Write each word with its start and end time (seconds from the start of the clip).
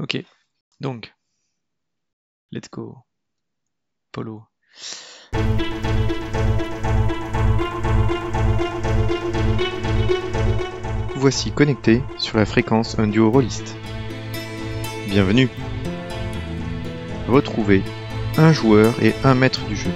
Ok, 0.00 0.16
donc, 0.78 1.12
let's 2.52 2.70
go. 2.70 2.98
Polo. 4.12 4.44
Voici 11.16 11.50
connecté 11.50 12.00
sur 12.16 12.38
la 12.38 12.46
fréquence 12.46 12.96
un 13.00 13.08
duo 13.08 13.28
rôliste. 13.28 13.76
Bienvenue. 15.08 15.48
Retrouvez 17.26 17.82
un 18.36 18.52
joueur 18.52 19.02
et 19.02 19.14
un 19.24 19.34
maître 19.34 19.66
du 19.66 19.74
jeu. 19.74 19.90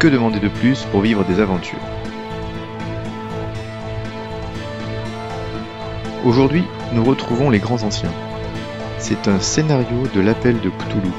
Que 0.00 0.08
demander 0.08 0.40
de 0.40 0.48
plus 0.48 0.84
pour 0.86 1.02
vivre 1.02 1.22
des 1.26 1.38
aventures? 1.38 1.95
Aujourd'hui, 6.26 6.64
nous 6.92 7.04
retrouvons 7.04 7.50
les 7.50 7.60
grands 7.60 7.84
anciens. 7.84 8.12
C'est 8.98 9.28
un 9.28 9.38
scénario 9.38 10.08
de 10.12 10.20
l'appel 10.20 10.60
de 10.60 10.70
Cthulhu, 10.70 11.12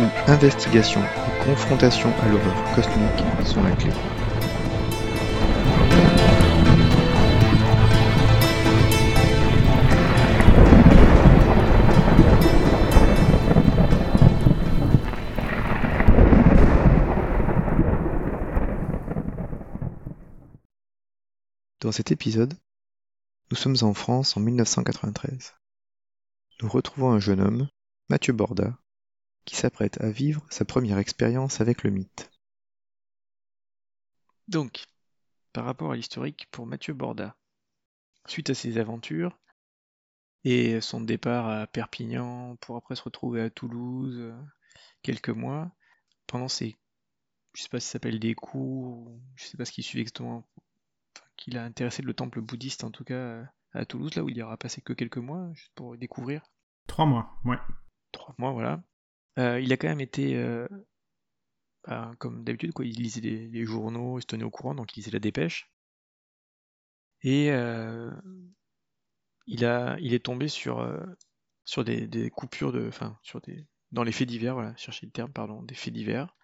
où 0.00 0.30
investigation 0.30 1.00
et 1.00 1.44
confrontation 1.44 2.10
à 2.22 2.28
l'horreur 2.28 2.54
cosmique 2.76 3.24
sont 3.44 3.60
la 3.64 3.72
clé. 3.72 3.90
Dans 21.80 21.90
cet 21.90 22.12
épisode, 22.12 22.54
nous 23.54 23.60
sommes 23.60 23.88
en 23.88 23.94
France 23.94 24.36
en 24.36 24.40
1993. 24.40 25.54
Nous 26.60 26.68
retrouvons 26.68 27.12
un 27.12 27.20
jeune 27.20 27.38
homme, 27.38 27.68
Mathieu 28.08 28.32
Borda, 28.32 28.76
qui 29.44 29.54
s'apprête 29.54 30.00
à 30.00 30.10
vivre 30.10 30.44
sa 30.50 30.64
première 30.64 30.98
expérience 30.98 31.60
avec 31.60 31.84
le 31.84 31.90
mythe. 31.90 32.32
Donc, 34.48 34.86
par 35.52 35.66
rapport 35.66 35.92
à 35.92 35.94
l'historique 35.94 36.48
pour 36.50 36.66
Mathieu 36.66 36.94
Borda, 36.94 37.36
suite 38.26 38.50
à 38.50 38.54
ses 38.54 38.76
aventures 38.76 39.38
et 40.42 40.80
son 40.80 41.00
départ 41.00 41.48
à 41.48 41.68
Perpignan 41.68 42.56
pour 42.56 42.76
après 42.76 42.96
se 42.96 43.04
retrouver 43.04 43.40
à 43.40 43.50
Toulouse 43.50 44.16
euh, 44.18 44.36
quelques 45.02 45.30
mois, 45.30 45.70
pendant 46.26 46.48
ses, 46.48 46.74
je 47.52 47.62
sais 47.62 47.68
pas 47.68 47.78
si 47.78 47.86
ça 47.86 47.92
s'appelle 47.92 48.18
des 48.18 48.34
cours, 48.34 49.16
je 49.36 49.44
sais 49.44 49.56
pas 49.56 49.64
ce 49.64 49.70
qui 49.70 49.84
suit 49.84 50.00
exactement 50.00 50.44
qu'il 51.36 51.58
a 51.58 51.64
intéressé 51.64 52.02
le 52.02 52.14
temple 52.14 52.40
bouddhiste, 52.40 52.84
en 52.84 52.90
tout 52.90 53.04
cas 53.04 53.44
à 53.72 53.84
Toulouse, 53.84 54.14
là 54.14 54.22
où 54.22 54.28
il 54.28 54.36
y 54.36 54.42
aura 54.42 54.56
passé 54.56 54.80
que 54.80 54.92
quelques 54.92 55.18
mois, 55.18 55.50
juste 55.54 55.72
pour 55.74 55.96
découvrir. 55.96 56.42
Trois 56.86 57.06
mois, 57.06 57.38
ouais. 57.44 57.58
Trois 58.12 58.34
mois, 58.38 58.52
voilà. 58.52 58.82
Euh, 59.38 59.60
il 59.60 59.72
a 59.72 59.76
quand 59.76 59.88
même 59.88 60.00
été, 60.00 60.36
euh, 60.36 60.68
bah, 61.86 62.12
comme 62.18 62.44
d'habitude, 62.44 62.72
quoi, 62.72 62.84
il 62.84 62.94
lisait 62.94 63.20
les, 63.20 63.64
journaux, 63.64 64.18
il 64.18 64.22
se 64.22 64.26
tenait 64.26 64.44
au 64.44 64.50
courant, 64.50 64.74
donc 64.74 64.96
il 64.96 65.00
lisait 65.00 65.10
la 65.10 65.18
dépêche. 65.18 65.70
Et 67.22 67.50
euh, 67.50 68.12
il, 69.46 69.64
a, 69.64 69.96
il 70.00 70.14
est 70.14 70.24
tombé 70.24 70.46
sur, 70.46 70.86
sur 71.64 71.84
des, 71.84 72.30
coupures 72.30 72.72
de. 72.72 72.86
Enfin, 72.86 73.18
sur 73.22 73.40
des. 73.40 73.66
Dans 73.92 74.02
les 74.02 74.12
faits 74.12 74.28
divers, 74.28 74.54
voilà, 74.54 74.76
chercher 74.76 75.06
le 75.06 75.12
terme, 75.12 75.32
pardon, 75.32 75.62
des 75.62 75.74
faits 75.74 75.94
divers, 75.94 76.34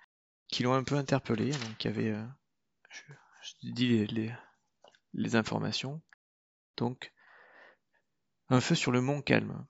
qui 0.48 0.62
l'ont 0.62 0.74
un 0.74 0.84
peu 0.84 0.96
interpellé. 0.96 1.50
Donc 1.50 1.84
il 1.84 1.86
y 1.86 1.91
avait. 1.91 2.14
je, 2.91 3.02
je 3.42 3.72
dis 3.72 3.88
les, 3.88 4.06
les 4.06 4.33
informations. 5.33 6.00
Donc, 6.77 7.12
un 8.48 8.61
feu 8.61 8.75
sur 8.75 8.92
le 8.92 9.00
mont 9.00 9.22
Calme. 9.22 9.67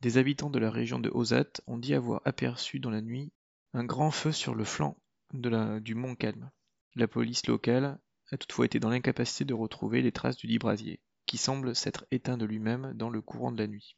Des 0.00 0.18
habitants 0.18 0.50
de 0.50 0.58
la 0.58 0.70
région 0.70 0.98
de 0.98 1.10
Ozat 1.12 1.60
ont 1.66 1.78
dit 1.78 1.94
avoir 1.94 2.22
aperçu 2.24 2.80
dans 2.80 2.90
la 2.90 3.02
nuit 3.02 3.32
un 3.72 3.84
grand 3.84 4.10
feu 4.10 4.32
sur 4.32 4.54
le 4.54 4.64
flanc 4.64 4.98
du 5.32 5.94
mont 5.94 6.16
Calme. 6.16 6.50
La 6.96 7.06
police 7.06 7.46
locale 7.46 8.00
a 8.32 8.36
toutefois 8.36 8.66
été 8.66 8.80
dans 8.80 8.90
l'incapacité 8.90 9.44
de 9.44 9.54
retrouver 9.54 10.02
les 10.02 10.12
traces 10.12 10.36
du 10.36 10.46
dit 10.46 10.58
brasier, 10.58 11.00
qui 11.26 11.38
semble 11.38 11.74
s'être 11.76 12.06
éteint 12.10 12.36
de 12.36 12.44
lui-même 12.44 12.92
dans 12.94 13.10
le 13.10 13.20
courant 13.20 13.52
de 13.52 13.58
la 13.58 13.66
nuit. 13.66 13.96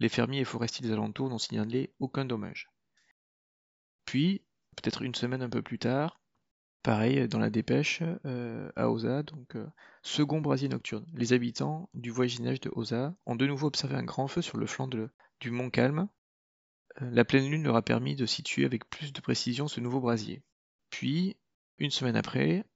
Les 0.00 0.08
fermiers 0.08 0.40
et 0.40 0.44
forestiers 0.44 0.86
des 0.86 0.92
alentours 0.92 1.28
n'ont 1.28 1.38
signalé 1.38 1.92
aucun 1.98 2.24
dommage. 2.24 2.70
Puis, 4.04 4.44
peut-être 4.76 5.02
une 5.02 5.14
semaine 5.14 5.42
un 5.42 5.50
peu 5.50 5.62
plus 5.62 5.78
tard, 5.78 6.20
Pareil, 6.84 7.26
dans 7.28 7.38
la 7.38 7.48
dépêche, 7.48 8.02
euh, 8.26 8.70
à 8.76 8.90
Osa, 8.90 9.22
donc 9.22 9.56
euh, 9.56 9.66
second 10.02 10.42
brasier 10.42 10.68
nocturne. 10.68 11.06
Les 11.14 11.32
habitants 11.32 11.88
du 11.94 12.10
voisinage 12.10 12.60
de 12.60 12.70
Osa 12.74 13.16
ont 13.24 13.36
de 13.36 13.46
nouveau 13.46 13.68
observé 13.68 13.96
un 13.96 14.02
grand 14.02 14.28
feu 14.28 14.42
sur 14.42 14.58
le 14.58 14.66
flanc 14.66 14.86
du 14.86 15.50
mont 15.50 15.70
Calme. 15.70 16.08
Euh, 17.00 17.10
la 17.10 17.24
pleine 17.24 17.48
lune 17.50 17.64
leur 17.64 17.76
a 17.76 17.80
permis 17.80 18.16
de 18.16 18.26
situer 18.26 18.66
avec 18.66 18.84
plus 18.90 19.14
de 19.14 19.20
précision 19.22 19.66
ce 19.66 19.80
nouveau 19.80 20.00
brasier. 20.00 20.42
Puis, 20.90 21.38
une 21.78 21.90
semaine 21.90 22.16
après. 22.16 22.66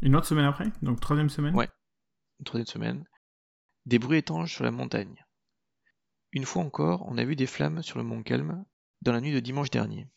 Une 0.00 0.16
autre 0.16 0.26
semaine 0.26 0.44
après? 0.46 0.66
Donc 0.82 0.98
troisième 0.98 1.30
semaine? 1.30 1.54
Ouais, 1.54 1.68
une 2.40 2.44
troisième 2.44 2.66
semaine. 2.66 3.04
Des 3.86 4.00
bruits 4.00 4.18
étranges 4.18 4.52
sur 4.52 4.64
la 4.64 4.72
montagne. 4.72 5.24
Une 6.32 6.46
fois 6.46 6.64
encore, 6.64 7.04
on 7.06 7.16
a 7.16 7.24
vu 7.24 7.36
des 7.36 7.46
flammes 7.46 7.80
sur 7.82 7.98
le 7.98 8.04
mont 8.04 8.24
Calme 8.24 8.64
dans 9.02 9.12
la 9.12 9.20
nuit 9.20 9.32
de 9.32 9.38
dimanche 9.38 9.70
dernier. 9.70 10.08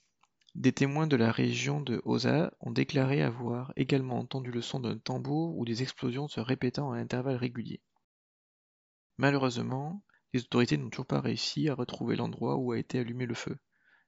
Des 0.55 0.71
témoins 0.71 1.05
de 1.05 1.17
la 1.17 1.33
région 1.33 1.81
de 1.81 2.01
Osa 2.05 2.53
ont 2.61 2.71
déclaré 2.71 3.21
avoir 3.21 3.73
également 3.75 4.19
entendu 4.19 4.51
le 4.51 4.61
son 4.61 4.79
d'un 4.79 4.97
tambour 4.97 5.57
ou 5.57 5.66
des 5.66 5.81
explosions 5.81 6.29
se 6.29 6.39
répétant 6.39 6.93
à 6.93 6.97
intervalles 6.97 7.35
réguliers. 7.35 7.81
Malheureusement, 9.17 10.01
les 10.33 10.39
autorités 10.39 10.77
n'ont 10.77 10.89
toujours 10.89 11.07
pas 11.07 11.19
réussi 11.19 11.67
à 11.67 11.75
retrouver 11.75 12.16
l'endroit 12.16 12.55
où 12.55 12.71
a 12.71 12.79
été 12.79 12.99
allumé 12.99 13.25
le 13.25 13.33
feu. 13.33 13.57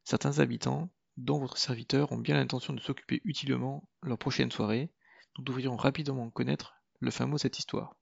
Certains 0.06 0.40
habitants, 0.40 0.90
dont 1.18 1.38
votre 1.38 1.58
serviteur, 1.58 2.13
ont 2.13 2.18
bien 2.18 2.35
l'intention 2.35 2.72
de 2.72 2.79
s'occuper 2.79 3.19
utilement 3.25 3.90
leur 4.02 4.18
prochaine 4.18 4.50
soirée. 4.50 4.90
Nous 5.38 5.44
devrions 5.44 5.75
rapidement 5.75 6.29
connaître 6.29 6.75
le 7.02 7.12
fin 7.12 7.25
mot 7.25 7.35
de 7.35 7.41
cette 7.41 7.59
histoire. 7.59 7.97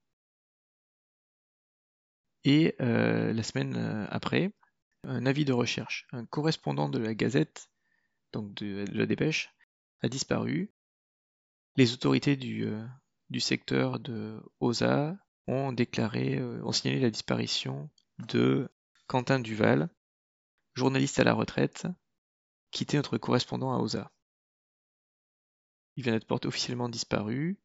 Et 2.43 2.75
euh, 2.79 3.33
la 3.33 3.41
semaine 3.41 3.75
euh, 3.75 4.05
après, 4.11 4.53
un 5.03 5.25
avis 5.25 5.45
de 5.45 5.53
recherche. 5.53 6.05
Un 6.11 6.27
correspondant 6.27 6.89
de 6.89 6.99
la 6.99 7.15
Gazette 7.15 7.69
donc 8.35 8.53
de, 8.53 8.85
la 8.91 9.05
dépêche, 9.05 9.53
a 10.01 10.09
disparu. 10.09 10.71
Les 11.77 11.93
autorités 11.93 12.35
du, 12.35 12.65
euh, 12.65 12.85
secteur 13.39 13.99
de 13.99 14.41
Osa 14.59 15.17
ont 15.47 15.71
déclaré, 15.71 16.37
euh, 16.37 16.61
ont 16.63 16.71
signalé 16.71 16.99
la 16.99 17.09
disparition 17.09 17.89
de 18.19 18.69
Quentin 19.07 19.39
Duval, 19.39 19.89
journaliste 20.73 21.19
à 21.19 21.23
la 21.23 21.33
retraite, 21.33 21.87
qui 22.71 22.85
notre 22.93 23.17
correspondant 23.17 23.73
à 23.73 23.79
Osa. 23.79 24.11
Il 25.95 26.03
vient 26.03 26.11
d'être 26.13 26.27
porté 26.27 26.47
officiellement 26.47 26.89
disparu. 26.89 27.57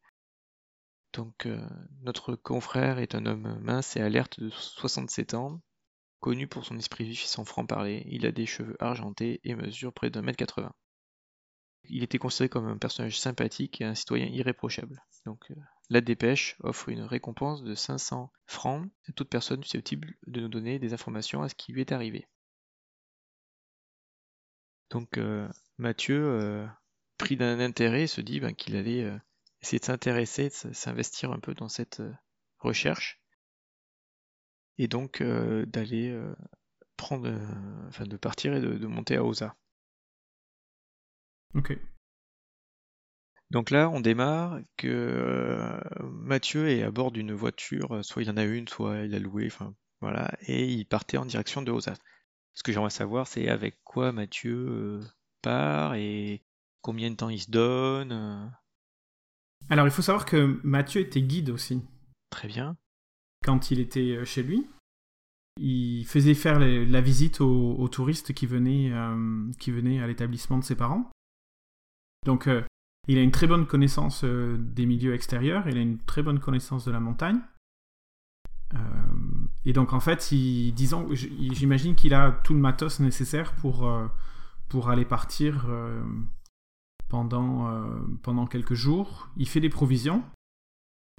Donc 1.11 1.45
euh, 1.45 1.67
notre 1.99 2.35
confrère 2.35 2.99
est 2.99 3.13
un 3.13 3.25
homme 3.25 3.59
mince 3.59 3.97
et 3.97 4.01
alerte 4.01 4.39
de 4.39 4.49
67 4.49 5.33
ans, 5.33 5.61
Connu 6.21 6.45
pour 6.45 6.65
son 6.65 6.77
esprit 6.77 7.03
vif 7.03 7.23
et 7.23 7.27
son 7.27 7.45
franc-parler, 7.45 8.03
il 8.05 8.27
a 8.27 8.31
des 8.31 8.45
cheveux 8.45 8.77
argentés 8.79 9.41
et 9.43 9.55
mesure 9.55 9.91
près 9.91 10.11
d'un 10.11 10.21
mètre 10.21 10.37
quatre-vingts. 10.37 10.75
Il 11.85 12.03
était 12.03 12.19
considéré 12.19 12.47
comme 12.47 12.67
un 12.67 12.77
personnage 12.77 13.19
sympathique 13.19 13.81
et 13.81 13.85
un 13.85 13.95
citoyen 13.95 14.27
irréprochable. 14.27 15.03
Donc, 15.25 15.49
euh, 15.49 15.55
la 15.89 15.99
dépêche 15.99 16.57
offre 16.59 16.89
une 16.89 17.01
récompense 17.01 17.63
de 17.63 17.73
500 17.73 18.31
francs 18.45 18.87
à 19.09 19.13
toute 19.13 19.29
personne 19.29 19.63
susceptible 19.63 20.13
de 20.27 20.41
nous 20.41 20.47
donner 20.47 20.77
des 20.77 20.93
informations 20.93 21.41
à 21.41 21.49
ce 21.49 21.55
qui 21.55 21.73
lui 21.73 21.81
est 21.81 21.91
arrivé. 21.91 22.27
Donc, 24.91 25.17
euh, 25.17 25.49
Mathieu, 25.79 26.23
euh, 26.23 26.67
pris 27.17 27.35
d'un 27.35 27.59
intérêt, 27.59 28.05
se 28.05 28.21
dit 28.21 28.39
ben, 28.39 28.53
qu'il 28.53 28.75
allait 28.75 29.11
essayer 29.61 29.79
de 29.79 29.85
s'intéresser, 29.85 30.49
de 30.49 30.73
s'investir 30.73 31.31
un 31.31 31.39
peu 31.39 31.55
dans 31.55 31.69
cette 31.69 32.03
recherche 32.59 33.20
et 34.77 34.87
donc 34.87 35.21
euh, 35.21 35.65
d'aller 35.65 36.09
euh, 36.09 36.35
prendre, 36.97 37.27
euh, 37.27 37.87
enfin 37.87 38.05
de 38.05 38.17
partir 38.17 38.53
et 38.53 38.61
de, 38.61 38.87
monter 38.87 39.15
à 39.15 39.23
Osa. 39.23 39.55
Ok. 41.53 41.77
Donc 43.49 43.69
là, 43.69 43.89
on 43.89 43.99
démarre 43.99 44.61
que 44.77 45.77
Mathieu 46.01 46.69
est 46.69 46.83
à 46.83 46.91
bord 46.91 47.11
d'une 47.11 47.33
voiture, 47.33 48.03
soit 48.03 48.21
il 48.21 48.29
en 48.29 48.37
a 48.37 48.45
une, 48.45 48.67
soit 48.69 48.99
il 48.99 49.13
a 49.13 49.19
loué, 49.19 49.47
enfin 49.47 49.75
voilà, 49.99 50.31
et 50.47 50.65
il 50.65 50.85
partait 50.85 51.17
en 51.17 51.25
direction 51.25 51.61
de 51.61 51.69
Osa. 51.69 51.93
Ce 52.53 52.63
que 52.63 52.71
j'aimerais 52.71 52.91
savoir, 52.91 53.27
c'est 53.27 53.49
avec 53.49 53.77
quoi 53.83 54.13
Mathieu 54.13 55.01
part 55.41 55.95
et 55.95 56.43
combien 56.81 57.11
de 57.11 57.15
temps 57.15 57.29
il 57.29 57.41
se 57.41 57.51
donne. 57.51 58.53
Alors, 59.69 59.85
il 59.85 59.91
faut 59.91 60.01
savoir 60.01 60.25
que 60.25 60.59
Mathieu 60.63 61.01
était 61.01 61.21
guide 61.21 61.49
aussi. 61.49 61.81
Très 62.29 62.47
bien 62.47 62.77
quand 63.45 63.71
il 63.71 63.79
était 63.79 64.17
euh, 64.17 64.25
chez 64.25 64.43
lui. 64.43 64.67
Il 65.59 66.05
faisait 66.05 66.33
faire 66.33 66.59
la 66.59 67.01
visite 67.01 67.41
aux, 67.41 67.87
touristes 67.89 68.33
qui 68.33 68.45
venaient, 68.45 68.89
euh, 68.93 69.51
qui 69.59 69.69
venaient 69.69 70.01
à 70.01 70.07
l'établissement 70.07 70.57
de 70.57 70.63
ses 70.63 70.75
parents. 70.75 71.11
Donc, 72.25 72.47
euh, 72.47 72.63
il 73.07 73.17
a 73.17 73.21
une 73.21 73.31
très 73.31 73.47
bonne 73.47 73.67
connaissance 73.67 74.23
des 74.23 74.85
milieux 74.85 75.13
extérieurs, 75.13 75.67
il 75.67 75.77
a 75.77 75.81
une 75.81 75.97
très 75.99 76.23
bonne 76.23 76.39
connaissance 76.39 76.85
de 76.85 76.91
la 76.91 76.99
montagne. 76.99 77.39
et 79.65 79.73
donc 79.73 79.91
en 79.91 79.99
fait, 79.99 80.33
disons, 80.33 81.09
j'imagine 81.11 81.95
qu'il 81.95 82.13
a 82.13 82.31
tout 82.31 82.53
le 82.53 82.59
matos 82.59 82.99
nécessaire 83.01 83.53
pour, 83.55 83.91
pour 84.69 84.89
aller 84.89 85.03
partir 85.03 85.67
pendant, 87.09 87.83
pendant 88.21 88.45
quelques 88.45 88.75
jours. 88.75 89.29
Il 89.35 89.49
fait 89.49 89.59
des 89.59 89.69
provisions. 89.69 90.23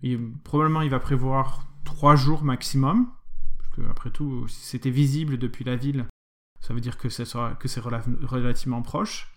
Et 0.03 0.17
probablement, 0.45 0.83
il 0.83 0.91
va 0.91 1.01
prévoir 1.01 1.67
trois 1.85 2.17
jours 2.17 2.43
maximum. 2.45 3.13
Parce 3.59 3.71
que, 3.71 3.91
après 3.91 4.11
tout, 4.11 4.49
si 4.49 4.65
c'était 4.65 4.91
visible 4.91 5.39
depuis 5.39 5.65
la 5.65 5.77
ville, 5.77 6.07
ça 6.61 6.75
veut 6.75 6.81
dire 6.81 6.97
que 6.99 7.09
c'est 7.09 7.25
relativement 7.81 8.83
proche. 8.83 9.29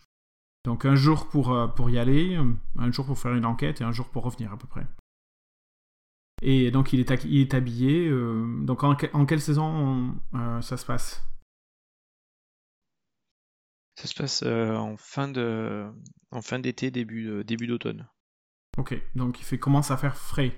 Donc 0.65 0.83
un 0.86 0.95
jour 0.95 1.30
pour, 1.30 1.53
euh, 1.53 1.68
pour 1.68 1.92
y 1.92 2.00
aller, 2.00 2.39
un 2.77 2.92
jour 2.92 3.06
pour 3.06 3.19
faire 3.19 3.33
une 3.33 3.45
enquête 3.45 3.81
et 3.81 3.83
un 3.83 3.92
jour 3.92 4.09
pour 4.09 4.24
revenir 4.24 4.51
à 4.51 4.57
peu 4.57 4.68
près. 4.68 4.86
Et 6.42 6.71
donc 6.71 6.92
il 6.92 7.00
est, 7.00 7.24
il 7.25 7.42
est 7.42 7.53
habillé. 7.53 8.07
Euh, 8.07 8.63
donc 8.63 8.83
en, 8.83 8.98
en, 9.13 9.25
quelle 9.25 9.41
saison 9.41 10.15
euh, 10.33 10.62
ça 10.62 10.77
se 10.77 10.86
passe? 10.86 11.24
Ça 13.95 14.07
se 14.07 14.15
passe 14.15 14.44
en 14.44 14.98
fin 14.98 15.27
de 15.27 15.88
en 16.31 16.41
fin 16.41 16.59
d'été, 16.59 16.91
début 16.91 17.44
début 17.45 17.68
d'automne. 17.68 18.07
Ok, 18.77 19.00
donc 19.15 19.39
il 19.39 19.44
fait 19.44 19.59
commence 19.59 19.91
à 19.91 19.98
faire 19.98 20.18
frais. 20.18 20.57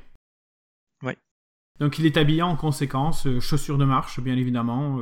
Donc 1.80 2.00
il 2.00 2.06
est 2.06 2.18
habillé 2.18 2.42
en 2.42 2.56
conséquence, 2.56 3.28
chaussures 3.40 3.78
de 3.78 3.86
marche 3.86 4.20
bien 4.20 4.36
évidemment, 4.36 5.00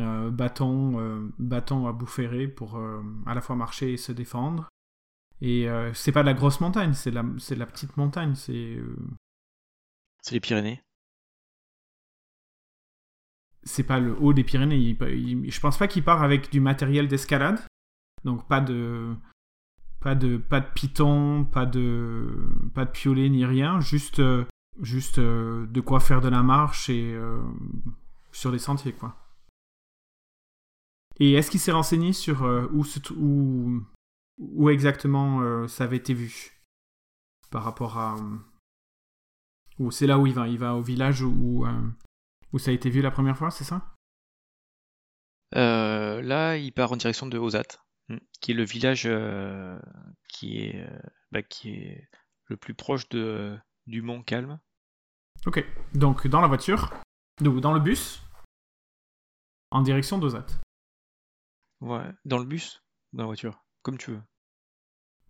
euh, 0.00 0.30
bâton, 0.30 0.98
euh, 0.98 1.28
bâton 1.38 1.86
à 1.86 1.92
bout 1.92 2.06
ferré 2.06 2.48
pour 2.48 2.76
euh, 2.76 3.02
à 3.26 3.34
la 3.34 3.42
fois 3.42 3.56
marcher 3.56 3.92
et 3.92 3.96
se 3.96 4.12
défendre. 4.12 4.68
Et 5.42 5.66
c'est 5.92 6.12
pas 6.12 6.22
de 6.22 6.26
la 6.26 6.34
grosse 6.34 6.60
montagne, 6.60 6.92
c'est 6.92 7.10
la, 7.10 7.24
c'est 7.38 7.56
la 7.56 7.66
petite 7.66 7.96
montagne, 7.96 8.36
c'est. 8.36 8.78
C'est 10.20 10.36
les 10.36 10.40
Pyrénées. 10.40 10.80
C'est 13.64 13.82
pas 13.82 13.98
le 13.98 14.16
haut 14.20 14.32
des 14.32 14.44
Pyrénées. 14.44 14.96
je 15.00 15.60
pense 15.60 15.78
pas 15.78 15.88
qu'il 15.88 16.04
part 16.04 16.22
avec 16.22 16.52
du 16.52 16.60
matériel 16.60 17.08
d'escalade. 17.08 17.58
Donc 18.22 18.46
pas 18.46 18.60
de. 18.60 19.16
Pas 19.98 20.14
de, 20.14 20.36
pas 20.36 20.60
de 20.60 20.66
piton, 20.66 21.44
pas 21.44 21.66
de, 21.66 22.28
pas 22.72 22.84
de 22.84 22.90
piolet 22.90 23.28
ni 23.28 23.44
rien, 23.44 23.80
juste, 23.80 24.22
juste 24.80 25.20
de 25.20 25.80
quoi 25.80 26.00
faire 26.00 26.20
de 26.20 26.28
la 26.28 26.42
marche 26.42 26.88
et 26.88 27.16
sur 28.32 28.50
les 28.50 28.58
sentiers, 28.58 28.92
quoi. 28.92 29.16
Et 31.20 31.34
est-ce 31.34 31.50
qu'il 31.50 31.60
s'est 31.60 31.72
renseigné 31.72 32.12
sur 32.12 32.42
euh, 32.42 32.66
où, 32.72 32.84
où, 34.38 34.70
exactement 34.70 35.40
euh, 35.42 35.68
ça 35.68 35.84
avait 35.84 35.98
été 35.98 36.14
vu 36.14 36.60
Par 37.50 37.64
rapport 37.64 37.98
à. 37.98 38.16
Euh, 38.16 38.38
ou 39.78 39.90
c'est 39.90 40.06
là 40.06 40.18
où 40.18 40.26
il 40.26 40.34
va 40.34 40.48
Il 40.48 40.58
va 40.58 40.74
au 40.74 40.82
village 40.82 41.22
où, 41.22 41.66
où 42.52 42.58
ça 42.58 42.70
a 42.70 42.74
été 42.74 42.90
vu 42.90 43.00
la 43.00 43.10
première 43.10 43.36
fois, 43.36 43.50
c'est 43.50 43.64
ça? 43.64 43.94
Là, 45.52 46.56
il 46.56 46.72
part 46.72 46.92
en 46.92 46.96
direction 46.96 47.26
de 47.26 47.38
Ozat, 47.38 47.78
hmm, 48.08 48.18
qui 48.40 48.52
est 48.52 48.54
le 48.54 48.64
village 48.64 49.08
qui, 50.28 50.58
est, 50.58 50.86
bah, 51.30 51.42
qui 51.42 51.70
est 51.70 52.08
le 52.46 52.56
plus 52.56 52.74
proche 52.74 53.08
de, 53.08 53.58
du 53.86 54.02
Mont 54.02 54.22
Calme. 54.22 54.60
Ok, 55.46 55.64
donc 55.94 56.26
dans 56.26 56.40
la 56.40 56.48
voiture, 56.48 56.90
dans 57.40 57.72
le 57.72 57.80
bus, 57.80 58.22
en 59.70 59.82
direction 59.82 60.18
d'Ozat. 60.18 60.46
Ouais, 61.80 62.12
dans 62.24 62.38
le 62.38 62.44
bus 62.44 62.84
Dans 63.12 63.24
la 63.24 63.26
voiture 63.26 63.64
Comme 63.82 63.98
tu 63.98 64.12
veux. 64.12 64.22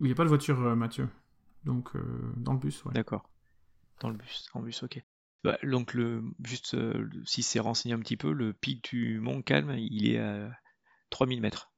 Il 0.00 0.06
n'y 0.06 0.12
a 0.12 0.14
pas 0.14 0.24
de 0.24 0.28
voiture, 0.28 0.60
euh, 0.60 0.74
Mathieu. 0.74 1.08
Donc, 1.64 1.94
euh, 1.96 2.32
dans 2.36 2.52
le 2.52 2.58
bus, 2.58 2.84
ouais. 2.84 2.92
D'accord. 2.92 3.30
Dans 4.00 4.10
le 4.10 4.16
bus, 4.16 4.48
en 4.52 4.60
bus, 4.60 4.82
ok. 4.82 5.02
Bah, 5.44 5.56
donc, 5.62 5.94
le, 5.94 6.22
juste 6.44 6.74
euh, 6.74 7.08
si 7.24 7.42
c'est 7.42 7.60
renseigné 7.60 7.94
un 7.94 8.00
petit 8.00 8.16
peu, 8.16 8.32
le 8.32 8.52
pic 8.52 8.84
du 8.90 9.20
Mont 9.20 9.42
Calme, 9.42 9.76
il 9.78 10.10
est 10.10 10.18
à 10.18 10.50
3000 11.10 11.40
mètres. 11.40 11.72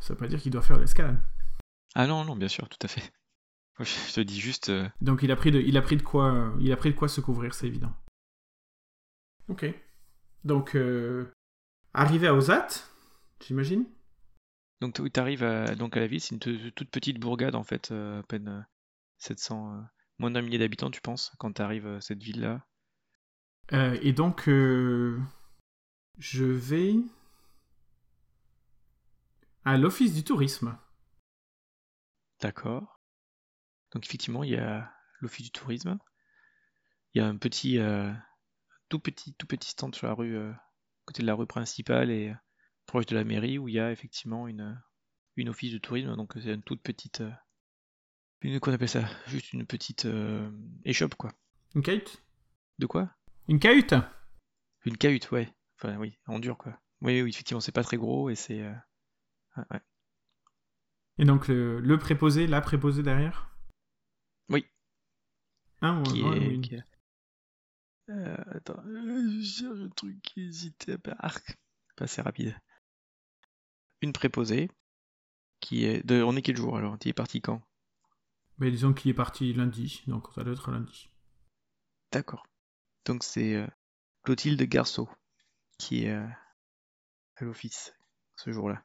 Ça 0.00 0.14
veut 0.14 0.18
pas 0.18 0.26
dire 0.26 0.40
qu'il 0.40 0.50
doit 0.50 0.62
faire 0.62 0.78
l'escalade. 0.78 1.22
Ah 1.94 2.06
non, 2.06 2.24
non, 2.24 2.34
bien 2.34 2.48
sûr, 2.48 2.68
tout 2.68 2.78
à 2.82 2.88
fait. 2.88 3.12
Je 3.84 4.14
te 4.14 4.20
dis 4.20 4.38
juste. 4.38 4.70
Donc 5.00 5.22
il 5.22 5.30
a 5.30 5.36
pris 5.36 5.50
de, 5.50 5.60
il 5.60 5.76
a 5.76 5.82
pris 5.82 5.96
de 5.96 6.02
quoi, 6.02 6.52
il 6.60 6.70
a 6.72 6.76
pris 6.76 6.90
de 6.90 6.96
quoi 6.96 7.08
se 7.08 7.20
couvrir, 7.20 7.54
c'est 7.54 7.66
évident. 7.66 7.92
Ok. 9.48 9.66
Donc 10.44 10.76
arrivé 11.94 12.26
à 12.26 12.34
Ozat, 12.34 12.68
j'imagine? 13.40 13.86
Donc 14.80 14.94
tu 14.94 15.20
arrives 15.20 15.44
à, 15.44 15.74
donc 15.74 15.96
à 15.96 16.00
la 16.00 16.06
ville, 16.06 16.20
c'est 16.20 16.34
une 16.34 16.70
toute 16.72 16.90
petite 16.90 17.18
bourgade 17.18 17.54
en 17.54 17.64
fait, 17.64 17.90
euh, 17.90 18.20
à 18.20 18.22
peine 18.22 18.66
700, 19.18 19.72
euh, 19.72 19.76
euh, 19.76 19.82
moins 20.18 20.30
d'un 20.30 20.42
millier 20.42 20.58
d'habitants 20.58 20.90
tu 20.90 21.00
penses, 21.00 21.32
quand 21.38 21.52
tu 21.52 21.62
arrives 21.62 21.86
à 21.86 22.00
cette 22.00 22.22
ville-là? 22.22 22.66
Et 24.02 24.12
donc 24.12 24.46
je 24.46 26.44
vais 26.44 26.96
à 29.64 29.78
l'office 29.78 30.14
du 30.14 30.24
tourisme. 30.24 30.76
D'accord. 32.40 32.99
Donc 33.92 34.04
effectivement, 34.04 34.44
il 34.44 34.50
y 34.50 34.56
a 34.56 34.92
l'office 35.20 35.46
du 35.46 35.52
tourisme. 35.52 35.98
Il 37.14 37.20
y 37.20 37.24
a 37.24 37.26
un 37.26 37.36
petit, 37.36 37.78
tout 38.88 39.00
petit, 39.00 39.34
tout 39.34 39.46
petit 39.46 39.70
stand 39.70 39.94
sur 39.94 40.06
la 40.06 40.14
rue, 40.14 40.38
côté 41.04 41.22
de 41.22 41.26
la 41.26 41.34
rue 41.34 41.46
principale 41.46 42.10
et 42.10 42.32
proche 42.86 43.06
de 43.06 43.16
la 43.16 43.24
mairie 43.24 43.58
où 43.58 43.68
il 43.68 43.74
y 43.74 43.80
a 43.80 43.92
effectivement 43.92 44.48
une, 44.48 44.80
une 45.36 45.48
office 45.48 45.72
de 45.72 45.78
tourisme. 45.78 46.16
Donc 46.16 46.32
c'est 46.34 46.54
une 46.54 46.62
toute 46.62 46.82
petite. 46.82 47.20
Euh, 47.20 47.30
une, 48.42 48.58
qu'on 48.60 48.72
appelle 48.72 48.88
ça 48.88 49.04
Juste 49.26 49.52
une 49.52 49.66
petite 49.66 50.06
euh, 50.06 50.50
échoppe, 50.84 51.14
quoi. 51.14 51.32
Une 51.74 51.82
cahute? 51.82 52.22
De 52.78 52.86
quoi? 52.86 53.10
Une 53.48 53.58
cahute? 53.58 53.94
Une 54.84 54.96
cahute, 54.96 55.30
ouais. 55.30 55.52
Enfin, 55.78 55.96
oui, 55.98 56.18
en 56.26 56.38
dur, 56.38 56.56
quoi. 56.56 56.78
Oui, 57.02 57.20
oui, 57.22 57.30
effectivement, 57.30 57.60
c'est 57.60 57.72
pas 57.72 57.84
très 57.84 57.96
gros 57.96 58.30
et 58.30 58.34
c'est. 58.34 58.62
Euh, 58.62 58.74
ouais. 59.70 59.80
Et 61.18 61.24
donc 61.24 61.48
le, 61.48 61.96
préposé, 61.98 62.46
la 62.46 62.60
préposée 62.60 63.02
derrière? 63.02 63.49
Ah, 65.82 66.02
qui, 66.06 66.20
est, 66.20 66.60
qui 66.60 66.76
attends, 68.54 68.82
j'ai 69.40 69.66
un 69.66 69.88
truc 69.90 70.20
qui 70.22 70.42
hésitait 70.42 70.96
à 71.08 71.26
arc. 71.26 71.56
Pas 71.96 72.04
assez 72.04 72.22
rapide 72.22 72.54
une 74.00 74.12
préposée, 74.12 74.70
qui 75.60 75.84
est 75.84 76.04
de... 76.06 76.22
On 76.22 76.36
est 76.36 76.42
quel 76.42 76.56
jour 76.56 76.76
alors? 76.76 76.98
Tu 76.98 77.08
es 77.08 77.12
parti 77.12 77.40
quand? 77.40 77.62
Mais 78.58 78.70
disons 78.70 78.92
qu'il 78.92 79.10
est 79.10 79.14
parti 79.14 79.52
lundi, 79.52 80.02
donc 80.06 80.28
ça 80.34 80.44
doit 80.44 80.52
être 80.52 80.70
lundi. 80.70 81.10
D'accord. 82.12 82.46
Donc 83.06 83.22
c'est 83.22 83.54
euh, 83.54 83.66
Clotilde 84.22 84.62
Garceau 84.62 85.08
qui 85.78 86.04
est 86.04 86.10
euh, 86.10 86.26
à 87.36 87.44
l'office 87.44 87.94
ce 88.36 88.52
jour-là. 88.52 88.82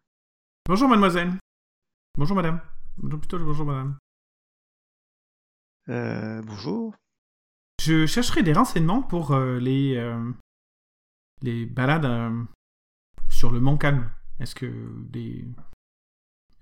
Bonjour 0.66 0.88
mademoiselle. 0.88 1.34
Bonjour 2.18 2.36
madame. 2.36 2.62
Bonjour 2.98 3.20
plutôt 3.20 3.40
bonjour 3.40 3.66
madame. 3.66 3.98
Euh, 5.90 6.42
bonjour. 6.42 6.96
Je 7.82 8.06
chercherai 8.06 8.42
des 8.42 8.54
renseignements 8.54 9.04
pour 9.04 9.36
les 9.38 10.02
les 11.42 11.66
balades 11.66 12.48
sur 13.30 13.52
le 13.52 13.60
Mont 13.60 13.78
Calme. 13.78 14.10
Est-ce 14.40 14.56
que 14.56 14.90
des... 15.10 15.46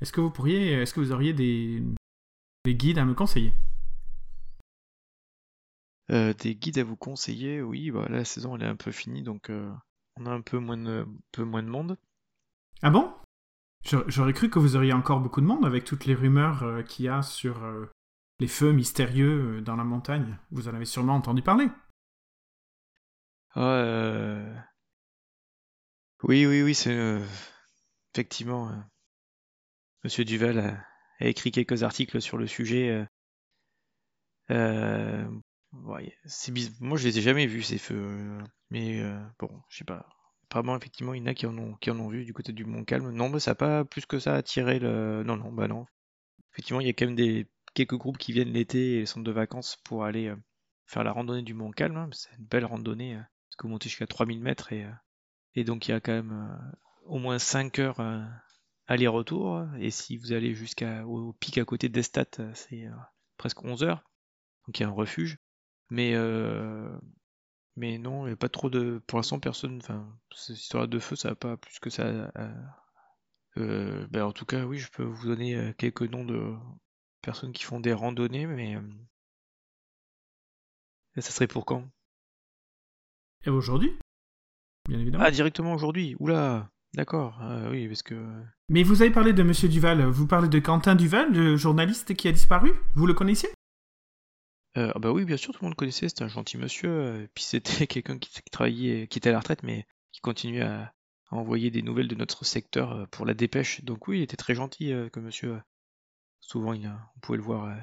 Est-ce 0.02 0.12
que 0.12 0.20
vous 0.20 0.32
pourriez, 0.32 0.74
est-ce 0.74 0.94
que 0.94 1.00
vous 1.00 1.14
auriez 1.14 1.32
des, 1.34 1.82
des 2.66 2.76
guides 2.76 2.98
à 2.98 3.06
me 3.06 3.14
conseiller? 3.14 3.54
Euh, 6.12 6.34
Des 6.34 6.56
guides 6.56 6.80
à 6.80 6.84
vous 6.84 6.98
conseiller, 6.98 7.62
oui. 7.62 7.90
Bah, 7.92 8.08
la 8.10 8.26
saison 8.26 8.56
elle 8.56 8.64
est 8.64 8.68
un 8.68 8.76
peu 8.76 8.92
finie, 8.92 9.24
donc 9.24 9.50
euh, 9.50 9.72
on 10.18 10.26
a 10.26 10.32
un 10.32 10.42
peu 10.42 10.58
moins 10.58 10.78
de, 10.78 11.08
peu 11.32 11.44
moins 11.44 11.64
de 11.64 11.70
monde. 11.70 11.98
Ah 12.82 12.90
bon? 12.90 13.14
J'aurais 13.84 14.34
cru 14.34 14.50
que 14.50 14.60
vous 14.60 14.76
auriez 14.76 14.94
encore 14.94 15.22
beaucoup 15.22 15.42
de 15.42 15.46
monde 15.46 15.66
avec 15.66 15.86
toutes 15.86 16.06
les 16.06 16.16
rumeurs 16.16 16.64
euh, 16.64 16.84
qu'il 16.84 17.06
y 17.06 17.10
a 17.10 17.22
sur 17.22 17.64
les 18.40 18.48
feux 18.48 18.72
mystérieux 18.72 19.62
dans 19.62 19.76
la 19.76 19.84
montagne. 19.84 20.38
Vous 20.52 20.68
en 20.68 20.74
avez 20.74 20.86
sûrement 20.86 21.16
entendu 21.16 21.42
parler. 21.42 21.68
Ah, 23.56 24.66
oui, 26.24 26.46
oui, 26.46 26.64
oui, 26.64 26.74
c'est 26.74 27.20
effectivement, 28.14 28.70
euh, 28.70 28.76
Monsieur 30.04 30.26
Duval 30.26 30.60
a, 30.60 31.28
écrit 31.28 31.52
quelques 31.52 31.84
articles 31.84 32.22
sur 32.22 32.38
le 32.38 32.48
sujet. 32.48 32.90
Euh, 32.90 33.06
euh, 34.52 35.30
moi, 35.72 36.02
je 36.98 37.08
les 37.08 37.18
ai 37.18 37.22
jamais 37.22 37.48
vus 37.48 37.64
ces 37.64 37.78
feux, 37.78 38.38
mais 38.70 39.02
bon, 39.40 39.50
je 39.70 39.78
sais 39.78 39.84
pas. 39.86 40.08
Apparemment, 40.44 40.78
effectivement, 40.78 41.14
il 41.14 41.22
y 41.22 41.24
en 41.24 41.28
a 41.28 41.34
qui 41.34 41.48
en 41.48 41.58
ont, 41.58 41.74
qui 41.76 41.90
en 41.90 42.00
ont 42.00 42.10
vu 42.10 42.26
du 42.26 42.34
côté 42.34 42.54
du 42.54 42.66
Mont 42.66 42.84
Calme. 42.84 43.10
Non, 43.12 43.30
mais 43.30 43.40
ça 43.40 43.52
n'a 43.52 43.56
pas 43.56 43.86
plus 43.86 44.06
que 44.06 44.20
ça 44.20 44.36
attiré 44.36 44.80
le. 44.80 45.24
Non, 45.24 45.38
non, 45.38 45.52
bah 45.52 45.68
non. 45.68 45.86
Effectivement, 46.52 46.82
il 46.82 46.88
y 46.88 46.90
a 46.90 46.94
quand 46.94 47.06
même 47.06 47.16
des 47.16 47.48
quelques 47.74 47.98
groupes 47.98 48.18
qui 48.18 48.34
viennent 48.34 48.52
l'été 48.54 48.96
et 48.96 49.00
les 49.02 49.06
centres 49.06 49.24
de 49.26 49.32
vacances 49.32 49.78
pour 49.84 50.04
aller 50.06 50.34
faire 50.86 51.04
la 51.04 51.12
randonnée 51.12 51.44
du 51.44 51.54
Mont 51.54 51.72
Calme. 51.72 51.98
Hein, 51.98 52.10
c'est 52.12 52.36
une 52.38 52.46
belle 52.46 52.66
randonnée, 52.66 53.16
parce 53.16 53.56
que 53.58 53.64
vous 53.68 53.70
montez 53.74 53.90
jusqu'à 53.90 54.08
3000 54.08 54.42
mètres 54.42 54.74
et, 54.74 54.88
et 55.56 55.64
donc 55.64 55.88
il 55.88 55.92
y 55.92 55.94
a 55.94 56.00
quand 56.00 56.14
même 56.14 56.60
au 57.06 57.20
moins 57.20 57.40
5 57.40 57.80
heures 57.80 58.00
euh, 58.00 58.22
aller-retour. 58.88 59.66
Et 59.80 59.92
si 59.92 60.18
vous 60.18 60.34
allez 60.34 60.54
jusqu'au 60.54 61.34
pic 61.40 61.58
à 61.58 61.66
côté 61.66 61.90
d'Estat, 61.90 62.26
euh, 62.40 62.52
c'est 62.54 62.86
euh, 62.86 62.92
presque 63.38 63.64
11 63.64 63.84
heures. 63.84 64.04
Donc 64.68 64.80
il 64.80 64.84
y 64.84 64.86
a 64.86 64.90
un 64.90 64.92
refuge. 64.92 65.38
Mais 65.90 66.16
mais 67.76 67.98
non, 67.98 68.26
il 68.26 68.30
n'y 68.30 68.34
a 68.34 68.38
pas 68.38 68.50
trop 68.50 68.70
de. 68.70 69.02
Pour 69.08 69.18
l'instant, 69.20 69.40
personne. 69.40 69.78
Enfin, 69.78 70.08
cette 70.36 70.58
histoire 70.58 70.88
de 70.88 71.00
feu, 71.00 71.16
ça 71.16 71.30
va 71.30 71.36
pas 71.36 71.58
plus 71.58 71.80
que 71.80 71.90
ça. 71.90 72.04
euh, 72.04 72.30
euh, 73.58 74.08
ben, 74.12 74.26
en 74.26 74.32
tout 74.32 74.46
cas, 74.46 74.66
oui, 74.66 74.78
je 74.80 74.90
peux 74.92 75.04
vous 75.04 75.28
donner 75.28 75.56
euh, 75.56 75.74
quelques 75.74 76.04
noms 76.04 76.26
de 76.26 76.54
personnes 77.24 77.54
qui 77.54 77.64
font 77.64 77.80
des 77.80 77.94
randonnées, 77.94 78.46
mais. 78.46 78.76
euh, 78.76 78.82
et 81.16 81.22
ça 81.22 81.32
serait 81.32 81.48
pour 81.48 81.66
quand? 81.66 81.88
Et 83.46 83.50
aujourd'hui? 83.50 83.98
Bien 84.88 85.00
évidemment. 85.00 85.24
Ah, 85.26 85.32
directement 85.32 85.74
aujourd'hui? 85.74 86.16
Oula, 86.20 86.70
d'accord. 86.94 87.38
Ah, 87.42 87.70
oui, 87.70 87.88
parce 87.88 88.04
que. 88.04 88.16
Mais 88.70 88.84
vous 88.84 89.02
avez 89.02 89.12
parlé 89.12 89.34
de 89.34 89.44
Monsieur 89.44 89.70
Duval. 89.70 90.04
Vous 90.06 90.28
parlez 90.28 90.50
de 90.50 90.60
Quentin 90.60 90.96
Duval, 90.96 91.32
le 91.34 91.56
journaliste 91.58 92.16
qui 92.16 92.28
a 92.28 92.32
disparu? 92.32 92.74
Vous 92.96 93.06
le 93.08 93.14
connaissiez? 93.14 93.50
Euh, 94.78 94.92
ah 94.96 95.00
bah 95.00 95.12
oui, 95.12 95.24
bien 95.24 95.38
sûr, 95.38 95.54
tout 95.54 95.60
le 95.62 95.68
monde 95.68 95.76
connaissait, 95.76 96.10
c'était 96.10 96.24
un 96.24 96.28
gentil 96.30 96.58
monsieur. 96.58 96.90
euh, 96.90 97.28
puis 97.36 97.44
c'était 97.44 97.86
quelqu'un 97.88 98.18
qui, 98.18 98.42
travaillait, 98.52 99.08
qui 99.08 99.20
était 99.20 99.30
à 99.30 99.34
la 99.34 99.40
retraite, 99.40 99.62
mais 99.64 99.86
qui 100.12 100.20
continuait 100.22 100.62
à, 100.64 100.94
à 101.30 101.36
envoyer 101.36 101.70
des 101.70 101.84
nouvelles 101.84 102.08
de 102.08 102.16
notre 102.16 102.44
secteur 102.44 102.92
euh, 102.94 103.06
pour 103.12 103.26
la 103.26 103.36
dépêche. 103.36 103.84
Donc 103.84 104.08
oui, 104.08 104.20
il 104.20 104.24
était 104.24 104.38
très 104.38 104.56
gentil 104.56 104.92
euh, 104.92 105.10
comme 105.10 105.26
monsieur. 105.26 105.60
Souvent, 106.44 106.74
on 106.74 107.20
pouvait 107.22 107.38
le 107.38 107.44
voir 107.44 107.66
euh, 107.66 107.76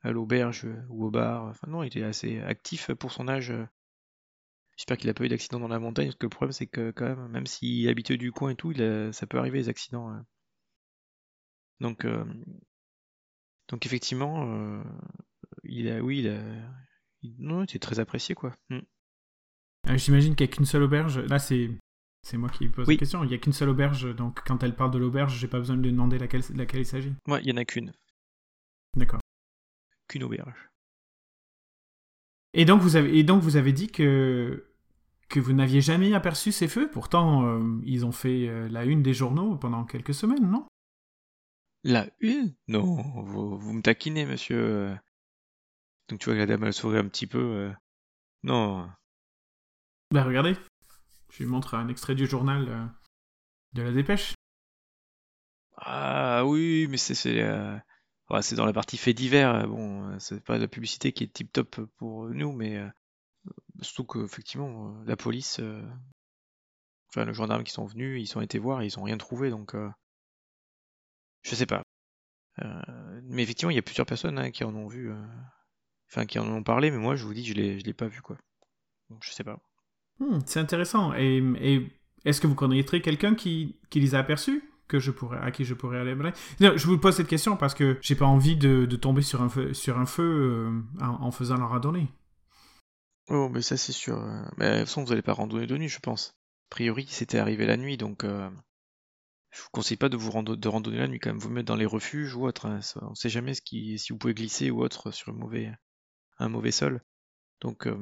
à 0.00 0.10
l'auberge 0.12 0.64
euh, 0.64 0.82
ou 0.88 1.04
au 1.04 1.10
bar. 1.10 1.44
Enfin 1.44 1.66
non, 1.68 1.82
il 1.82 1.88
était 1.88 2.02
assez 2.02 2.40
actif 2.40 2.90
pour 2.94 3.12
son 3.12 3.28
âge. 3.28 3.52
J'espère 4.76 4.96
qu'il 4.96 5.10
a 5.10 5.14
pas 5.14 5.24
eu 5.24 5.28
d'accident 5.28 5.60
dans 5.60 5.68
la 5.68 5.78
montagne, 5.78 6.06
parce 6.06 6.16
que 6.16 6.26
le 6.26 6.30
problème 6.30 6.52
c'est 6.52 6.66
que 6.66 6.90
quand 6.92 7.04
même, 7.04 7.28
même 7.28 7.46
s'il 7.46 7.88
habitué 7.88 8.16
du 8.16 8.32
coin 8.32 8.50
et 8.50 8.56
tout, 8.56 8.72
ça 9.12 9.26
peut 9.26 9.38
arriver 9.38 9.58
les 9.58 9.68
accidents. 9.68 10.24
Donc, 11.80 12.04
euh, 12.04 12.24
donc 13.68 13.84
effectivement, 13.86 14.82
il 15.64 15.90
a, 15.90 16.00
oui, 16.00 16.20
il 16.20 16.28
a, 16.28 16.40
non, 17.38 17.60
il 17.60 17.64
était 17.64 17.78
très 17.78 17.98
apprécié 18.00 18.34
quoi. 18.34 18.54
Mm. 18.70 18.78
Euh, 19.88 19.96
J'imagine 19.96 20.34
qu'il 20.34 20.46
n'y 20.46 20.52
a 20.52 20.54
qu'une 20.54 20.64
seule 20.64 20.82
auberge. 20.82 21.18
Là, 21.18 21.38
c'est 21.38 21.70
c'est 22.28 22.36
moi 22.36 22.48
qui 22.50 22.68
pose 22.68 22.86
Oui. 22.86 22.94
la 22.94 22.98
question. 22.98 23.24
Il 23.24 23.28
n'y 23.28 23.34
a 23.34 23.38
qu'une 23.38 23.52
seule 23.52 23.68
auberge, 23.70 24.14
donc 24.14 24.40
quand 24.46 24.62
elle 24.62 24.74
parle 24.76 24.90
de 24.90 24.98
l'auberge, 24.98 25.36
j'ai 25.38 25.48
pas 25.48 25.58
besoin 25.58 25.76
de 25.76 25.82
lui 25.82 25.90
demander 25.92 26.18
laquelle, 26.18 26.42
laquelle 26.54 26.80
il 26.80 26.86
s'agit. 26.86 27.12
Ouais, 27.26 27.40
il 27.42 27.48
y 27.48 27.52
en 27.52 27.56
a 27.56 27.64
qu'une, 27.64 27.92
D'accord. 28.96 29.20
qu'une 30.08 30.22
auberge. 30.24 30.68
Et 32.54 32.64
donc 32.64 32.80
vous 32.80 32.96
avez 32.96 33.16
et 33.18 33.24
donc 33.24 33.42
vous 33.42 33.56
avez 33.56 33.72
dit 33.72 33.88
que 33.88 34.64
que 35.28 35.40
vous 35.40 35.52
n'aviez 35.52 35.82
jamais 35.82 36.14
aperçu 36.14 36.52
ces 36.52 36.68
feux. 36.68 36.90
Pourtant, 36.90 37.44
euh, 37.46 37.80
ils 37.84 38.06
ont 38.06 38.12
fait 38.12 38.48
euh, 38.48 38.68
la 38.70 38.84
une 38.86 39.02
des 39.02 39.12
journaux 39.12 39.56
pendant 39.56 39.84
quelques 39.84 40.14
semaines, 40.14 40.50
non? 40.50 40.66
La 41.84 42.08
une? 42.20 42.54
Non, 42.66 42.82
vous, 43.22 43.58
vous 43.58 43.72
me 43.74 43.82
taquinez, 43.82 44.24
monsieur. 44.24 44.96
Donc 46.08 46.18
tu 46.20 46.24
vois 46.24 46.34
que 46.34 46.38
la 46.40 46.46
dame 46.46 46.64
elle 46.64 46.72
sourit 46.72 46.96
un 46.98 47.06
petit 47.08 47.26
peu. 47.26 47.38
euh. 47.38 47.72
Non, 48.42 48.88
Bah 50.10 50.24
regardez, 50.24 50.56
je 51.38 51.44
lui 51.44 51.50
montre 51.50 51.74
un 51.74 51.86
extrait 51.86 52.16
du 52.16 52.26
journal 52.26 52.66
euh, 52.68 52.84
de 53.74 53.82
la 53.82 53.92
dépêche? 53.92 54.34
ah 55.76 56.44
oui, 56.46 56.86
mais 56.90 56.96
c'est 56.96 57.40
euh, 57.40 57.76
dans 58.56 58.66
la 58.66 58.72
partie 58.72 58.96
fait 58.96 59.14
divers. 59.14 59.54
euh, 59.54 59.66
Bon, 59.66 60.18
c'est 60.18 60.42
pas 60.42 60.58
la 60.58 60.68
publicité 60.68 61.12
qui 61.12 61.24
est 61.24 61.32
tip 61.32 61.52
top 61.52 61.80
pour 61.96 62.28
nous, 62.30 62.52
mais 62.52 62.78
surtout 63.82 64.04
que 64.04 64.24
effectivement 64.24 64.90
euh, 65.00 65.04
la 65.06 65.16
police, 65.16 65.60
enfin 67.10 67.24
le 67.26 67.32
gendarme 67.34 67.64
qui 67.64 67.72
sont 67.72 67.84
venus, 67.86 68.18
ils 68.30 68.38
ont 68.38 68.40
été 68.40 68.58
voir, 68.58 68.80
et 68.82 68.86
ils 68.86 68.98
ont 68.98 69.02
rien 69.02 69.18
trouvé, 69.18 69.50
donc 69.50 69.74
je 71.42 71.54
sais 71.54 71.66
pas. 71.66 71.82
Mais 73.22 73.42
effectivement, 73.42 73.70
il 73.70 73.76
y 73.76 73.78
a 73.78 73.82
plusieurs 73.82 74.06
personnes 74.06 74.38
hein, 74.38 74.50
qui 74.50 74.64
en 74.64 74.74
ont 74.74 74.88
vu, 74.88 75.12
enfin 76.10 76.26
qui 76.26 76.38
en 76.38 76.48
ont 76.48 76.62
parlé, 76.62 76.90
mais 76.90 76.98
moi 76.98 77.16
je 77.16 77.24
vous 77.24 77.34
dis, 77.34 77.44
je 77.44 77.54
l'ai 77.54 77.78
je 77.80 77.84
l'ai 77.84 77.94
pas 77.94 78.08
vu 78.08 78.22
quoi. 78.22 78.36
Donc 79.10 79.24
je 79.24 79.32
sais 79.32 79.44
pas. 79.44 79.60
Hmm, 80.20 80.38
c'est 80.46 80.60
intéressant. 80.60 81.14
Et, 81.14 81.90
est-ce 82.24 82.40
que 82.40 82.46
vous 82.46 82.54
connaîtrez 82.54 83.00
quelqu'un 83.00 83.34
qui, 83.34 83.76
les 83.94 84.14
a 84.14 84.18
aperçus 84.18 84.62
que 84.88 84.98
je 84.98 85.10
pourrais, 85.10 85.38
à 85.38 85.50
qui 85.50 85.64
je 85.64 85.74
pourrais 85.74 85.98
aller 85.98 86.14
Non, 86.14 86.72
Je 86.76 86.86
vous 86.86 86.98
pose 86.98 87.14
cette 87.14 87.28
question 87.28 87.56
parce 87.56 87.74
que 87.74 87.98
j'ai 88.00 88.16
pas 88.16 88.26
envie 88.26 88.56
de, 88.56 88.86
tomber 88.96 89.22
sur 89.22 89.42
un 89.42 89.48
feu, 89.48 89.72
euh, 90.20 90.82
en, 91.00 91.30
faisant 91.30 91.56
la 91.56 91.66
randonnée. 91.66 92.08
Oh, 93.30 93.48
mais 93.50 93.62
ça 93.62 93.76
c'est 93.76 93.92
sûr. 93.92 94.18
euh, 94.18 94.42
Mais 94.56 94.70
de 94.70 94.78
toute 94.78 94.88
façon, 94.88 95.04
vous 95.04 95.12
allez 95.12 95.22
pas 95.22 95.34
randonner 95.34 95.66
de 95.66 95.76
nuit, 95.76 95.88
je 95.88 96.00
pense. 96.00 96.34
A 96.70 96.70
priori, 96.70 97.06
c'était 97.08 97.38
arrivé 97.38 97.66
la 97.66 97.76
nuit, 97.76 97.96
donc 97.96 98.24
euh, 98.24 98.50
je 99.50 99.62
vous 99.62 99.68
conseille 99.72 99.96
pas 99.96 100.08
de 100.08 100.16
vous 100.16 100.30
de 100.42 100.68
randonner 100.68 100.98
la 100.98 101.08
nuit 101.08 101.18
quand 101.18 101.30
même. 101.30 101.38
Vous 101.38 101.50
mettre 101.50 101.66
dans 101.66 101.76
les 101.76 101.86
refuges 101.86 102.34
ou 102.34 102.46
autre. 102.46 102.66
hein, 102.66 102.80
on 103.02 103.14
sait 103.14 103.28
jamais 103.28 103.54
si 103.54 103.98
vous 104.10 104.18
pouvez 104.18 104.34
glisser 104.34 104.70
ou 104.70 104.82
autre 104.82 105.10
sur 105.10 105.30
un 105.30 105.36
mauvais, 105.36 105.72
un 106.38 106.48
mauvais 106.48 106.70
sol. 106.70 107.02
Donc 107.60 107.86
euh, 107.86 107.96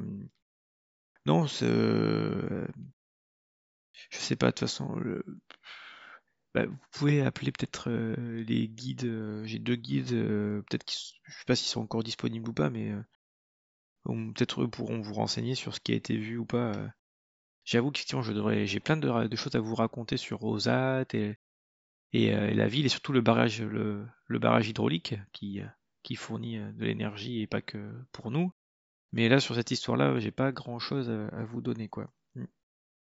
non, 1.26 1.48
c'est, 1.48 1.66
euh, 1.68 2.66
je 4.10 4.18
sais 4.18 4.36
pas. 4.36 4.46
De 4.46 4.50
toute 4.52 4.60
façon, 4.60 4.96
bah, 6.54 6.66
vous 6.66 6.76
pouvez 6.92 7.20
appeler 7.22 7.52
peut-être 7.52 7.90
euh, 7.90 8.42
les 8.44 8.68
guides. 8.68 9.04
euh, 9.04 9.44
J'ai 9.44 9.58
deux 9.58 9.76
guides, 9.76 10.10
peut-être 10.10 10.84
qu'ils, 10.84 11.18
je 11.24 11.32
sais 11.32 11.44
pas 11.46 11.56
s'ils 11.56 11.68
sont 11.68 11.82
encore 11.82 12.04
disponibles 12.04 12.48
ou 12.48 12.52
pas, 12.54 12.70
mais 12.70 12.92
peut-être 14.04 14.62
eux 14.62 14.68
pourront 14.68 15.00
vous 15.00 15.14
renseigner 15.14 15.54
sur 15.54 15.74
ce 15.74 15.80
qui 15.80 15.92
a 15.92 15.96
été 15.96 16.16
vu 16.16 16.38
ou 16.38 16.46
pas. 16.46 16.72
J'avoue 17.64 17.90
qu'effectivement, 17.90 18.22
je 18.22 18.32
devrais, 18.32 18.66
j'ai 18.66 18.80
plein 18.80 18.96
de, 18.96 19.36
choses 19.36 19.56
à 19.56 19.60
vous 19.60 19.74
raconter 19.74 20.16
sur 20.16 20.38
Rosat 20.38 21.04
et, 21.14 21.36
la 22.12 22.68
ville 22.68 22.86
et 22.86 22.88
surtout 22.88 23.12
le 23.12 23.20
barrage, 23.20 23.60
le, 23.62 24.06
barrage 24.28 24.68
hydraulique 24.68 25.16
qui, 25.32 25.60
fournit 26.16 26.58
de 26.58 26.84
l'énergie 26.84 27.40
et 27.42 27.48
pas 27.48 27.62
que 27.62 27.92
pour 28.12 28.30
nous. 28.30 28.52
Mais 29.12 29.28
là, 29.28 29.40
sur 29.40 29.54
cette 29.54 29.70
histoire-là, 29.70 30.18
j'ai 30.18 30.30
pas 30.32 30.52
grand-chose 30.52 31.08
à, 31.10 31.28
à 31.28 31.44
vous 31.44 31.60
donner, 31.60 31.88
quoi. 31.88 32.12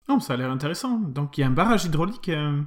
Non, 0.08 0.20
ça 0.20 0.34
a 0.34 0.38
l'air 0.38 0.50
intéressant. 0.50 1.00
Donc 1.00 1.38
il 1.38 1.42
y 1.42 1.44
a 1.44 1.48
un 1.48 1.52
barrage 1.52 1.86
hydraulique 1.86 2.30
euh, 2.30 2.64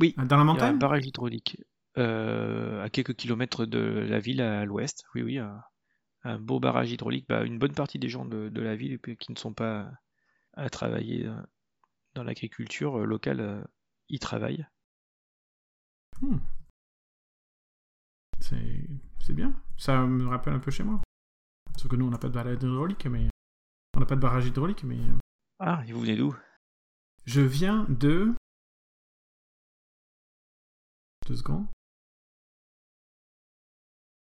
Oui, 0.00 0.14
dans 0.16 0.22
la 0.22 0.26
Il 0.26 0.30
y 0.30 0.34
a 0.34 0.40
un 0.40 0.44
montagne? 0.44 0.78
barrage 0.78 1.06
hydraulique 1.06 1.62
euh, 1.96 2.82
à 2.82 2.90
quelques 2.90 3.14
kilomètres 3.14 3.66
de 3.66 3.78
la 3.78 4.18
ville 4.18 4.40
à 4.40 4.64
l'ouest. 4.64 5.04
Oui, 5.14 5.22
oui, 5.22 5.38
un, 5.38 5.62
un 6.24 6.38
beau 6.40 6.58
barrage 6.58 6.90
hydraulique. 6.90 7.26
Bah, 7.28 7.44
une 7.44 7.58
bonne 7.58 7.74
partie 7.74 7.98
des 8.00 8.08
gens 8.08 8.24
de, 8.24 8.48
de 8.48 8.60
la 8.60 8.74
ville 8.74 8.98
qui 9.00 9.30
ne 9.30 9.36
sont 9.38 9.54
pas 9.54 9.90
à 10.54 10.68
travailler 10.68 11.26
euh, 11.26 11.36
dans 12.14 12.24
l'agriculture 12.24 12.98
locale 13.06 13.64
y 14.08 14.18
travaillent. 14.18 14.66
Hmm. 16.20 16.38
C'est 18.40 19.32
bien. 19.34 19.54
Ça 19.76 20.04
me 20.06 20.26
rappelle 20.26 20.54
un 20.54 20.58
peu 20.58 20.70
chez 20.70 20.82
moi. 20.84 21.00
Sauf 21.76 21.90
que 21.90 21.96
nous, 21.96 22.06
on 22.06 22.10
n'a 22.10 22.18
pas 22.18 22.28
de 22.28 22.32
barrage 22.34 22.56
hydraulique, 22.56 23.06
mais... 23.06 23.28
On 23.94 24.00
n'a 24.00 24.06
pas 24.06 24.16
de 24.16 24.20
barrage 24.20 24.46
hydraulique, 24.46 24.84
mais... 24.84 24.98
euh, 24.98 25.18
Ah, 25.58 25.82
et 25.86 25.92
vous 25.92 26.00
venez 26.00 26.16
d'où? 26.16 26.34
Je 27.24 27.40
viens 27.40 27.84
de... 27.88 28.34
Deux 31.26 31.36
secondes. 31.36 31.66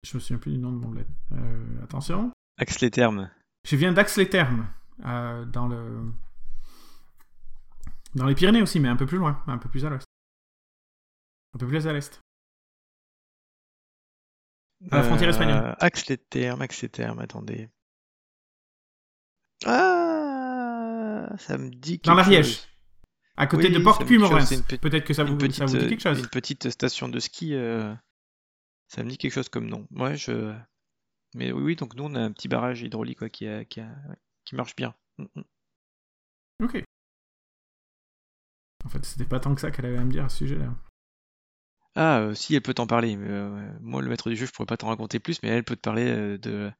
Je 0.04 0.16
me 0.16 0.20
souviens 0.20 0.38
plus 0.38 0.52
du 0.52 0.58
nom 0.58 0.72
de 0.72 0.78
mon 0.78 0.88
bled. 0.88 1.06
Euh, 1.32 1.82
attention. 1.84 2.32
Axe 2.58 2.80
les 2.80 2.90
termes. 2.90 3.30
Je 3.64 3.76
viens 3.76 3.92
d'Ax-les-Thermes, 3.92 4.66
euh, 5.04 5.44
dans 5.44 5.68
le... 5.68 6.12
Dans 8.14 8.26
les 8.26 8.34
Pyrénées 8.34 8.62
aussi, 8.62 8.78
mais 8.80 8.88
un 8.88 8.96
peu 8.96 9.06
plus 9.06 9.18
loin, 9.18 9.42
un 9.46 9.58
peu 9.58 9.68
plus 9.68 9.84
à 9.84 9.90
l'ouest. 9.90 10.06
Un 11.54 11.58
peu 11.58 11.66
plus 11.66 11.86
à 11.86 11.92
l'est. 11.92 12.20
À 14.90 14.96
la 14.98 15.02
frontière 15.04 15.28
espagnole. 15.30 15.76
Axe 15.78 16.06
les 16.08 16.18
termes, 16.18 16.60
axe 16.62 16.82
les 16.82 16.88
termes, 16.88 17.18
attendez. 17.20 17.68
Ah, 19.64 21.28
ça 21.38 21.56
me 21.58 21.70
dit 21.70 21.98
quelque 22.00 22.06
Dans 22.06 22.14
l'Ariège. 22.14 22.60
À 23.36 23.46
côté 23.46 23.68
Oui, 23.68 23.74
de 23.74 23.78
Porte 23.78 24.04
petite- 24.04 24.80
Peut-être 24.80 25.04
que 25.06 25.14
ça 25.14 25.24
vous, 25.24 25.32
une 25.32 25.38
petite, 25.38 25.56
ça 25.56 25.64
vous 25.66 25.76
dit 25.78 25.86
quelque 25.88 26.02
chose. 26.02 26.18
Une 26.18 26.28
petite 26.28 26.68
station 26.70 27.08
de 27.08 27.18
ski, 27.18 27.54
euh, 27.54 27.94
ça 28.88 29.02
me 29.02 29.08
dit 29.08 29.16
quelque 29.18 29.32
chose 29.32 29.48
comme 29.48 29.66
nom. 29.66 29.86
Ouais, 29.92 30.16
je. 30.16 30.54
Mais 31.34 31.50
oui, 31.52 31.62
oui, 31.62 31.76
donc 31.76 31.94
nous 31.94 32.04
on 32.04 32.14
a 32.14 32.20
un 32.20 32.32
petit 32.32 32.48
barrage 32.48 32.82
hydraulique 32.82 33.18
quoi, 33.20 33.30
qui, 33.30 33.46
a- 33.46 33.64
qui, 33.64 33.80
a- 33.80 33.84
ouais, 34.08 34.16
qui 34.44 34.54
marche 34.54 34.76
bien. 34.76 34.94
Mm, 35.18 35.24
mm. 35.36 35.44
Ok. 36.64 36.84
En 38.84 38.88
fait, 38.88 39.04
c'était 39.06 39.24
pas 39.24 39.40
tant 39.40 39.54
que 39.54 39.60
ça 39.60 39.70
qu'elle 39.70 39.86
avait 39.86 39.96
à 39.98 40.04
me 40.04 40.10
dire 40.10 40.24
à 40.24 40.28
ce 40.28 40.38
sujet-là. 40.38 40.74
Ah, 41.94 42.20
euh, 42.20 42.34
si 42.34 42.54
elle 42.54 42.62
peut 42.62 42.74
t'en 42.74 42.86
parler. 42.86 43.16
Euh, 43.18 43.70
moi, 43.80 44.02
le 44.02 44.08
maître 44.08 44.30
du 44.30 44.36
jeu, 44.36 44.46
je 44.46 44.52
pourrais 44.52 44.66
pas 44.66 44.76
t'en 44.76 44.88
raconter 44.88 45.18
plus, 45.20 45.42
mais 45.42 45.48
elle 45.50 45.64
peut 45.64 45.76
te 45.76 45.80
parler 45.80 46.06
euh, 46.10 46.38
de, 46.38 46.72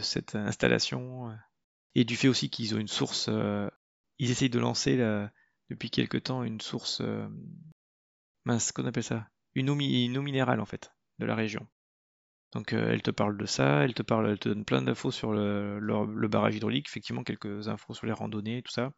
cette 0.00 0.34
installation 0.36 1.36
et 1.94 2.04
du 2.04 2.16
fait 2.16 2.28
aussi 2.28 2.48
qu'ils 2.50 2.74
ont 2.74 2.78
une 2.78 2.88
source. 2.88 3.28
ils 4.18 4.30
essayent 4.30 4.50
de 4.50 4.58
lancer 4.58 4.96
là, 4.96 5.30
depuis 5.70 5.90
quelque 5.90 6.18
temps 6.18 6.44
une 6.44 6.60
source. 6.60 7.02
mince, 8.44 8.70
qu'on 8.72 8.86
appelle 8.86 9.02
ça? 9.02 9.28
Une 9.54 9.68
eau, 9.70 9.74
minérale 9.74 10.60
en 10.60 10.66
fait 10.66 10.92
de 11.18 11.26
la 11.26 11.34
région. 11.34 11.66
Donc 12.52 12.72
elle 12.72 13.02
te 13.02 13.10
parle 13.10 13.36
de 13.38 13.46
ça, 13.46 13.84
elle 13.84 13.94
te 13.94 14.02
parle, 14.02 14.28
elle 14.30 14.38
te 14.38 14.48
donne 14.48 14.64
plein 14.64 14.82
d'infos 14.82 15.10
sur 15.10 15.32
le, 15.32 15.78
le- 15.80 16.14
le 16.14 16.28
barrage 16.28 16.56
hydraulique, 16.56 16.88
effectivement 16.88 17.24
quelques 17.24 17.68
infos 17.68 17.94
sur 17.94 18.06
les 18.06 18.12
randonnées 18.12 18.62
tout 18.62 18.72
ça. 18.72 18.92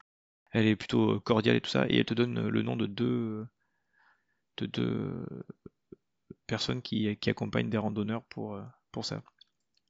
Elle 0.52 0.66
est 0.66 0.76
plutôt 0.76 1.20
cordiale 1.20 1.56
et 1.56 1.60
tout 1.62 1.70
ça, 1.70 1.86
et 1.88 1.98
elle 1.98 2.04
te 2.06 2.14
donne 2.14 2.48
le 2.48 2.62
nom 2.62 2.76
de 2.76 2.86
deux, 2.86 3.46
de 4.58 4.66
deux 4.66 5.26
personnes 6.46 6.82
qui, 6.82 7.16
qui 7.16 7.30
accompagnent 7.30 7.70
des 7.70 7.78
randonneurs 7.78 8.24
pour, 8.24 8.54
euh, 8.54 8.62
pour 8.92 9.04
ça. 9.04 9.22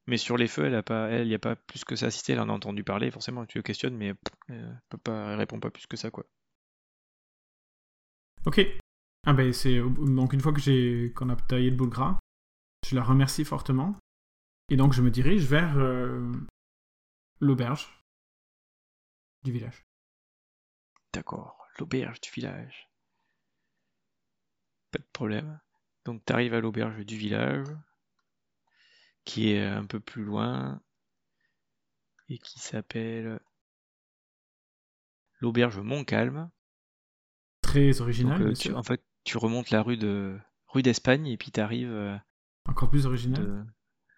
Mais 0.06 0.18
sur 0.18 0.36
les 0.36 0.48
feux, 0.48 0.66
elle 0.66 0.74
a 0.74 0.82
pas, 0.82 1.08
elle, 1.08 1.28
y 1.28 1.34
a 1.34 1.38
pas 1.38 1.56
plus 1.56 1.84
que 1.84 1.96
ça 1.96 2.06
assisté. 2.06 2.34
Elle 2.34 2.40
en 2.40 2.50
a 2.50 2.52
entendu 2.52 2.84
parler, 2.84 3.10
forcément. 3.10 3.46
Tu 3.46 3.58
le 3.58 3.62
questionnes, 3.62 3.96
mais 3.96 4.12
elle 4.48 4.82
peut 4.90 4.98
pas, 4.98 5.32
elle 5.32 5.38
répond 5.38 5.60
pas 5.60 5.70
plus 5.70 5.86
que 5.86 5.96
ça, 5.96 6.10
quoi. 6.10 6.26
Ok. 8.46 8.60
Ah 9.26 9.32
ben 9.32 9.52
c'est 9.54 9.80
donc 9.80 10.34
une 10.34 10.40
fois 10.40 10.52
que 10.52 10.60
j'ai 10.60 11.12
qu'on 11.16 11.30
a 11.30 11.36
taillé 11.36 11.70
le 11.70 11.76
bout 11.76 11.86
de 11.86 11.90
gras, 11.90 12.18
je 12.86 12.94
la 12.94 13.02
remercie 13.02 13.44
fortement 13.44 13.96
et 14.68 14.76
donc 14.76 14.92
je 14.92 15.00
me 15.00 15.10
dirige 15.10 15.46
vers 15.46 15.78
euh, 15.78 16.30
l'auberge 17.40 17.88
du 19.42 19.52
village. 19.52 19.86
D'accord, 21.14 21.66
l'auberge 21.78 22.20
du 22.20 22.30
village. 22.30 22.90
Pas 24.94 24.98
de 25.02 25.08
problème. 25.12 25.60
Donc 26.04 26.24
tu 26.24 26.32
arrives 26.32 26.54
à 26.54 26.60
l'auberge 26.60 27.04
du 27.04 27.16
village, 27.16 27.66
qui 29.24 29.50
est 29.52 29.64
un 29.66 29.84
peu 29.86 29.98
plus 30.00 30.22
loin, 30.24 30.80
et 32.28 32.38
qui 32.38 32.58
s'appelle 32.60 33.40
l'auberge 35.40 35.78
Montcalm. 35.80 36.50
Très 37.62 38.00
original. 38.00 38.38
Donc, 38.38 38.48
euh, 38.48 38.52
tu- 38.54 38.72
en 38.72 38.82
fait, 38.82 39.02
tu 39.24 39.36
remontes 39.38 39.70
la 39.70 39.82
rue 39.82 39.96
de 39.96 40.38
rue 40.68 40.82
d'Espagne 40.82 41.26
et 41.26 41.36
puis 41.36 41.50
tu 41.50 41.60
arrives 41.60 42.20
Encore 42.66 42.90
plus 42.90 43.06
original. 43.06 43.66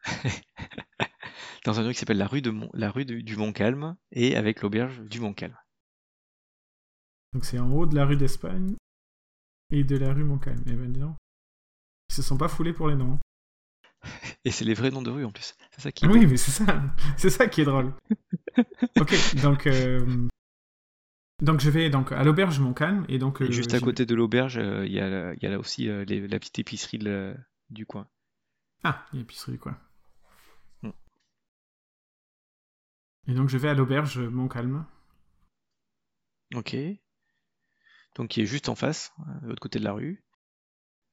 dans 1.65 1.73
une 1.81 1.87
rue 1.87 1.93
qui 1.95 1.99
s'appelle 2.01 2.19
la 2.19 2.27
rue 2.27 2.43
de 2.43 2.51
Mont- 2.51 2.71
la 2.75 2.91
rue 2.91 3.05
de- 3.05 3.21
du 3.21 3.37
Montcalm 3.37 3.97
et 4.13 4.37
avec 4.37 4.61
l'auberge 4.63 5.01
du 5.03 5.21
Montcalm. 5.21 5.57
Donc 7.33 7.45
c'est 7.45 7.59
en 7.59 7.71
haut 7.73 7.87
de 7.87 7.95
la 7.95 8.05
rue 8.05 8.17
d'Espagne 8.17 8.77
et 9.71 9.85
de 9.85 9.97
la 9.97 10.13
rue 10.13 10.25
Montcalm. 10.25 10.63
Eh 10.67 10.73
ben 10.73 10.93
dis 10.93 11.01
donc. 11.01 11.17
Ils 12.11 12.15
se 12.15 12.23
sont 12.23 12.37
pas 12.37 12.49
foulés 12.49 12.73
pour 12.73 12.89
les 12.89 12.95
noms. 12.95 13.19
Et 14.45 14.53
c'est 14.53 14.65
les 14.65 14.75
vrais 14.75 14.91
noms 14.91 15.03
de 15.03 15.11
rue 15.11 15.25
en 15.25 15.33
plus. 15.33 15.55
C'est 15.73 15.81
ça 15.81 15.91
qui 15.93 16.05
est 16.05 16.09
Ah 16.09 16.13
oui, 16.13 16.27
mais 16.27 16.37
c'est 16.37 16.53
ça, 16.53 16.83
c'est 17.17 17.31
ça 17.31 17.49
qui 17.49 17.63
est 17.63 17.65
drôle. 17.65 17.93
ok, 19.01 19.15
donc 19.43 19.67
euh, 19.67 20.29
donc 21.43 21.61
je 21.61 21.69
vais 21.71 21.91
donc 21.91 22.13
à 22.13 22.23
l'auberge 22.23 22.61
Montcalm 22.61 23.05
et 23.09 23.19
donc 23.19 23.41
Et 23.41 23.45
euh, 23.45 23.51
juste 23.51 23.75
à 23.75 23.81
côté 23.81 24.07
de 24.07 24.15
l'auberge, 24.15 24.59
euh, 24.59 24.87
il 24.87 24.93
y 24.93 25.01
a, 25.01 25.09
la- 25.09 25.35
il 25.35 25.43
y 25.43 25.47
a 25.47 25.51
là 25.51 25.59
aussi 25.59 25.85
les- 26.07 26.29
la 26.29 26.39
petite 26.39 26.59
épicerie 26.61 26.99
de 26.99 27.35
du 27.71 27.85
coin. 27.87 28.07
Ah, 28.85 29.05
l'épicerie 29.13 29.59
quoi. 29.59 29.77
Hmm. 30.83 30.91
Et 33.27 33.35
donc 33.35 33.49
je 33.49 33.59
vais 33.59 33.69
à 33.69 33.75
l'auberge 33.75 34.19
Montcalm. 34.21 34.87
Ok. 36.55 36.77
Donc 38.17 38.29
qui 38.31 38.41
est 38.41 38.47
juste 38.47 38.69
en 38.69 38.75
face, 38.75 39.13
euh, 39.21 39.41
de 39.43 39.47
l'autre 39.49 39.61
côté 39.61 39.79
de 39.79 39.85
la 39.85 39.93
rue. 39.93 40.25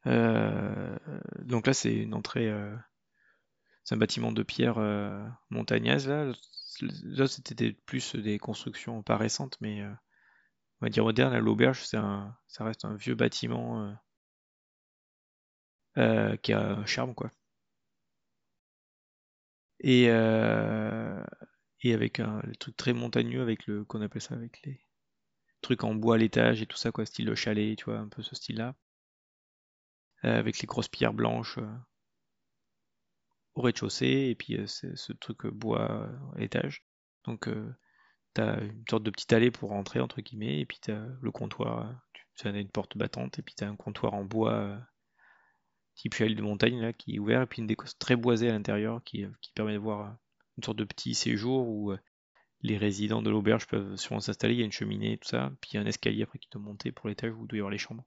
Euh, 0.07 0.97
donc 1.39 1.67
là 1.67 1.73
c'est 1.73 1.93
une 1.93 2.13
entrée, 2.13 2.49
euh, 2.49 2.75
c'est 3.83 3.95
un 3.95 3.97
bâtiment 3.97 4.31
de 4.31 4.43
pierre 4.43 4.79
montagnaise 5.49 6.07
là. 6.07 6.31
C'était 7.27 7.73
plus 7.85 8.15
des 8.15 8.39
constructions 8.39 9.03
pas 9.03 9.17
récentes, 9.17 9.57
mais 9.61 9.83
on 9.85 10.85
va 10.85 10.89
dire 10.89 11.03
moderne. 11.03 11.33
À 11.33 11.39
l'auberge 11.39 11.83
ça 11.83 12.35
reste 12.59 12.85
un 12.85 12.95
vieux 12.95 13.15
bâtiment 13.15 13.95
qui 15.95 16.53
a 16.53 16.59
un 16.59 16.85
charme 16.85 17.13
quoi. 17.13 17.31
Et 19.81 20.05
et 20.05 21.93
avec 21.93 22.19
un 22.19 22.41
truc 22.59 22.77
très 22.77 22.93
montagneux 22.93 23.41
avec 23.41 23.67
le 23.67 23.83
qu'on 23.85 24.01
appelle 24.01 24.21
ça 24.21 24.35
avec 24.35 24.61
les 24.63 24.79
trucs 25.63 25.83
en 25.83 25.95
bois 25.95 26.15
à 26.15 26.17
l'étage 26.19 26.61
et 26.61 26.67
tout 26.67 26.77
ça 26.77 26.91
quoi, 26.91 27.05
style 27.05 27.25
le 27.25 27.35
chalet, 27.35 27.77
tu 27.77 27.85
vois, 27.85 27.97
un 27.97 28.09
peu 28.09 28.21
ce 28.21 28.35
style-là. 28.35 28.75
Euh, 30.25 30.39
avec 30.39 30.59
les 30.59 30.67
grosses 30.67 30.87
pierres 30.87 31.13
blanches 31.13 31.57
euh, 31.57 31.75
au 33.55 33.61
rez-de-chaussée 33.61 34.29
et 34.29 34.35
puis 34.35 34.57
euh, 34.57 34.67
ce 34.67 35.13
truc 35.13 35.45
bois 35.47 36.09
à 36.35 36.39
l'étage. 36.39 36.85
Donc 37.25 37.49
t'as 38.33 38.61
une 38.61 38.83
sorte 38.89 39.03
de 39.03 39.11
petite 39.11 39.31
allée 39.33 39.51
pour 39.51 39.69
rentrer 39.69 39.99
entre 39.99 40.21
guillemets 40.21 40.59
et 40.59 40.65
puis 40.65 40.79
t'as 40.81 41.05
le 41.21 41.31
comptoir, 41.31 41.93
tu 42.35 42.47
as 42.47 42.51
une 42.51 42.69
porte 42.69 42.97
battante 42.97 43.39
et 43.39 43.41
puis 43.41 43.55
t'as 43.55 43.67
un 43.67 43.75
comptoir 43.75 44.13
en 44.13 44.25
bois 44.25 44.77
type 45.95 46.15
chalet 46.15 46.35
de 46.35 46.41
montagne 46.41 46.81
là 46.81 46.91
qui 46.91 47.15
est 47.15 47.19
ouvert 47.19 47.43
et 47.43 47.45
puis 47.45 47.61
une 47.61 47.67
déco 47.67 47.85
très 47.99 48.15
boisée 48.15 48.49
à 48.49 48.53
l'intérieur 48.53 49.03
qui, 49.03 49.25
permet 49.55 49.73
de 49.73 49.77
voir 49.77 50.17
une 50.57 50.63
sorte 50.63 50.77
de 50.77 50.83
petit 50.83 51.13
séjour 51.15 51.67
où 51.67 51.93
les 52.63 52.77
résidents 52.77 53.21
de 53.21 53.29
l'auberge 53.29 53.67
peuvent 53.67 53.97
sûrement 53.97 54.21
s'installer, 54.21 54.55
il 54.55 54.59
y 54.59 54.63
a 54.63 54.65
une 54.65 54.71
cheminée, 54.71 55.17
tout 55.17 55.27
ça, 55.27 55.51
puis 55.61 55.71
il 55.71 55.75
y 55.75 55.77
a 55.77 55.81
un 55.81 55.85
escalier 55.85 56.23
après 56.23 56.39
qui 56.39 56.49
doit 56.49 56.61
monter 56.61 56.91
pour 56.91 57.09
l'étage 57.09 57.33
où 57.33 57.43
il 57.43 57.47
doit 57.47 57.57
y 57.57 57.59
avoir 57.59 57.71
les 57.71 57.77
chambres. 57.77 58.05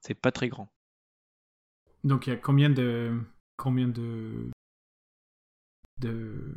C'est 0.00 0.14
pas 0.14 0.32
très 0.32 0.48
grand. 0.48 0.72
Donc 2.02 2.26
il 2.26 2.30
y 2.30 2.32
a 2.32 2.36
combien 2.36 2.70
de 2.70 3.20
combien 3.56 3.88
de 3.88 4.50
de 5.98 6.54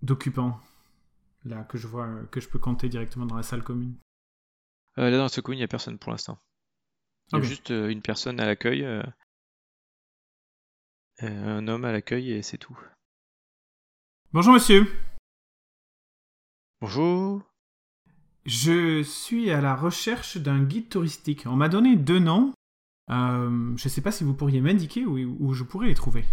d'occupants 0.00 0.60
là 1.44 1.64
que 1.64 1.76
je 1.78 1.86
vois 1.86 2.08
que 2.30 2.40
je 2.40 2.48
peux 2.48 2.58
compter 2.58 2.88
directement 2.88 3.26
dans 3.26 3.36
la 3.36 3.42
salle 3.42 3.62
commune? 3.62 3.96
Euh, 4.98 5.10
là 5.10 5.18
dans 5.18 5.28
ce 5.28 5.40
coin, 5.40 5.54
il 5.54 5.58
n'y 5.58 5.64
a 5.64 5.68
personne 5.68 5.98
pour 5.98 6.10
l'instant. 6.10 6.38
Il 7.32 7.38
y 7.38 7.38
a 7.38 7.42
juste 7.42 7.70
euh, 7.70 7.88
une 7.88 8.02
personne 8.02 8.40
à 8.40 8.46
l'accueil, 8.46 8.84
euh, 8.84 9.02
un 11.20 11.68
homme 11.68 11.84
à 11.84 11.92
l'accueil 11.92 12.32
et 12.32 12.42
c'est 12.42 12.58
tout. 12.58 12.78
Bonjour 14.32 14.54
monsieur. 14.54 14.86
Bonjour. 16.82 17.40
Je 18.44 19.04
suis 19.04 19.52
à 19.52 19.60
la 19.60 19.76
recherche 19.76 20.36
d'un 20.36 20.64
guide 20.64 20.88
touristique. 20.88 21.44
On 21.46 21.54
m'a 21.54 21.68
donné 21.68 21.94
deux 21.94 22.18
noms. 22.18 22.52
Euh, 23.08 23.76
je 23.76 23.84
ne 23.84 23.88
sais 23.88 24.00
pas 24.00 24.10
si 24.10 24.24
vous 24.24 24.34
pourriez 24.34 24.60
m'indiquer 24.60 25.06
où, 25.06 25.16
où 25.16 25.54
je 25.54 25.62
pourrais 25.62 25.86
les 25.86 25.94
trouver. 25.94 26.24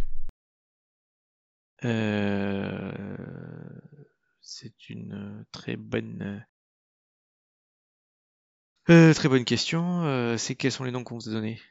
Euh, 1.85 2.91
c'est 4.41 4.89
une 4.89 5.45
très 5.51 5.75
bonne 5.75 6.43
euh, 8.89 9.13
très 9.13 9.29
bonne 9.29 9.45
question. 9.45 10.03
Euh, 10.05 10.35
c'est 10.37 10.55
quels 10.55 10.71
sont 10.71 10.83
les 10.83 10.91
noms 10.91 11.03
qu'on 11.03 11.19
vous 11.19 11.29
a 11.29 11.31
donnés? 11.31 11.61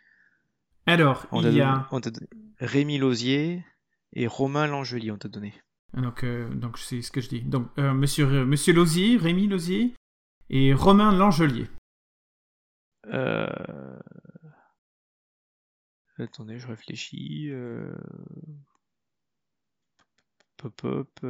Alors, 0.86 1.26
On 1.32 1.42
il 1.42 1.48
y 1.48 1.50
donné, 1.50 1.62
a 1.62 1.88
on 1.90 1.98
donné 1.98 2.28
Rémi 2.60 2.98
Lausier 2.98 3.64
et 4.12 4.28
Romain 4.28 4.68
Langelier, 4.68 5.10
on 5.10 5.18
t'a 5.18 5.26
donné. 5.26 5.52
Donc 5.94 6.24
euh, 6.24 6.48
donc 6.54 6.78
c'est 6.78 7.02
ce 7.02 7.10
que 7.10 7.20
je 7.20 7.28
dis. 7.28 7.42
Donc 7.42 7.68
euh, 7.78 7.94
monsieur 7.94 8.26
euh, 8.26 8.44
monsieur 8.44 8.72
Lausier, 8.74 9.16
Rémi 9.16 9.46
Lausier 9.48 9.94
et 10.50 10.74
Romain 10.74 11.12
Langelier. 11.12 11.68
Euh... 13.06 13.98
Attendez, 16.18 16.58
je 16.58 16.66
réfléchis. 16.66 17.50
Pop, 20.56 20.74
pop. 20.76 21.20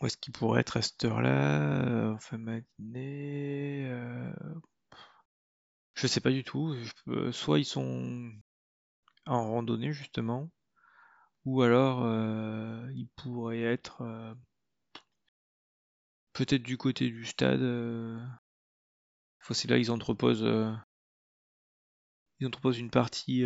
Où 0.00 0.06
est-ce 0.06 0.16
qu'il 0.16 0.32
pourrait 0.32 0.60
être 0.60 0.76
à 0.76 0.82
cette 0.82 1.04
heure-là? 1.04 2.12
En 2.12 2.18
fin 2.18 2.36
matinée? 2.38 3.88
Je 5.94 6.06
sais 6.06 6.20
pas 6.20 6.30
du 6.30 6.44
tout. 6.44 6.74
Soit 7.32 7.60
ils 7.60 7.64
sont 7.64 8.32
en 9.26 9.50
randonnée, 9.50 9.92
justement, 9.92 10.50
ou 11.44 11.62
alors 11.62 12.02
euh, 12.04 12.90
ils 12.94 13.08
pourraient 13.16 13.62
être 13.62 14.02
euh, 14.02 14.34
peut-être 16.34 16.62
du 16.62 16.76
côté 16.76 17.10
du 17.10 17.24
stade. 17.24 17.60
euh, 17.62 18.16
Faut 19.38 19.54
c'est 19.54 19.66
là 19.68 19.78
ils 19.78 19.90
entreposent 19.90 20.44
ils 22.40 22.46
entreposent 22.46 22.78
une 22.78 22.90
partie 22.90 23.44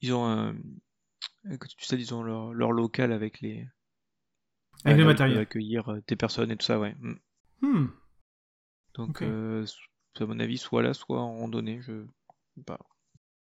ils 0.00 0.14
ont 0.14 0.24
un 0.26 0.56
à 1.50 1.56
côté 1.58 1.74
du 1.78 1.84
stade 1.84 2.00
ils 2.00 2.14
ont 2.14 2.22
leur, 2.22 2.52
leur 2.54 2.72
local 2.72 3.12
avec 3.12 3.40
les 3.40 3.66
Avec 4.84 4.96
le 4.98 5.04
peuvent 5.04 5.12
matériel. 5.12 5.38
accueillir 5.38 5.98
des 6.06 6.16
personnes 6.16 6.50
et 6.50 6.56
tout 6.56 6.64
ça 6.64 6.78
ouais 6.78 6.94
Mm. 7.00 7.14
Hmm. 7.62 7.86
donc 8.94 9.22
euh, 9.22 9.64
à 10.22 10.26
mon 10.26 10.40
avis 10.40 10.58
soit 10.58 10.82
là 10.82 10.94
soit 10.94 11.20
en 11.20 11.38
randonnée 11.38 11.80
je 11.82 12.04
sais 12.56 12.62
pas 12.64 12.78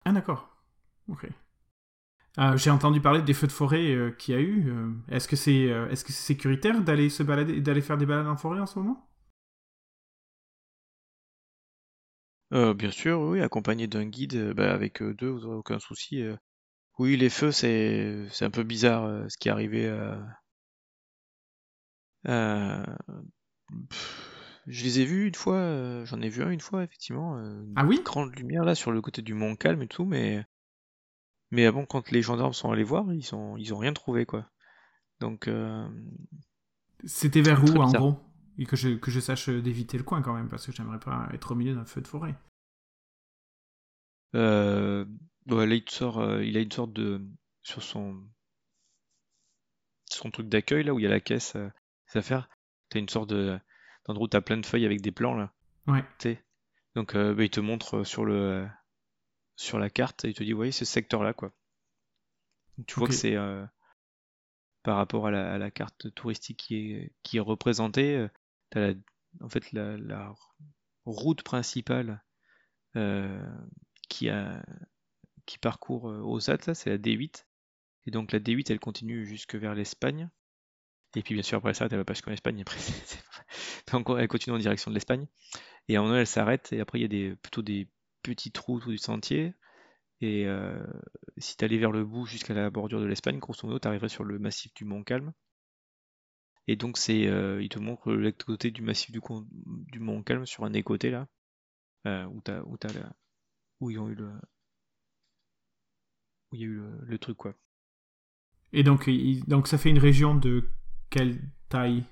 Ah 0.04 0.12
d'accord. 0.12 0.48
Ok. 1.08 1.26
Euh, 2.38 2.56
J'ai 2.56 2.70
entendu 2.70 3.00
parler 3.00 3.20
des 3.22 3.34
feux 3.34 3.46
de 3.46 3.52
forêt 3.52 3.90
euh, 3.94 4.10
qu'il 4.10 4.34
y 4.34 4.38
a 4.38 4.40
eu. 4.40 4.70
euh, 4.70 4.90
Est-ce 5.10 5.28
que 5.28 5.36
c'est 5.36 5.70
euh, 5.70 5.88
est-ce 5.90 6.04
que 6.04 6.12
c'est 6.12 6.22
sécuritaire 6.34 6.80
d'aller 6.82 7.10
se 7.10 7.22
balader, 7.22 7.60
d'aller 7.60 7.82
faire 7.82 7.98
des 7.98 8.06
balades 8.06 8.26
en 8.28 8.36
forêt 8.36 8.60
en 8.60 8.66
ce 8.66 8.78
moment? 8.78 9.06
Euh, 12.52 12.72
bien 12.74 12.90
sûr 12.90 13.20
oui 13.20 13.40
accompagné 13.42 13.86
d'un 13.88 14.04
guide 14.06 14.34
euh, 14.36 14.54
bah, 14.54 14.72
avec 14.72 15.00
euh, 15.02 15.12
deux 15.14 15.28
vous 15.28 15.46
aurez 15.46 15.56
aucun 15.56 15.78
souci 15.78 16.20
euh. 16.22 16.36
oui 16.98 17.16
les 17.16 17.30
feux 17.30 17.52
c'est 17.52 18.26
c'est 18.30 18.44
un 18.46 18.50
peu 18.50 18.62
bizarre 18.64 19.04
euh, 19.04 19.26
ce 19.28 19.38
qui 19.38 19.48
est 19.48 19.52
arrivé 19.52 19.88
à 19.88 20.20
Euh, 22.28 22.84
pff, 23.90 24.31
je 24.66 24.84
les 24.84 25.00
ai 25.00 25.04
vus 25.04 25.26
une 25.28 25.34
fois, 25.34 25.56
euh, 25.56 26.04
j'en 26.06 26.20
ai 26.20 26.28
vu 26.28 26.42
un 26.42 26.50
une 26.50 26.60
fois 26.60 26.84
effectivement, 26.84 27.36
euh, 27.38 27.62
une 27.62 27.72
Ah 27.76 27.84
oui 27.84 28.00
grande 28.04 28.34
lumière 28.36 28.64
là 28.64 28.74
sur 28.74 28.92
le 28.92 29.00
côté 29.00 29.22
du 29.22 29.34
Mont 29.34 29.56
Calme 29.56 29.82
et 29.82 29.88
tout, 29.88 30.04
mais 30.04 30.44
mais 31.50 31.70
bon 31.70 31.86
quand 31.86 32.10
les 32.10 32.22
gendarmes 32.22 32.52
sont 32.52 32.70
allés 32.70 32.84
voir, 32.84 33.12
ils 33.12 33.24
sont 33.24 33.56
ils 33.56 33.72
ont 33.74 33.78
rien 33.78 33.92
trouvé 33.92 34.26
quoi. 34.26 34.50
Donc 35.20 35.48
euh, 35.48 35.88
C'était 37.04 37.42
vers 37.42 37.62
où 37.62 37.68
en 37.78 37.84
bizarre. 37.86 38.00
gros? 38.00 38.18
Et 38.58 38.66
que 38.66 38.76
je, 38.76 38.90
que 38.90 39.10
je 39.10 39.18
sache 39.20 39.48
d'éviter 39.48 39.96
le 39.96 40.04
coin 40.04 40.20
quand 40.20 40.34
même, 40.34 40.48
parce 40.48 40.66
que 40.66 40.72
j'aimerais 40.72 41.00
pas 41.00 41.28
être 41.32 41.52
au 41.52 41.54
milieu 41.54 41.74
d'un 41.74 41.84
feu 41.86 42.00
de 42.02 42.06
forêt. 42.06 42.34
Euh, 44.34 45.04
ouais, 45.48 45.66
là, 45.66 45.74
il 45.74 45.84
te 45.84 45.92
sort, 45.92 46.18
euh, 46.18 46.44
il 46.44 46.56
a 46.56 46.60
une 46.60 46.72
sorte 46.72 46.92
de. 46.92 47.20
Sur 47.62 47.82
son. 47.82 48.22
Son 50.10 50.30
truc 50.30 50.48
d'accueil, 50.48 50.84
là 50.84 50.92
où 50.92 50.98
il 50.98 51.02
y 51.02 51.06
a 51.06 51.10
la 51.10 51.20
caisse, 51.20 51.56
euh, 51.56 51.68
des 52.12 52.18
affaires, 52.18 52.48
t'as 52.88 52.98
une 52.98 53.08
sorte 53.08 53.30
de. 53.30 53.58
D'endroit 54.06 54.24
où 54.24 54.28
t'as 54.28 54.40
plein 54.40 54.56
de 54.56 54.66
feuilles 54.66 54.86
avec 54.86 55.00
des 55.00 55.12
plans, 55.12 55.34
là. 55.34 55.52
Ouais. 55.86 56.04
T'sais. 56.18 56.42
Donc, 56.94 57.14
euh, 57.14 57.34
bah, 57.34 57.44
il 57.44 57.50
te 57.50 57.60
montre 57.60 58.04
sur 58.04 58.24
le. 58.24 58.66
sur 59.56 59.78
la 59.78 59.90
carte, 59.90 60.24
et 60.24 60.28
il 60.28 60.34
te 60.34 60.44
dit, 60.44 60.52
voyez, 60.52 60.72
ce 60.72 60.84
secteur-là, 60.84 61.32
quoi. 61.32 61.52
Donc, 62.78 62.86
tu 62.86 62.98
vois 62.98 63.08
que 63.08 63.14
c'est. 63.14 63.36
euh, 63.36 63.64
par 64.82 64.96
rapport 64.96 65.26
à 65.28 65.30
la, 65.30 65.52
à 65.54 65.58
la 65.58 65.70
carte 65.70 66.12
touristique 66.14 66.58
qui 66.58 66.92
est, 66.92 67.12
qui 67.22 67.36
est 67.36 67.40
représentée, 67.40 68.16
euh, 68.16 68.28
t'as 68.70 68.80
la, 68.80 68.94
en 69.40 69.48
fait 69.48 69.70
la, 69.72 69.96
la 69.96 70.34
route 71.04 71.42
principale 71.42 72.22
euh, 72.96 73.44
qui, 74.08 74.28
a, 74.28 74.64
qui 75.46 75.58
parcourt 75.58 76.10
euh, 76.10 76.18
Osat, 76.20 76.58
là, 76.66 76.74
c'est 76.74 76.90
la 76.90 76.98
D8. 76.98 77.46
Et 78.06 78.10
donc 78.10 78.32
la 78.32 78.40
D8, 78.40 78.72
elle 78.72 78.80
continue 78.80 79.24
jusque 79.24 79.54
vers 79.54 79.74
l'Espagne. 79.76 80.28
Et 81.14 81.22
puis 81.22 81.34
bien 81.34 81.42
sûr, 81.42 81.58
après 81.58 81.74
s'arrête, 81.74 81.92
elle 81.92 81.98
va 81.98 82.04
pas 82.04 82.14
jusqu'en 82.14 82.32
Espagne. 82.32 82.60
Après, 82.60 82.78
encore, 83.92 84.18
elle 84.18 84.28
continue 84.28 84.56
en 84.56 84.58
direction 84.58 84.90
de 84.90 84.94
l'Espagne. 84.94 85.26
Et 85.88 85.96
à 85.96 86.02
un 86.02 86.16
elle 86.16 86.26
s'arrête. 86.26 86.72
Et 86.72 86.80
après, 86.80 86.98
il 86.98 87.02
y 87.02 87.04
a 87.04 87.08
des, 87.08 87.36
plutôt 87.36 87.62
des 87.62 87.88
petites 88.22 88.56
routes 88.58 88.86
ou 88.86 88.90
du 88.90 88.98
sentier. 88.98 89.54
Et 90.20 90.46
euh, 90.46 90.82
si 91.36 91.56
tu 91.56 91.64
allais 91.64 91.78
vers 91.78 91.90
le 91.90 92.04
bout 92.04 92.26
jusqu'à 92.26 92.54
la 92.54 92.70
bordure 92.70 93.00
de 93.00 93.06
l'Espagne, 93.06 93.38
grosso 93.38 93.66
modo, 93.66 93.78
tu 93.78 93.88
arriverais 93.88 94.08
sur 94.08 94.24
le 94.24 94.38
massif 94.38 94.72
du 94.74 94.84
Mont 94.84 95.02
Calme. 95.02 95.32
Et 96.68 96.76
donc, 96.76 96.96
c'est, 96.96 97.26
euh, 97.26 97.60
il 97.60 97.68
te 97.68 97.80
montre 97.80 98.12
l'autre 98.12 98.46
côté 98.46 98.70
du 98.70 98.82
massif 98.82 99.10
du, 99.10 99.20
du 99.66 99.98
Mont 99.98 100.22
Calme 100.22 100.46
sur 100.46 100.64
un 100.64 100.72
écoté 100.72 101.10
là, 101.10 101.26
euh, 102.06 102.24
où, 102.26 102.40
t'as, 102.40 102.62
où, 102.62 102.78
où 103.80 103.90
ils 103.90 103.98
ont 103.98 104.08
eu 104.08 104.14
le, 104.14 104.32
où 106.52 106.56
il 106.56 106.60
y 106.60 106.64
a 106.64 106.66
eu 106.68 106.74
le, 106.74 106.98
le 107.02 107.18
truc 107.18 107.36
quoi. 107.36 107.54
Et 108.72 108.84
donc, 108.84 109.10
donc 109.48 109.66
ça 109.66 109.76
fait 109.76 109.90
une 109.90 109.98
région 109.98 110.34
de 110.34 110.70
quelle 111.12 111.40
taille? 111.68 112.04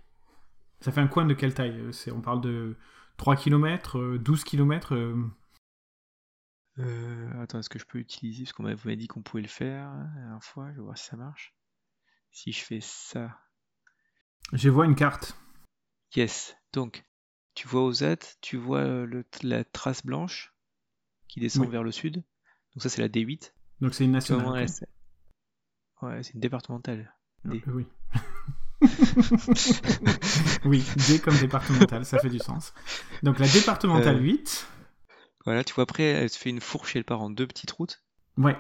Ça 0.80 0.92
fait 0.92 1.00
un 1.00 1.08
coin 1.08 1.24
de 1.26 1.34
quelle 1.34 1.54
taille 1.54 1.78
Euh, 1.78 1.92
c'est, 1.92 2.10
On 2.12 2.20
parle 2.20 2.40
de 2.40 2.76
3 3.16 3.36
km, 3.36 4.16
12 4.18 4.44
km 4.44 4.94
Euh, 6.78 7.42
attends, 7.42 7.58
est-ce 7.58 7.68
que 7.68 7.78
je 7.78 7.84
peux 7.84 7.98
utiliser 7.98 8.44
Parce 8.44 8.52
qu'on 8.52 8.62
m'avait 8.62 8.96
dit 8.96 9.08
qu'on 9.08 9.22
pouvait 9.22 9.42
le 9.42 9.48
faire 9.48 9.86
hein, 9.86 10.10
la 10.14 10.20
dernière 10.22 10.44
fois. 10.44 10.70
Je 10.72 10.76
vais 10.76 10.82
voir 10.82 10.96
si 10.96 11.04
ça 11.06 11.16
marche. 11.16 11.54
Si 12.30 12.52
je 12.52 12.64
fais 12.64 12.80
ça. 12.80 13.38
Je 14.52 14.68
vois 14.70 14.86
une 14.86 14.94
carte. 14.94 15.36
Yes. 16.16 16.56
Donc, 16.72 17.04
tu 17.54 17.68
vois 17.68 17.82
Ozat, 17.84 18.16
tu 18.40 18.56
vois 18.56 18.80
euh, 18.80 19.04
le- 19.06 19.24
la 19.42 19.64
trace 19.64 20.04
blanche 20.06 20.54
qui 21.28 21.40
descend 21.40 21.66
Oui. 21.66 21.72
vers 21.72 21.82
le 21.82 21.92
sud. 21.92 22.16
Donc 22.74 22.82
ça, 22.82 22.88
c'est 22.88 23.02
la 23.02 23.08
D8. 23.08 23.52
Donc 23.80 23.94
c'est 23.94 24.04
une 24.04 24.12
nationale. 24.12 24.66
Ouais, 26.02 26.22
c'est 26.22 26.32
une 26.34 26.40
départementale. 26.40 27.14
D. 27.44 27.62
Euh, 27.66 27.72
oui. 27.72 27.86
Oui, 30.64 30.84
D 31.08 31.18
comme 31.20 31.36
départementale, 31.38 32.04
ça 32.04 32.18
fait 32.18 32.28
du 32.30 32.38
sens. 32.38 32.72
Donc 33.22 33.38
la 33.38 33.48
départementale 33.48 34.16
Euh. 34.16 34.20
8. 34.20 34.66
Voilà, 35.44 35.64
tu 35.64 35.72
vois, 35.74 35.82
après, 35.84 36.04
elle 36.04 36.30
se 36.30 36.38
fait 36.38 36.50
une 36.50 36.60
fourche 36.60 36.94
et 36.94 36.98
elle 36.98 37.04
part 37.04 37.22
en 37.22 37.30
deux 37.30 37.46
petites 37.46 37.70
routes. 37.70 38.02
Ouais. 38.36 38.56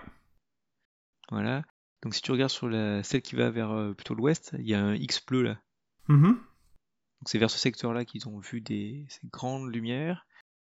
Voilà. 1.30 1.62
Donc 2.02 2.14
si 2.14 2.22
tu 2.22 2.32
regardes 2.32 2.50
sur 2.50 2.68
la, 2.68 3.02
celle 3.02 3.22
qui 3.22 3.36
va 3.36 3.50
vers 3.50 3.70
euh, 3.70 3.92
plutôt 3.92 4.14
l'ouest, 4.14 4.54
il 4.58 4.66
y 4.66 4.74
a 4.74 4.82
un 4.82 4.94
X 4.94 5.24
bleu 5.24 5.42
là. 5.42 5.60
Mhm. 6.08 6.32
Donc 6.32 7.26
c'est 7.28 7.38
vers 7.38 7.50
ce 7.50 7.58
secteur-là 7.58 8.04
qu'ils 8.06 8.26
ont 8.28 8.38
vu 8.38 8.60
des, 8.62 9.06
ces 9.10 9.26
grandes 9.30 9.72
lumières. 9.72 10.26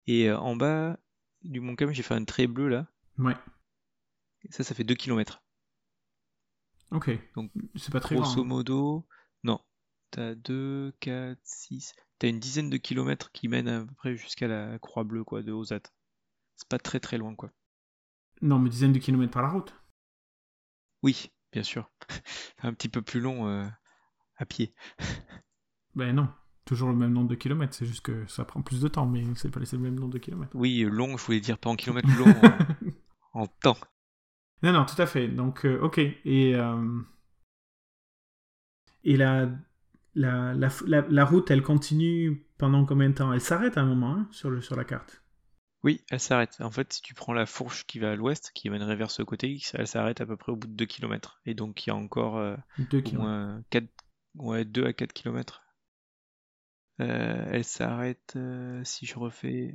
Et 0.06 0.28
euh, 0.30 0.38
en 0.38 0.54
bas 0.54 0.96
du 1.42 1.59
Mont 1.61 1.74
Calme, 1.74 1.92
j'ai 1.92 2.04
fait 2.04 2.14
un 2.14 2.24
trait 2.24 2.46
bleu 2.46 2.68
là. 2.68 2.87
Ouais. 3.18 3.35
Et 4.44 4.52
ça, 4.52 4.62
ça 4.62 4.74
fait 4.74 4.85
2 4.85 4.94
km. 4.94 5.42
Ok. 6.92 7.11
Donc, 7.35 7.50
c'est 7.74 7.90
pas 7.92 7.98
très 7.98 8.14
Grosso 8.14 8.35
grand. 8.37 8.42
hein. 8.42 8.46
modo. 8.46 9.06
T'as 10.11 10.35
2, 10.35 10.95
4, 11.01 11.38
6. 11.42 11.95
T'as 12.19 12.29
une 12.29 12.40
dizaine 12.40 12.71
de 12.71 12.77
kilomètres 12.77 13.31
qui 13.33 13.49
mènent 13.49 13.69
à 13.69 13.85
peu 13.85 13.95
près 13.95 14.16
jusqu'à 14.16 14.49
la 14.49 14.79
Croix 14.79 15.05
Bleue 15.05 15.25
quoi, 15.25 15.42
de 15.42 15.53
Ozat. 15.53 15.83
C'est 16.57 16.69
pas 16.69 16.79
très 16.79 17.01
très 17.01 17.19
loin 17.19 17.35
quoi. 17.35 17.51
Non, 18.42 18.59
mais 18.59 18.71
dizaines 18.71 18.92
de 18.92 18.99
kilomètres 18.99 19.33
par 19.33 19.42
la 19.42 19.51
route. 19.51 19.75
Oui, 21.03 21.31
bien 21.53 21.62
sûr. 21.62 21.90
un 22.62 22.73
petit 22.73 22.88
peu 22.88 23.03
plus 23.03 23.21
long 23.21 23.49
euh, 23.49 23.66
à 24.37 24.47
pied. 24.47 24.75
Ben 25.95 26.14
non. 26.14 26.29
Toujours 26.66 26.90
le 26.90 26.97
même 26.97 27.12
nombre 27.12 27.29
de 27.29 27.37
kilomètres, 27.37 27.75
c'est 27.75 27.87
juste 27.87 28.03
que 28.03 28.27
ça 28.27 28.45
prend 28.45 28.61
plus 28.61 28.81
de 28.81 28.88
temps, 28.88 29.07
mais 29.07 29.25
c'est 29.37 29.51
pas 29.51 29.61
le 29.61 29.79
même 29.79 29.95
nombre 29.95 30.12
de 30.12 30.19
kilomètres. 30.19 30.51
Oui, 30.55 30.83
long, 30.83 31.16
je 31.16 31.25
voulais 31.25 31.40
dire 31.40 31.59
pas 31.59 31.71
en 31.71 31.77
kilomètres 31.77 32.09
long, 32.19 32.27
en, 33.33 33.40
en 33.45 33.47
temps. 33.47 33.79
Non, 34.62 34.73
non, 34.73 34.85
tout 34.85 35.01
à 35.01 35.07
fait. 35.07 35.29
Donc, 35.29 35.64
euh, 35.64 35.79
ok. 35.81 35.99
Et, 35.99 36.57
euh, 36.57 37.01
et 39.05 39.16
la, 39.16 39.49
la, 40.16 40.52
la, 40.55 40.68
la, 40.87 41.02
la 41.09 41.24
route, 41.24 41.50
elle 41.50 41.62
continue 41.62 42.44
pendant 42.59 42.85
combien 42.85 43.09
de 43.11 43.14
temps? 43.14 43.33
Elle 43.33 43.40
s'arrête 43.40 43.76
à 43.79 43.83
un 43.83 43.87
moment 43.87 44.14
hein, 44.16 44.29
sur, 44.33 44.50
le, 44.50 44.61
sur 44.61 44.74
la 44.74 44.85
carte. 44.85 45.22
Oui, 45.85 46.02
elle 46.11 46.18
s'arrête. 46.18 46.57
En 46.61 46.70
fait, 46.72 46.92
si 46.92 47.02
tu 47.02 47.14
prends 47.14 47.33
la 47.33 47.46
fourche 47.46 47.87
qui 47.87 48.00
va 48.00 48.11
à 48.12 48.16
l'ouest, 48.16 48.50
qui 48.55 48.68
mènerait 48.70 48.96
vers 48.96 49.11
ce 49.12 49.22
côté, 49.22 49.57
elle 49.74 49.87
s'arrête 49.87 50.20
à 50.20 50.26
peu 50.26 50.37
près 50.37 50.50
au 50.50 50.57
bout 50.57 50.66
de 50.66 50.72
2 50.72 50.87
km. 50.87 51.40
Et 51.46 51.55
donc, 51.55 51.87
il 51.87 51.90
y 51.90 51.92
a 51.92 51.96
encore 51.96 52.38
euh, 52.38 52.57
Deux 52.90 52.98
au 52.98 53.02
kilomètres. 53.02 53.31
moins 53.31 53.62
4, 53.70 53.87
ouais, 54.37 54.64
2 54.64 54.85
à 54.87 54.92
4 54.92 55.12
km. 55.12 55.62
elle 56.98 57.64
s'arrête, 57.64 58.33
euh, 58.37 58.81
si 58.85 59.07
je 59.07 59.18
refais... 59.18 59.74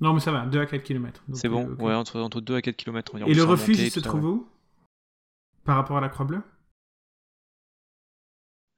Non, 0.00 0.12
mais 0.14 0.20
ça 0.20 0.32
va, 0.32 0.46
2 0.46 0.60
à 0.60 0.66
4 0.66 0.82
km. 0.82 1.24
C'est 1.32 1.48
bon, 1.48 1.66
ouais, 1.76 1.94
entre, 1.94 2.20
entre 2.20 2.40
2 2.40 2.56
à 2.56 2.62
4 2.62 2.76
km. 2.76 3.16
Et 3.26 3.34
le 3.34 3.44
refuge, 3.44 3.78
il 3.80 3.90
se 3.90 4.00
trouve 4.00 4.24
où? 4.24 4.48
Par 5.64 5.76
rapport 5.76 5.96
à 5.96 6.00
la 6.00 6.08
Croix-Bleue? 6.08 6.42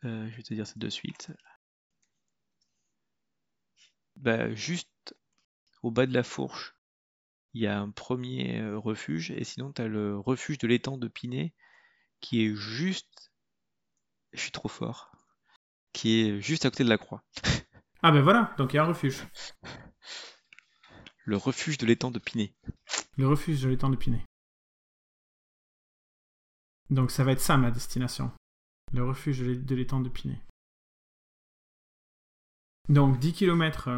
Euh, 0.05 0.29
je 0.31 0.37
vais 0.37 0.43
te 0.43 0.55
dire 0.55 0.67
ça 0.67 0.75
de 0.77 0.89
suite. 0.89 1.31
Bah, 4.17 4.55
juste 4.55 5.15
au 5.83 5.91
bas 5.91 6.07
de 6.07 6.15
la 6.15 6.23
fourche, 6.23 6.75
il 7.53 7.63
y 7.63 7.67
a 7.67 7.79
un 7.79 7.91
premier 7.91 8.61
euh, 8.61 8.79
refuge, 8.79 9.31
et 9.31 9.45
sinon 9.45 9.73
tu 9.73 9.83
as 9.83 9.89
le 9.89 10.19
refuge 10.19 10.59
de 10.59 10.67
l'étang 10.67 10.99
de 10.99 11.09
Pinet, 11.09 11.53
qui 12.21 12.45
est 12.45 12.55
juste. 12.55 13.33
Je 14.33 14.41
suis 14.41 14.53
trop 14.53 14.69
fort. 14.69 15.13
Qui 15.93 16.21
est 16.21 16.41
juste 16.41 16.67
à 16.67 16.71
côté 16.71 16.85
de 16.85 16.89
la 16.89 16.99
croix. 16.99 17.23
Ah 18.07 18.13
ben 18.13 18.21
voilà, 18.21 18.55
donc 18.59 18.75
il 18.75 18.77
y 18.77 18.79
a 18.79 18.83
un 18.83 18.89
refuge. 18.89 19.27
Le 21.25 21.39
refuge 21.39 21.79
de 21.79 21.87
l'étang 21.87 22.11
de 22.11 22.19
Pinet. 22.19 22.55
Le 23.17 23.27
refuge 23.27 23.63
de 23.63 23.71
l'étang 23.71 23.89
de 23.89 23.97
Pinet. 23.97 24.23
Donc 26.91 27.11
ça 27.11 27.25
va 27.25 27.33
être 27.33 27.41
ça 27.41 27.57
ma 27.57 27.71
destination. 27.71 28.31
Le 28.95 29.05
refuge 29.05 29.41
de 29.41 29.45
l'é- 29.47 29.57
de 29.59 29.75
l'étang 29.75 30.01
de 30.01 30.09
Pinet. 30.09 30.41
Donc 32.89 33.19
10 33.19 33.33
km 33.33 33.91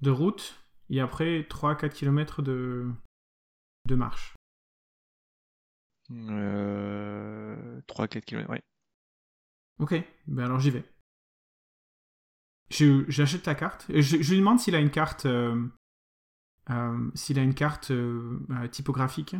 de 0.00 0.10
route 0.10 0.62
et 0.90 1.00
après 1.00 1.42
3-4 1.42 1.90
km 1.92 2.42
de, 2.42 2.90
de 3.86 3.94
marche. 3.94 4.34
Euh... 6.10 7.80
3-4 7.88 8.20
km, 8.24 8.50
ouais. 8.50 8.62
Ok, 9.78 9.94
ben 10.26 10.44
alors 10.44 10.60
j'y 10.60 10.70
vais. 10.70 10.84
J'achète 13.08 13.42
ta 13.42 13.54
carte. 13.54 13.86
Je, 13.88 14.22
je 14.22 14.30
lui 14.30 14.38
demande 14.38 14.60
s'il 14.60 14.74
a 14.74 14.80
une 14.80 14.90
carte, 14.90 15.26
euh, 15.26 15.66
euh, 16.70 17.10
s'il 17.14 17.38
a 17.38 17.42
une 17.42 17.54
carte 17.54 17.90
euh, 17.90 18.38
euh, 18.50 18.68
typographique. 18.68 19.34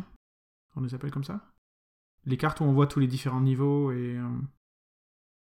On 0.75 0.81
les 0.81 0.93
appelle 0.95 1.11
comme 1.11 1.23
ça. 1.23 1.50
Les 2.25 2.37
cartes 2.37 2.59
où 2.59 2.63
on 2.63 2.71
voit 2.73 2.87
tous 2.87 2.99
les 2.99 3.07
différents 3.07 3.41
niveaux 3.41 3.91
et. 3.91 4.17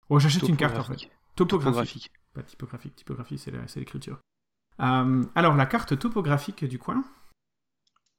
Oh, 0.09 0.19
j'achète 0.19 0.47
une 0.47 0.57
carte 0.57 0.77
en 0.79 0.83
fait. 0.83 1.09
Topographique. 1.35 2.11
Pas 2.33 2.43
typographique. 2.43 2.95
Typographie, 2.95 3.37
c'est 3.37 3.51
l'écriture. 3.77 4.19
Euh, 4.81 5.25
alors, 5.35 5.55
la 5.55 5.65
carte 5.65 5.97
topographique 5.97 6.63
du 6.65 6.79
coin. 6.79 7.03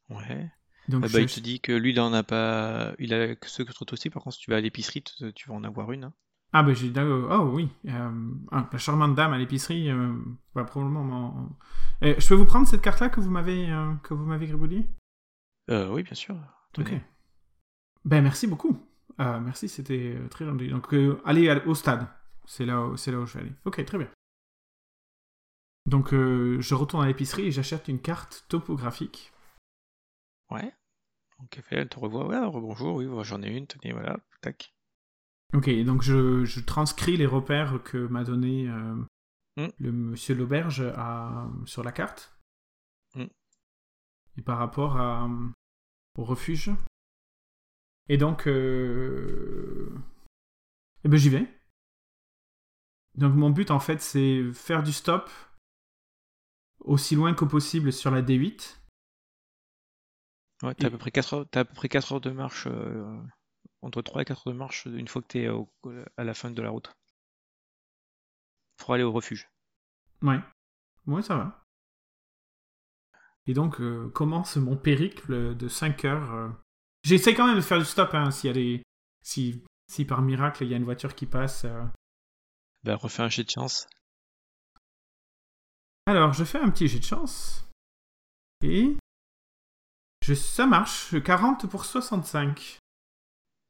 Ouais. 0.09 0.51
Donc, 0.89 1.05
Ah 1.05 1.09
bah, 1.13 1.21
il 1.21 1.29
je- 1.29 1.35
te 1.37 1.41
dit 1.41 1.61
que 1.61 1.73
lui, 1.73 1.91
il 1.91 2.01
en 2.01 2.13
a 2.13 2.23
pas. 2.23 2.93
Il 2.99 3.15
a 3.15 3.35
que 3.37 3.49
ceux 3.49 3.65
que 3.65 3.73
tu 3.73 3.85
aussi. 3.93 4.11
Par 4.11 4.23
contre, 4.23 4.37
si 4.37 4.43
tu 4.43 4.51
vas 4.51 4.57
à 4.57 4.61
l'épicerie, 4.61 5.03
tu 5.03 5.49
vas 5.49 5.55
en 5.55 5.65
avoir 5.65 5.93
une. 5.93 6.05
hein. 6.05 6.13
Ah, 6.53 6.65
ben 6.65 6.75
j'ai. 6.75 6.93
Oh 6.99 7.51
oui. 7.55 7.69
euh, 7.87 8.31
ah, 8.51 8.69
la 8.73 8.79
charmante 8.79 9.15
dame 9.15 9.33
à 9.33 9.39
l'épicerie 9.39 9.89
euh, 9.91 10.13
probablement 10.53 11.05
m'en. 11.05 11.49
Eh, 12.03 12.17
je 12.21 12.29
peux 12.29 12.35
vous 12.35 12.45
prendre 12.47 12.67
cette 12.67 12.83
carte-là 12.83 13.09
que 13.09 13.21
vous 13.21 13.31
m'avez 13.31 13.67
que 14.03 14.15
vous 14.15 14.25
m'avez 14.25 14.47
gribouillée? 14.49 14.85
Oui, 15.69 16.03
bien 16.03 16.15
sûr. 16.15 16.37
Ok. 16.79 16.93
Ben 18.05 18.23
merci 18.23 18.47
beaucoup. 18.47 18.81
Euh, 19.21 19.41
merci, 19.41 19.69
c'était 19.69 20.15
euh, 20.17 20.29
très 20.29 20.45
gentil. 20.45 20.69
Donc, 20.69 20.93
euh, 20.95 21.21
allez 21.25 21.49
à- 21.51 21.67
au 21.67 21.75
stade. 21.75 22.07
C'est 22.47 22.65
là, 22.65 22.83
où- 22.87 22.97
c'est 22.97 23.13
là 23.13 23.19
où 23.21 23.27
je 23.27 23.35
vais 23.35 23.41
aller. 23.41 23.53
Ok, 23.65 23.85
très 23.85 23.99
bien. 23.99 24.09
Donc, 25.87 26.13
euh, 26.15 26.61
je 26.61 26.75
retourne 26.75 27.05
à 27.05 27.07
l'épicerie 27.07 27.47
et 27.47 27.53
j'achète 27.53 27.89
une 27.89 28.01
carte 28.01 28.45
topographique. 28.49 29.33
Ouais. 30.51 30.73
Donc 31.39 31.63
elle 31.71 31.89
te 31.89 31.99
revoit, 31.99 32.27
ouais, 32.27 32.39
rebonjour, 32.45 32.97
oui, 32.97 33.07
j'en 33.25 33.43
ai 33.43 33.49
une, 33.57 33.67
tenez, 33.67 33.93
voilà, 33.95 34.19
tac. 34.43 34.75
Ok, 35.55 35.71
donc 35.85 36.03
je, 36.03 36.45
je 36.45 36.61
transcris 36.61 37.17
les 37.17 37.25
repères 37.27 37.83
que 37.83 37.97
m'a 38.07 38.25
donné 38.25 38.69
euh, 38.69 38.95
Mm. 39.57 39.67
Le 39.79 39.91
monsieur 39.93 40.35
l'auberge 40.37 40.85
sur 41.67 41.83
la 41.83 41.91
carte. 41.91 42.37
Mm. 43.17 43.25
Et 44.37 44.43
par 44.43 44.59
rapport 44.59 44.97
à, 44.97 45.29
au 46.17 46.25
refuge. 46.25 46.71
Et 48.11 48.17
donc, 48.17 48.49
euh... 48.49 49.89
eh 51.05 51.09
ben, 51.09 51.17
j'y 51.17 51.29
vais. 51.29 51.47
Donc 53.15 53.35
mon 53.35 53.51
but 53.51 53.71
en 53.71 53.79
fait 53.79 54.01
c'est 54.03 54.53
faire 54.53 54.83
du 54.83 54.93
stop 54.93 55.31
aussi 56.81 57.15
loin 57.15 57.35
que 57.35 57.45
possible 57.45 57.93
sur 57.93 58.11
la 58.11 58.21
D8. 58.21 58.79
Ouais, 60.65 60.75
t'as 60.75 60.89
à 60.89 60.91
peu 60.91 60.99
près 60.99 61.13
4 61.13 61.35
heures, 61.35 61.47
à 61.53 61.65
peu 61.65 61.75
près 61.75 61.89
4 61.89 62.13
heures 62.13 62.21
de 62.21 62.31
marche, 62.31 62.67
euh, 62.67 63.23
entre 63.81 64.03
3 64.03 64.23
et 64.23 64.25
4 64.25 64.49
heures 64.49 64.55
de 64.55 64.59
marche 64.59 64.87
une 64.87 65.07
fois 65.07 65.23
que 65.23 65.29
t'es 65.29 65.49
à 66.17 66.25
la 66.25 66.35
fin 66.35 66.51
de 66.51 66.63
la 66.63 66.71
route. 66.71 66.93
Pour 68.77 68.93
aller 68.93 69.05
au 69.05 69.13
refuge. 69.13 69.49
Ouais. 70.23 70.41
Ouais, 71.07 71.23
ça 71.23 71.37
va. 71.37 71.65
Et 73.47 73.55
donc, 73.55 73.81
euh, 73.81 74.11
commence 74.11 74.57
mon 74.57 74.77
périple 74.77 75.55
de 75.55 75.69
5 75.69 76.05
heures. 76.05 76.61
Euh. 77.05 77.09
J'essaie 77.09 77.35
quand 77.35 77.47
même 77.47 77.57
de 77.57 77.61
faire 77.61 77.79
du 77.79 77.85
stop, 77.85 78.15
hein, 78.15 78.31
s'il 78.31 78.49
y 78.49 78.51
a 78.51 78.55
des... 78.55 78.83
Si, 79.23 79.63
si 79.89 80.05
par 80.05 80.23
miracle, 80.23 80.65
il 80.65 80.71
y 80.71 80.75
a 80.75 80.77
une 80.77 80.85
voiture 80.85 81.15
qui 81.15 81.27
passe... 81.27 81.67
Bah, 82.85 82.97
refais 82.97 83.23
un 83.23 83.29
jet 83.29 83.45
de 83.45 83.51
chance. 83.51 83.87
Alors, 86.07 86.33
je 86.33 86.45
fais 86.45 86.59
un 86.59 86.71
petit 86.71 86.89
jet 86.89 86.99
de 86.99 87.05
chance. 87.05 87.69
Et. 88.65 88.97
Je... 90.25 90.35
Ça 90.35 90.67
marche, 90.67 91.21
40 91.23 91.69
pour 91.69 91.85
65. 91.85 92.79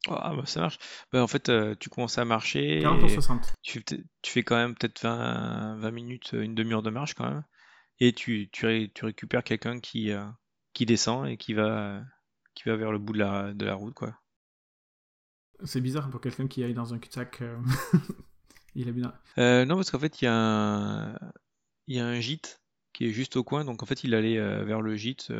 Ah, 0.09 0.33
bah 0.35 0.47
ça 0.47 0.61
marche. 0.61 0.79
Bah, 1.12 1.23
en 1.23 1.27
fait, 1.27 1.49
euh, 1.49 1.75
tu 1.79 1.90
commences 1.90 2.19
à 2.19 2.25
marcher. 2.25 2.81
40 2.83 3.01
pour 3.01 3.11
60. 3.11 3.53
Tu, 3.62 3.85
tu, 3.85 4.03
fais 4.23 4.43
quand 4.43 4.57
même 4.57 4.75
peut-être 4.75 5.03
20, 5.03 5.77
20, 5.77 5.90
minutes, 5.90 6.31
une 6.33 6.55
demi-heure 6.55 6.83
de 6.83 6.90
marche 6.90 7.14
quand 7.14 7.29
même. 7.29 7.45
Et 7.99 8.12
tu, 8.12 8.49
tu, 8.51 8.90
tu 8.95 9.05
récupères 9.05 9.45
quelqu'un 9.45 9.79
qui, 9.81 10.11
euh, 10.11 10.25
qui 10.73 10.87
descend 10.87 11.29
et 11.29 11.37
qui 11.37 11.53
va, 11.53 12.01
qui 12.55 12.69
va 12.69 12.77
vers 12.77 12.93
le 12.93 12.99
bout 12.99 13.13
de 13.13 13.19
la, 13.19 13.53
de 13.55 13.65
la 13.65 13.75
route, 13.75 13.95
quoi. 13.95 14.15
C'est 15.65 15.81
bizarre 15.81 16.11
pour 16.11 16.21
quelqu'un 16.21 16.49
qui 16.49 16.65
aille 16.65 16.75
dans 16.75 16.95
un 16.95 16.99
cul-de-sac. 16.99 17.43
Euh, 17.43 17.59
Il 18.75 18.89
a 18.89 18.93
bien... 18.93 19.13
Euh, 19.39 19.65
non, 19.65 19.77
parce 19.77 19.91
qu'en 19.91 19.99
fait, 19.99 20.23
il 20.23 20.27
y, 20.27 20.29
a 20.29 20.35
un... 20.35 21.19
il 21.89 21.97
y 21.97 21.99
a 21.99 22.07
un 22.07 22.21
gîte 22.21 22.63
qui 22.93 23.07
est 23.07 23.11
juste 23.11 23.37
au 23.37 23.43
coin. 23.43 23.65
Donc, 23.65 23.83
en 23.83 23.87
fait, 23.87 24.05
il 24.05 24.15
allait 24.15 24.39
euh, 24.39 24.65
vers 24.65 24.81
le 24.81 24.95
gîte 24.95 25.33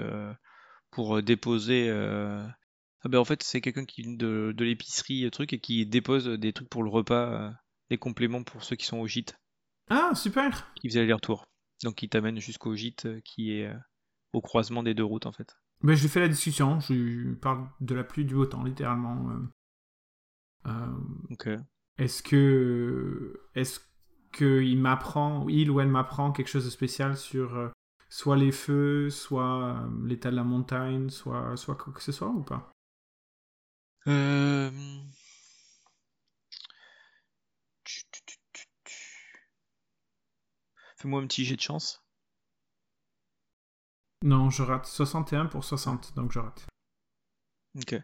pour 0.91 1.23
déposer. 1.23 1.89
Ah 1.91 3.09
ben, 3.09 3.19
en 3.19 3.25
fait, 3.25 3.43
c'est 3.45 3.61
quelqu'un 3.61 3.85
qui 3.85 4.03
vient 4.03 4.13
de, 4.13 4.53
de 4.55 4.65
l'épicerie 4.65 5.31
truc 5.31 5.53
et 5.53 5.61
qui 5.61 5.87
dépose 5.87 6.27
des 6.27 6.53
trucs 6.53 6.69
pour 6.69 6.83
le 6.83 6.91
repas, 6.91 7.53
des 7.89 7.99
compléments 7.99 8.43
pour 8.43 8.65
ceux 8.65 8.75
qui 8.75 8.85
sont 8.85 8.99
au 8.99 9.07
gîte. 9.07 9.39
Ah, 9.89 10.13
super 10.17 10.75
Qui 10.75 10.89
faisait 10.89 11.01
aller-retour. 11.01 11.47
Donc, 11.85 12.03
il 12.03 12.09
t'amène 12.09 12.41
jusqu'au 12.41 12.75
gîte 12.75 13.07
qui 13.23 13.53
est 13.53 13.73
au 14.33 14.41
croisement 14.41 14.83
des 14.83 14.95
deux 14.95 15.05
routes, 15.05 15.27
en 15.27 15.33
fait. 15.33 15.55
Ben, 15.83 15.95
je 15.95 16.03
lui 16.03 16.09
fais 16.09 16.21
la 16.21 16.29
discussion. 16.29 16.81
Je 16.81 16.93
lui 16.93 17.37
parle 17.37 17.69
de 17.81 17.95
la 17.95 18.05
pluie 18.05 18.25
du 18.25 18.35
beau 18.35 18.47
temps, 18.47 18.65
littéralement. 18.65 19.31
Ok. 21.31 21.49
Est-ce 21.99 22.23
que 22.23 23.41
est-ce 23.55 23.81
qu'il 24.33 24.81
m'apprend, 24.81 25.49
il 25.49 25.71
ou 25.71 25.81
elle 25.81 25.89
m'apprend 25.89 26.33
quelque 26.33 26.49
chose 26.49 26.65
de 26.65 26.71
spécial 26.71 27.17
sur 27.17 27.57
euh, 27.57 27.69
soit 28.09 28.37
les 28.37 28.53
feux, 28.53 29.11
soit 29.11 29.65
euh, 29.65 30.07
l'état 30.07 30.31
de 30.31 30.37
la 30.37 30.45
montagne, 30.45 31.11
soit 31.11 31.57
soit 31.57 31.75
quoi 31.75 31.93
que 31.93 32.03
ce 32.03 32.13
soit 32.13 32.29
ou 32.29 32.43
pas? 32.43 32.73
Euh... 34.07 34.71
Fais-moi 40.97 41.21
un 41.21 41.27
petit 41.27 41.45
jet 41.45 41.57
de 41.57 41.61
chance. 41.61 42.03
Non, 44.23 44.51
je 44.51 44.63
rate. 44.63 44.87
61 44.87 45.47
pour 45.47 45.65
60, 45.65 46.15
donc 46.15 46.33
je 46.33 46.39
rate. 46.39 46.67
Ok. 47.77 47.95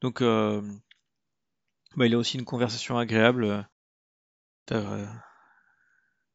Donc, 0.00 0.22
euh, 0.22 0.62
bah, 1.96 2.06
il 2.06 2.14
a 2.14 2.18
aussi 2.18 2.38
une 2.38 2.44
conversation 2.44 2.98
agréable. 2.98 3.68
Euh, 4.72 5.06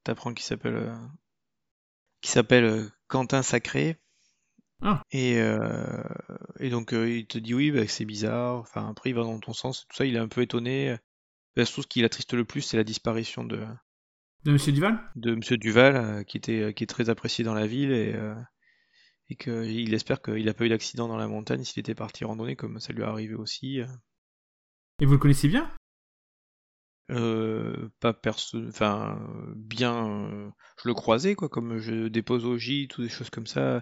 t'apprends 0.04 0.34
qu'il 0.34 0.45
s'appelle 0.45 0.76
euh, 0.76 0.95
qui 2.22 2.30
s'appelle 2.30 2.63
euh, 2.63 2.89
Quentin 3.08 3.41
Sacré. 3.41 3.98
Ah. 4.82 5.02
Et, 5.12 5.38
et 6.60 6.69
donc 6.69 6.93
il 6.93 7.28
te 7.28 7.38
dit 7.38 7.54
oui, 7.54 7.69
bah, 7.72 7.86
c'est 7.86 8.06
bizarre. 8.06 8.56
Enfin 8.60 8.89
après 8.89 9.10
il 9.10 9.13
va 9.13 9.24
dans 9.24 9.39
ton 9.39 9.52
sens, 9.52 9.86
tout 9.89 9.98
ça. 9.98 10.06
Il 10.06 10.15
est 10.15 10.19
un 10.19 10.30
peu 10.30 10.41
étonné. 10.41 10.95
Bah, 11.58 11.65
surtout 11.65 11.82
ce 11.82 11.88
qui 11.88 12.02
l'attriste 12.02 12.34
le 12.34 12.45
plus, 12.45 12.62
c'est 12.62 12.78
la 12.78 12.86
disparition 12.86 13.43
de 13.43 13.65
de 14.45 14.54
Monsieur 14.54 14.72
Duval? 14.72 14.98
De 15.17 15.36
Monsieur 15.36 15.58
Duval, 15.58 16.24
qui 16.24 16.38
était 16.38 16.74
qui 16.74 16.86
est 16.86 16.88
très 16.88 17.10
apprécié 17.10 17.43
dans 17.43 17.54
la 17.54 17.67
ville 17.67 17.91
et 17.91 18.15
et 19.30 19.36
qu'il 19.36 19.94
espère 19.94 20.22
qu'il 20.22 20.46
n'a 20.46 20.54
pas 20.54 20.65
eu 20.65 20.70
d'accident 20.70 21.08
dans 21.08 21.18
la 21.18 21.28
montagne 21.28 21.63
s'il 21.63 21.80
était 21.80 21.96
parti 21.96 22.26
randonner 22.26 22.56
comme 22.56 22.80
ça 22.80 22.94
lui 22.94 23.04
est 23.04 23.06
arrivé 23.06 23.36
aussi. 23.36 23.80
Et 25.00 25.06
vous 25.06 25.13
le 25.13 25.20
connaissez 25.20 25.48
bien? 25.48 25.72
Euh, 27.12 27.89
pas 28.00 28.13
perso 28.13 28.60
enfin 28.68 29.20
bien 29.56 30.08
euh, 30.08 30.52
je 30.84 30.88
le 30.88 30.94
croisais 30.94 31.34
quoi 31.34 31.50
comme 31.50 31.80
je 31.80 32.08
dépose 32.08 32.46
au 32.46 32.56
gîte 32.56 33.00
ou 33.00 33.02
des 33.02 33.10
choses 33.10 33.32
comme 33.32 33.48
ça. 33.48 33.82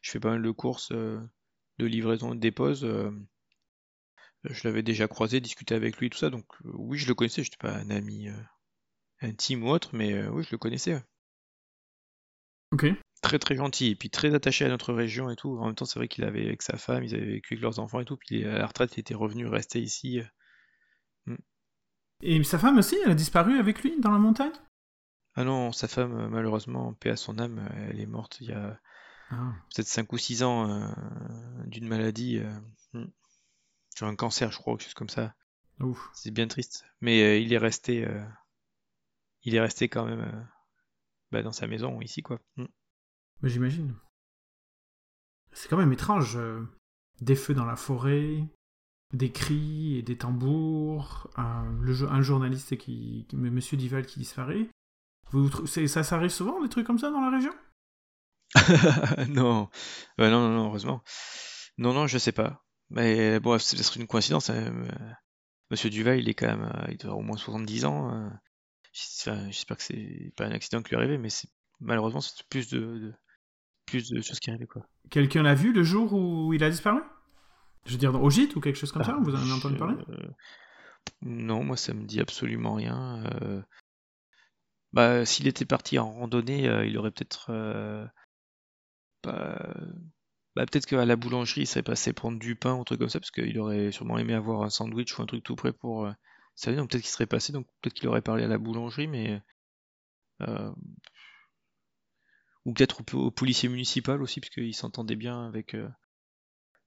Je 0.00 0.12
fais 0.12 0.20
pas 0.20 0.30
mal 0.30 0.42
de 0.42 0.50
courses 0.52 0.92
euh, 0.92 1.20
de 1.78 1.86
livraison 1.86 2.32
et 2.32 2.36
de 2.36 2.40
dépose 2.40 2.86
je 4.44 4.60
l'avais 4.64 4.82
déjà 4.82 5.08
croisé 5.08 5.40
discuté 5.40 5.74
avec 5.74 5.96
lui 5.98 6.10
tout 6.10 6.18
ça 6.18 6.30
donc 6.30 6.46
oui 6.62 6.98
je 6.98 7.08
le 7.08 7.14
connaissais 7.14 7.42
j'étais 7.42 7.56
pas 7.56 7.74
un 7.74 7.90
ami 7.90 8.28
intime 9.20 9.64
ou 9.64 9.70
autre 9.70 9.90
mais 9.92 10.26
oui 10.28 10.44
je 10.44 10.52
le 10.52 10.58
connaissais 10.58 11.02
ok 12.72 12.86
très 13.28 13.38
très 13.38 13.56
gentil 13.56 13.88
et 13.88 13.94
puis 13.94 14.10
très 14.10 14.34
attaché 14.34 14.64
à 14.64 14.68
notre 14.68 14.92
région 14.92 15.30
et 15.30 15.36
tout 15.36 15.58
en 15.58 15.66
même 15.66 15.74
temps 15.74 15.84
c'est 15.84 15.98
vrai 15.98 16.08
qu'il 16.08 16.24
avait 16.24 16.46
avec 16.46 16.62
sa 16.62 16.76
femme 16.76 17.04
ils 17.04 17.14
avaient 17.14 17.24
vécu 17.24 17.54
avec 17.54 17.62
leurs 17.62 17.78
enfants 17.78 18.00
et 18.00 18.04
tout 18.04 18.16
puis 18.16 18.44
à 18.44 18.58
la 18.58 18.66
retraite 18.66 18.96
il 18.96 19.00
était 19.00 19.14
revenu 19.14 19.46
rester 19.46 19.80
ici 19.80 20.20
et 22.22 22.42
sa 22.42 22.58
femme 22.58 22.78
aussi, 22.78 22.96
elle 23.04 23.12
a 23.12 23.14
disparu 23.14 23.58
avec 23.58 23.82
lui 23.82 23.98
dans 24.00 24.10
la 24.10 24.18
montagne? 24.18 24.52
Ah 25.34 25.44
non, 25.44 25.70
sa 25.70 25.86
femme, 25.86 26.18
euh, 26.18 26.28
malheureusement, 26.28 26.94
paix 26.94 27.10
à 27.10 27.16
son 27.16 27.38
âme, 27.38 27.58
euh, 27.58 27.88
elle 27.90 28.00
est 28.00 28.06
morte 28.06 28.38
il 28.40 28.48
y 28.48 28.52
a 28.52 28.80
ah. 29.30 29.52
peut-être 29.74 29.86
5 29.86 30.12
ou 30.12 30.18
6 30.18 30.42
ans 30.42 30.68
euh, 30.68 30.88
d'une 31.66 31.86
maladie, 31.86 32.40
hmm. 32.92 33.06
sur 33.94 34.06
un 34.06 34.16
cancer, 34.16 34.50
je 34.50 34.58
crois, 34.58 34.74
quelque 34.74 34.84
chose 34.84 34.94
comme 34.94 35.08
ça. 35.08 35.34
C'est 36.12 36.32
bien 36.32 36.48
triste. 36.48 36.84
Mais 37.00 37.40
il 37.40 37.52
est 37.52 37.58
resté, 37.58 38.04
il 39.44 39.54
est 39.54 39.60
resté 39.60 39.88
quand 39.88 40.06
même 40.06 40.48
bah, 41.30 41.42
dans 41.42 41.52
sa 41.52 41.68
maison 41.68 42.00
ici, 42.00 42.20
quoi. 42.20 42.40
J'imagine. 43.42 43.94
C'est 45.52 45.68
quand 45.68 45.76
même 45.76 45.92
étrange. 45.92 46.38
des 47.20 47.36
feux 47.36 47.54
dans 47.54 47.64
la 47.64 47.76
forêt, 47.76 48.44
des 49.12 49.32
cris 49.32 49.96
et 49.96 50.02
des 50.02 50.16
tambours, 50.16 51.30
un, 51.36 51.64
le, 51.80 51.94
un 52.10 52.22
journaliste 52.22 52.76
qui, 52.76 53.26
Monsieur 53.32 53.76
Dival 53.76 54.06
qui 54.06 54.18
disparaît. 54.18 54.68
Vous, 55.30 55.66
ça 55.66 56.02
s'arrive 56.02 56.30
souvent 56.30 56.62
des 56.62 56.68
trucs 56.68 56.86
comme 56.86 56.98
ça 56.98 57.10
dans 57.10 57.20
la 57.20 57.30
région? 57.30 57.52
Non. 59.28 59.68
non, 60.18 60.30
non, 60.30 60.48
non, 60.48 60.66
heureusement. 60.66 61.02
Non, 61.76 61.92
non, 61.92 62.06
je 62.06 62.18
sais 62.18 62.32
pas. 62.32 62.64
Mais 62.90 63.40
bon, 63.40 63.58
ce 63.58 63.76
serait 63.76 64.00
une 64.00 64.06
coïncidence. 64.06 64.50
Hein. 64.50 64.72
Monsieur 65.70 65.90
Duval, 65.90 66.18
il 66.18 66.28
est 66.28 66.34
quand 66.34 66.46
même, 66.46 66.64
euh, 66.64 66.86
il 66.90 66.96
doit 66.96 67.10
avoir 67.10 67.18
au 67.18 67.22
moins 67.22 67.36
70 67.36 67.84
ans. 67.84 68.14
Euh. 68.14 68.30
J'espère 68.92 69.76
que 69.76 69.82
c'est 69.82 70.32
pas 70.36 70.46
un 70.46 70.52
accident 70.52 70.82
qui 70.82 70.90
lui 70.90 70.96
est 70.96 70.98
arrivé, 70.98 71.18
mais 71.18 71.28
malheureusement, 71.80 72.20
c'est 72.20 72.42
plus 72.48 72.68
de, 72.68 73.12
plus 73.88 74.10
de 74.10 74.20
choses 74.20 74.38
qui 74.38 74.50
arrivent 74.50 74.66
quoi. 74.66 74.86
Quelqu'un 75.10 75.42
l'a 75.42 75.54
vu 75.54 75.72
le 75.72 75.82
jour 75.82 76.12
où 76.12 76.52
il 76.52 76.62
a 76.62 76.70
disparu? 76.70 77.00
Je 77.86 77.92
veux 77.92 77.98
dire, 77.98 78.14
au 78.22 78.28
gîte 78.28 78.54
ou 78.56 78.60
quelque 78.60 78.76
chose 78.76 78.92
comme 78.92 79.04
ça 79.04 79.16
Vous 79.22 79.34
en 79.34 79.38
avez 79.38 79.52
entendu 79.52 79.76
parler? 79.76 79.96
Euh, 80.10 80.28
Non, 81.22 81.64
moi 81.64 81.76
ça 81.76 81.94
me 81.94 82.04
dit 82.04 82.20
absolument 82.20 82.74
rien. 82.74 83.24
Euh. 83.42 83.62
Bah, 84.92 85.24
s'il 85.24 85.46
était 85.46 85.64
parti 85.64 85.98
en 85.98 86.10
randonnée, 86.10 86.68
euh, 86.68 86.86
il 86.86 86.96
aurait 86.98 87.10
peut-être. 87.10 87.50
Bah, 89.24 89.74
bah, 90.54 90.66
peut-être 90.66 90.86
qu'à 90.86 91.04
la 91.04 91.16
boulangerie, 91.16 91.62
il 91.62 91.66
serait 91.66 91.82
passé 91.82 92.12
prendre 92.12 92.38
du 92.38 92.56
pain 92.56 92.74
ou 92.74 92.80
un 92.80 92.84
truc 92.84 92.98
comme 92.98 93.08
ça, 93.08 93.20
parce 93.20 93.30
qu'il 93.30 93.58
aurait 93.58 93.92
sûrement 93.92 94.18
aimé 94.18 94.34
avoir 94.34 94.62
un 94.62 94.70
sandwich 94.70 95.18
ou 95.18 95.22
un 95.22 95.26
truc 95.26 95.42
tout 95.42 95.56
prêt 95.56 95.72
pour. 95.72 96.08
Ça 96.56 96.72
donc 96.72 96.90
peut-être 96.90 97.02
qu'il 97.02 97.10
serait 97.10 97.26
passé, 97.26 97.52
donc 97.52 97.66
peut-être 97.80 97.94
qu'il 97.94 98.08
aurait 98.08 98.22
parlé 98.22 98.44
à 98.44 98.48
la 98.48 98.58
boulangerie, 98.58 99.06
mais. 99.06 99.40
Ou 102.68 102.74
peut-être 102.74 103.00
au, 103.14 103.30
policier 103.30 103.70
municipal 103.70 104.20
aussi, 104.20 104.40
parce 104.40 104.50
qu'il 104.50 104.74
s'entendait 104.74 105.16
bien 105.16 105.46
avec, 105.46 105.74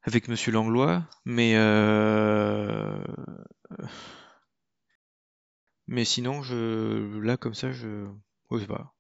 avec 0.04 0.28
Monsieur 0.28 0.52
Langlois, 0.52 1.10
mais 1.26 1.54
euh... 1.56 3.04
mais 5.88 6.06
sinon 6.06 6.44
je 6.44 7.17
là 7.17 7.36
comme 7.36 7.56
ça 7.56 7.72
je 7.72 8.06
sais 8.52 8.67
pas. 8.67 8.94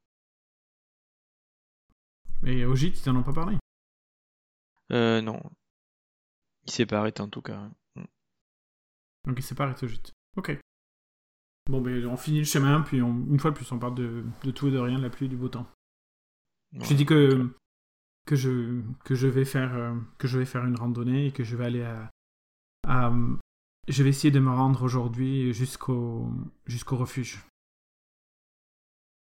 Et 2.47 2.65
au 2.65 2.75
gîte, 2.75 2.97
ils 2.97 3.03
t'en 3.03 3.15
ont 3.15 3.21
pas 3.21 3.33
parlé? 3.33 3.57
Euh 4.91 5.21
non. 5.21 5.39
Il 6.65 6.71
s'est 6.71 6.87
pas 6.87 6.97
arrêté 6.97 7.21
en 7.21 7.29
tout 7.29 7.43
cas. 7.43 7.69
Donc 9.27 9.37
il 9.37 9.43
s'est 9.43 9.53
pas 9.53 9.65
arrêté 9.65 9.85
au 9.85 9.89
gîte. 9.89 10.13
Ok. 10.35 10.57
Bon, 11.69 11.79
ben 11.79 12.07
on 12.07 12.17
finit 12.17 12.39
le 12.39 12.45
chemin, 12.45 12.81
puis 12.81 13.03
on- 13.03 13.27
une 13.29 13.39
fois 13.39 13.51
de 13.51 13.55
plus, 13.55 13.71
on 13.71 13.77
parle 13.77 13.93
de, 13.93 14.25
de 14.43 14.49
tout 14.49 14.67
et 14.67 14.71
de 14.71 14.79
rien, 14.79 14.97
de 14.97 15.03
la 15.03 15.11
pluie 15.11 15.27
et 15.27 15.29
du 15.29 15.37
beau 15.37 15.47
temps. 15.47 15.67
Je 16.79 16.93
dis 16.93 17.05
que, 17.05 17.49
que, 18.25 18.35
je, 18.35 18.81
que, 19.03 19.15
je 19.15 19.27
vais 19.27 19.45
faire, 19.45 19.75
euh, 19.75 19.95
que 20.17 20.27
je 20.27 20.39
vais 20.39 20.45
faire 20.45 20.65
une 20.65 20.77
randonnée 20.77 21.27
et 21.27 21.31
que 21.31 21.43
je 21.43 21.55
vais 21.55 21.65
aller 21.65 21.83
à. 21.83 22.09
à- 22.87 23.13
je 23.87 24.03
vais 24.03 24.09
essayer 24.09 24.31
de 24.31 24.39
me 24.39 24.51
rendre 24.51 24.83
aujourd'hui 24.83 25.53
jusqu'au 25.53 26.29
jusqu'au 26.67 26.97
refuge. 26.97 27.39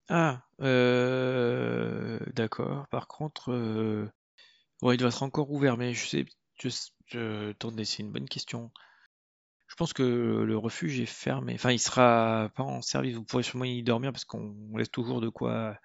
Ah, 0.09 0.41
euh, 0.61 2.17
d'accord. 2.33 2.87
Par 2.87 3.07
contre, 3.07 3.51
euh, 3.51 4.09
ouais, 4.81 4.95
il 4.95 4.97
doit 4.97 5.09
être 5.09 5.23
encore 5.23 5.51
ouvert, 5.51 5.77
mais 5.77 5.93
je 5.93 6.07
sais, 6.07 6.25
je, 6.61 6.69
je- 7.07 7.51
attendez, 7.51 7.83
c'est 7.85 8.03
une 8.03 8.11
bonne 8.11 8.29
question. 8.29 8.71
Je 9.67 9.75
pense 9.75 9.91
que 9.93 10.03
le 10.03 10.57
refuge 10.57 10.99
est 11.01 11.05
fermé. 11.05 11.53
Enfin, 11.55 11.71
il 11.71 11.79
sera 11.79 12.49
pas 12.55 12.63
en 12.63 12.81
service. 12.81 13.15
Vous 13.15 13.25
pourrez 13.25 13.43
sûrement 13.43 13.65
y 13.65 13.83
dormir 13.83 14.13
parce 14.13 14.25
qu'on 14.25 14.55
laisse 14.77 14.89
toujours 14.91 15.19
de 15.19 15.29
quoi 15.29 15.77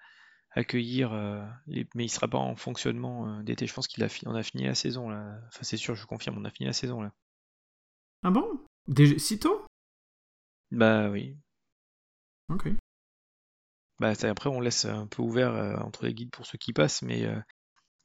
accueillir, 0.53 1.13
euh, 1.13 1.43
les- 1.67 1.87
mais 1.95 2.05
il 2.05 2.09
sera 2.09 2.27
pas 2.27 2.37
en 2.37 2.55
fonctionnement 2.55 3.27
euh, 3.27 3.43
d'été. 3.43 3.67
Je 3.67 3.73
pense 3.73 3.87
qu'il 3.87 4.03
a 4.03 4.09
fi- 4.09 4.27
on 4.27 4.35
a 4.35 4.43
fini 4.43 4.63
la 4.65 4.75
saison 4.75 5.09
là. 5.09 5.39
Enfin, 5.47 5.63
c'est 5.63 5.77
sûr, 5.77 5.95
je 5.95 6.05
confirme, 6.05 6.37
on 6.37 6.45
a 6.45 6.49
fini 6.51 6.67
la 6.67 6.73
saison 6.73 7.01
là. 7.01 7.11
Ah 8.23 8.31
bon? 8.31 8.47
Déjà, 8.87 9.17
si 9.17 9.39
tôt 9.39 9.65
Bah 10.71 11.09
oui. 11.09 11.35
Ok. 12.49 12.69
Bah, 13.99 14.13
après, 14.23 14.49
on 14.49 14.59
laisse 14.59 14.85
un 14.85 15.07
peu 15.07 15.21
ouvert 15.21 15.53
euh, 15.53 15.75
entre 15.77 16.05
les 16.05 16.13
guides 16.13 16.31
pour 16.31 16.45
ceux 16.45 16.57
qui 16.57 16.73
passent, 16.73 17.01
mais 17.03 17.19
il 17.21 17.43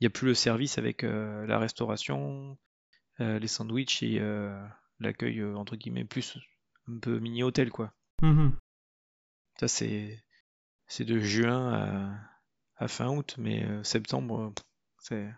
n'y 0.01 0.07
a 0.07 0.11
plus 0.11 0.27
le 0.29 0.35
service 0.35 0.79
avec 0.79 1.03
la 1.03 1.59
restauration, 1.59 2.57
les 3.19 3.49
sandwichs 3.49 4.03
et 4.03 4.21
l'accueil, 5.01 5.43
entre 5.45 5.77
guillemets, 5.77 6.05
plus 6.05 6.39
un 6.89 6.99
peu 6.99 7.19
mini-hôtel, 7.19 7.71
quoi. 7.71 7.93
Mhm. 8.23 8.57
Ça, 9.61 9.67
c'est 9.69 10.23
c'est 10.87 11.05
de 11.05 11.19
juin 11.19 12.17
à, 12.79 12.89
fin 12.89 13.09
août, 13.09 13.35
mais 13.39 13.65
euh, 13.65 13.83
septembre, 13.85 14.41
euh, 14.41 14.51
c'est 14.99 15.29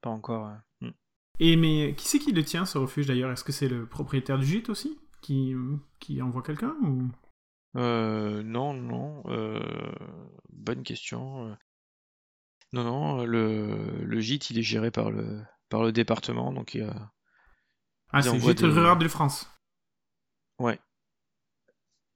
pas 0.00 0.10
encore. 0.10 0.48
euh, 0.48 0.86
hmm. 0.88 0.92
Et 1.40 1.56
mais 1.56 1.94
qui 1.96 2.06
c'est 2.08 2.18
qui 2.18 2.32
le 2.32 2.44
tient 2.44 2.64
ce 2.66 2.78
refuge 2.78 3.06
d'ailleurs? 3.06 3.30
Est-ce 3.32 3.44
que 3.44 3.52
c'est 3.52 3.68
le 3.68 3.86
propriétaire 3.86 4.38
du 4.38 4.46
gîte 4.46 4.68
aussi 4.68 4.98
qui, 5.22 5.54
qui 6.00 6.20
envoie 6.22 6.42
quelqu'un 6.42 6.74
ou... 6.82 7.08
Euh, 7.76 8.42
non, 8.44 8.72
non, 8.72 9.22
euh, 9.26 9.60
bonne 10.50 10.82
question. 10.84 11.56
Non, 12.72 12.84
non, 12.84 13.24
le, 13.24 14.04
le 14.04 14.20
gîte, 14.20 14.50
il 14.50 14.58
est 14.58 14.62
géré 14.62 14.90
par 14.92 15.10
le, 15.10 15.42
par 15.68 15.82
le 15.82 15.90
département, 15.90 16.52
donc 16.52 16.74
il 16.74 16.82
y 16.82 16.84
a- 16.84 17.12
Ah, 18.10 18.22
c'est 18.22 18.32
le 18.34 18.38
gîte 18.38 18.58
des- 18.60 18.66
rural 18.68 18.98
de 18.98 19.08
France. 19.08 19.50
Ouais. 20.60 20.78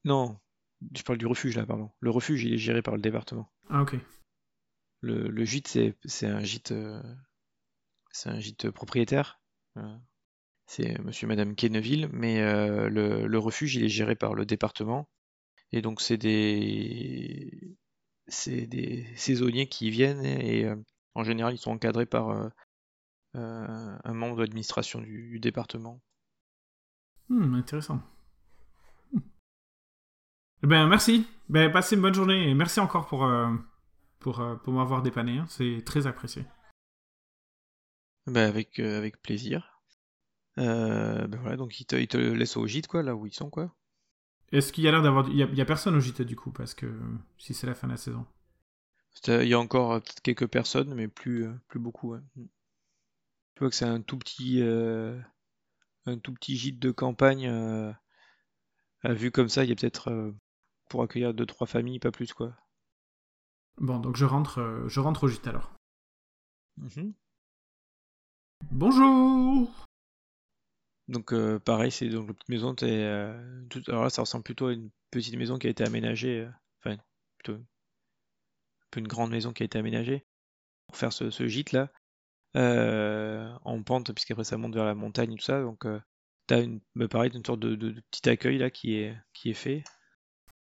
Non, 0.05 0.39
je 0.97 1.03
parle 1.03 1.19
du 1.19 1.27
refuge 1.27 1.57
là, 1.57 1.67
pardon. 1.67 1.91
Le 1.99 2.11
refuge, 2.11 2.45
il 2.45 2.55
est 2.55 2.59
géré 2.59 2.83
par 2.83 2.95
le 2.95 3.01
département. 3.01 3.51
Ah 3.69 3.83
ok. 3.83 3.97
Le, 5.01 5.45
gîte, 5.45 5.79
c'est 6.05 6.27
un 6.27 6.41
gîte, 6.41 6.73
euh, 6.73 7.01
c'est 8.11 8.31
un 8.31 8.41
gîte 8.41 8.71
propriétaire. 8.71 9.41
Euh, 9.77 9.97
c'est 10.67 10.99
Monsieur 11.03 11.27
et 11.27 11.29
Madame 11.29 11.55
Kenneville, 11.55 12.09
mais 12.13 12.41
euh, 12.41 12.89
le, 12.89 13.39
refuge, 13.39 13.77
il 13.77 13.85
est 13.85 13.89
géré 13.89 14.17
par 14.17 14.35
le 14.35 14.45
département. 14.45 15.09
Et 15.71 15.83
donc 15.83 16.01
c'est 16.01 16.17
des, 16.17 17.77
saisonniers 18.27 19.69
qui 19.69 19.91
viennent 19.91 20.25
et, 20.25 20.67
en 21.15 21.25
général, 21.25 21.55
ils 21.55 21.59
sont 21.59 21.71
encadrés 21.71 22.07
par 22.07 22.51
un 23.35 24.13
membre 24.13 24.37
de 24.37 24.43
l'administration 24.43 25.01
du, 25.01 25.39
département. 25.41 26.01
Hmm, 27.29 27.55
intéressant. 27.55 28.03
Eh 30.63 30.67
Ben 30.67 30.89
merci. 30.89 31.27
Ben 31.49 31.71
passez 31.71 31.95
une 31.95 32.03
bonne 32.03 32.15
journée 32.15 32.53
merci 32.55 32.81
encore 32.81 33.07
pour 33.07 33.25
pour, 34.21 34.41
euh, 34.41 34.57
pour 34.57 34.73
m'avoir 34.73 35.03
dépanné. 35.03 35.39
hein. 35.39 35.47
C'est 35.49 35.83
très 35.85 36.07
apprécié. 36.07 36.45
Bah, 38.27 38.47
avec, 38.47 38.79
euh, 38.79 38.97
avec 38.99 39.21
plaisir. 39.23 39.81
Euh, 40.59 41.27
ben 41.27 41.39
voilà, 41.41 41.57
donc 41.57 41.81
ils 41.81 41.87
te, 41.87 41.97
ils 41.97 42.09
te 42.09 42.17
laissent 42.19 42.57
au 42.57 42.67
gîte, 42.67 42.87
quoi, 42.87 43.03
là 43.03 43.15
où 43.15 43.27
ils 43.27 43.35
sont, 43.35 43.51
quoi. 43.51 43.75
Est-ce 44.53 44.73
qu'il 44.73 44.85
y 44.85 44.89
a 44.89 44.91
l'air 44.91 45.03
d'avoir 45.03 45.29
il 45.29 45.37
y 45.37 45.61
a, 45.61 45.65
personne 45.65 45.95
au 45.95 46.01
gîte 46.01 46.23
du 46.23 46.37
coup 46.37 46.51
parce 46.51 46.75
que 46.75 46.87
si 47.39 47.55
c'est 47.55 47.67
la 47.67 47.75
fin 47.75 47.87
de 47.87 47.93
la 47.93 47.99
saison. 47.99 48.27
C'est- 49.13 49.45
Il 49.45 49.49
y 49.49 49.55
a 49.55 49.59
encore 49.61 49.93
euh, 49.93 50.01
peut-être 50.01 50.23
quelques 50.23 50.47
personnes, 50.47 50.95
mais 50.95 51.09
plus, 51.09 51.45
euh, 51.47 51.53
plus 51.69 51.79
beaucoup. 51.81 52.15
Mm. 52.15 52.47
Tu 53.55 53.61
vois 53.61 53.69
que 53.71 53.77
c'est 53.77 53.85
un 53.85 54.01
tout 54.01 54.17
petit, 54.19 54.63
euh, 54.63 55.21
un 56.07 56.19
tout 56.19 56.33
petit 56.35 56.57
gîte 56.57 56.79
de 56.81 56.91
campagne. 56.93 57.47
euh, 57.49 57.93
à 59.03 59.13
vue 59.13 59.33
comme 59.33 59.49
ça, 59.49 59.65
il 59.65 59.71
y 59.71 59.73
a 59.73 59.75
peut-être 59.75 60.09
euh, 60.11 60.33
pour 60.89 61.03
accueillir 61.03 61.35
deux 61.35 61.47
trois 61.47 61.67
familles, 61.67 61.99
pas 61.99 62.13
plus, 62.13 62.33
quoi. 62.33 62.55
Bon 63.81 63.99
donc 63.99 64.17
je 64.17 64.25
rentre 64.25 64.59
euh, 64.61 64.89
je 64.89 65.01
rentre 65.01 65.25
au 65.25 65.29
gîte 65.29 65.47
alors. 65.47 65.73
Mhm. 66.79 67.13
Bonjour. 68.71 69.87
Donc 71.09 71.33
euh, 71.33 71.59
pareil, 71.59 71.91
c'est 71.91 72.09
donc 72.09 72.29
la 72.29 72.35
petite 72.35 72.49
maison. 72.49 72.75
t'es, 72.75 72.87
euh, 72.91 73.65
tout- 73.71 73.83
alors 73.89 74.03
là, 74.05 74.11
ça 74.11 74.23
ressemble 74.23 74.45
plutôt 74.45 74.67
à 74.67 74.73
une 74.73 74.91
petite 75.11 75.37
maison 75.37 75.59
qui 75.59 75.67
a 75.67 75.71
été 75.71 75.85
aménagée. 75.85 76.41
euh, 76.41 76.51
enfin, 76.85 76.97
plutôt 77.39 77.59
un 77.61 77.65
peu 78.91 79.01
une 79.01 79.09
grande 79.09 79.31
maison 79.31 79.53
qui 79.53 79.63
a 79.63 79.67
été 79.67 79.79
aménagée 79.79 80.27
pour 80.87 80.97
faire 80.97 81.13
ce, 81.13 81.31
ce 81.31 81.47
gîte 81.47 81.73
là. 81.73 81.91
en 82.55 83.83
pente, 83.83 84.13
puisqu'après 84.13 84.45
ça 84.45 84.57
monte 84.59 84.75
vers 84.75 84.85
la 84.85 84.95
montagne 84.95 85.33
et 85.33 85.37
tout 85.37 85.45
ça. 85.45 85.63
Donc 85.63 85.87
t'as 86.47 86.63
une, 86.63 86.81
bah, 86.95 87.09
pareil, 87.09 87.31
une 87.35 87.45
sorte 87.45 87.61
de, 87.61 87.75
de- 87.77 87.91
de 87.91 88.03
petit 88.11 88.29
accueil 88.29 88.59
là 88.59 88.71
qui 88.71 88.95
est, 88.97 89.17
qui 89.33 89.51
est 89.51 89.55
fait. 89.55 89.85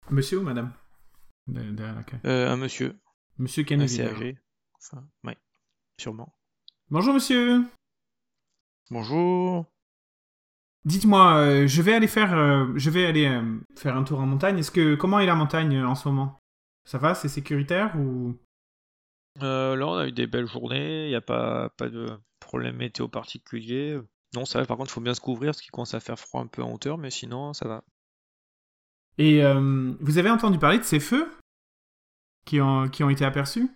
Monsieur 0.09 0.39
ou 0.39 0.43
madame? 0.43 0.73
De-. 1.47 1.61
Euh, 2.25 2.49
un 2.51 2.57
monsieur 2.57 2.99
Monsieur 3.37 3.63
Kennedy. 3.63 4.01
âgé. 4.01 4.37
Enfin, 4.77 5.05
ouais, 5.23 5.37
sûrement. 5.99 6.33
Bonjour 6.89 7.13
monsieur. 7.13 7.63
Bonjour. 8.91 9.65
Dites-moi, 10.85 11.37
euh, 11.37 11.67
je 11.67 11.81
vais 11.81 11.93
aller 11.93 12.07
faire, 12.07 12.37
euh, 12.37 12.67
je 12.75 12.89
vais 12.89 13.05
aller 13.05 13.25
euh, 13.25 13.59
faire 13.75 13.97
un 13.97 14.03
tour 14.03 14.19
en 14.19 14.25
montagne. 14.25 14.59
Est-ce 14.59 14.71
que 14.71 14.95
comment 14.95 15.19
est 15.19 15.25
la 15.25 15.35
montagne 15.35 15.81
en 15.83 15.95
ce 15.95 16.07
moment? 16.07 16.39
Ça 16.85 16.97
va, 16.97 17.15
c'est 17.15 17.27
sécuritaire 17.27 17.97
ou? 17.97 18.37
Là, 19.41 19.75
on 19.81 19.95
a 19.95 20.07
eu 20.07 20.11
des 20.11 20.27
belles 20.27 20.47
journées. 20.47 21.07
Il 21.07 21.09
n'y 21.09 21.15
a 21.15 21.21
pas, 21.21 21.69
pas 21.69 21.89
de 21.89 22.17
problème 22.39 22.77
météo 22.77 23.07
particulier. 23.07 23.99
Non, 24.33 24.45
ça 24.45 24.59
va. 24.59 24.65
Par 24.65 24.77
contre, 24.77 24.91
il 24.91 24.93
faut 24.93 25.01
bien 25.01 25.15
se 25.15 25.19
couvrir 25.19 25.49
parce 25.49 25.61
qu'il 25.61 25.71
commence 25.71 25.93
à 25.93 25.99
faire 25.99 26.19
froid 26.19 26.41
un 26.41 26.47
peu 26.47 26.61
en 26.61 26.71
hauteur, 26.71 26.97
mais 26.97 27.09
sinon, 27.09 27.53
ça 27.53 27.67
va. 27.67 27.83
Et 29.17 29.41
vous 29.99 30.17
avez 30.17 30.29
entendu 30.29 30.59
parler 30.59 30.77
de 30.77 30.83
ces 30.83 30.99
feux? 30.99 31.29
Qui 32.45 32.61
ont, 32.61 32.87
qui 32.87 33.03
ont 33.03 33.09
été 33.09 33.25
aperçus? 33.25 33.69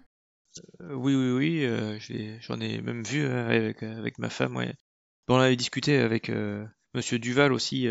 Euh, 0.81 0.93
oui, 0.93 1.15
oui, 1.15 1.31
oui. 1.31 1.65
euh, 1.65 1.99
J'en 2.41 2.59
ai 2.59 2.81
même 2.81 3.03
vu 3.03 3.23
euh, 3.23 3.47
avec, 3.47 3.83
avec 3.83 4.19
ma 4.19 4.29
femme, 4.29 4.55
ouais. 4.55 4.73
Bon, 5.27 5.35
on 5.35 5.39
avait 5.39 5.55
discuté 5.55 5.97
avec 5.97 6.31
Monsieur 6.95 7.19
Duval 7.19 7.53
aussi, 7.53 7.87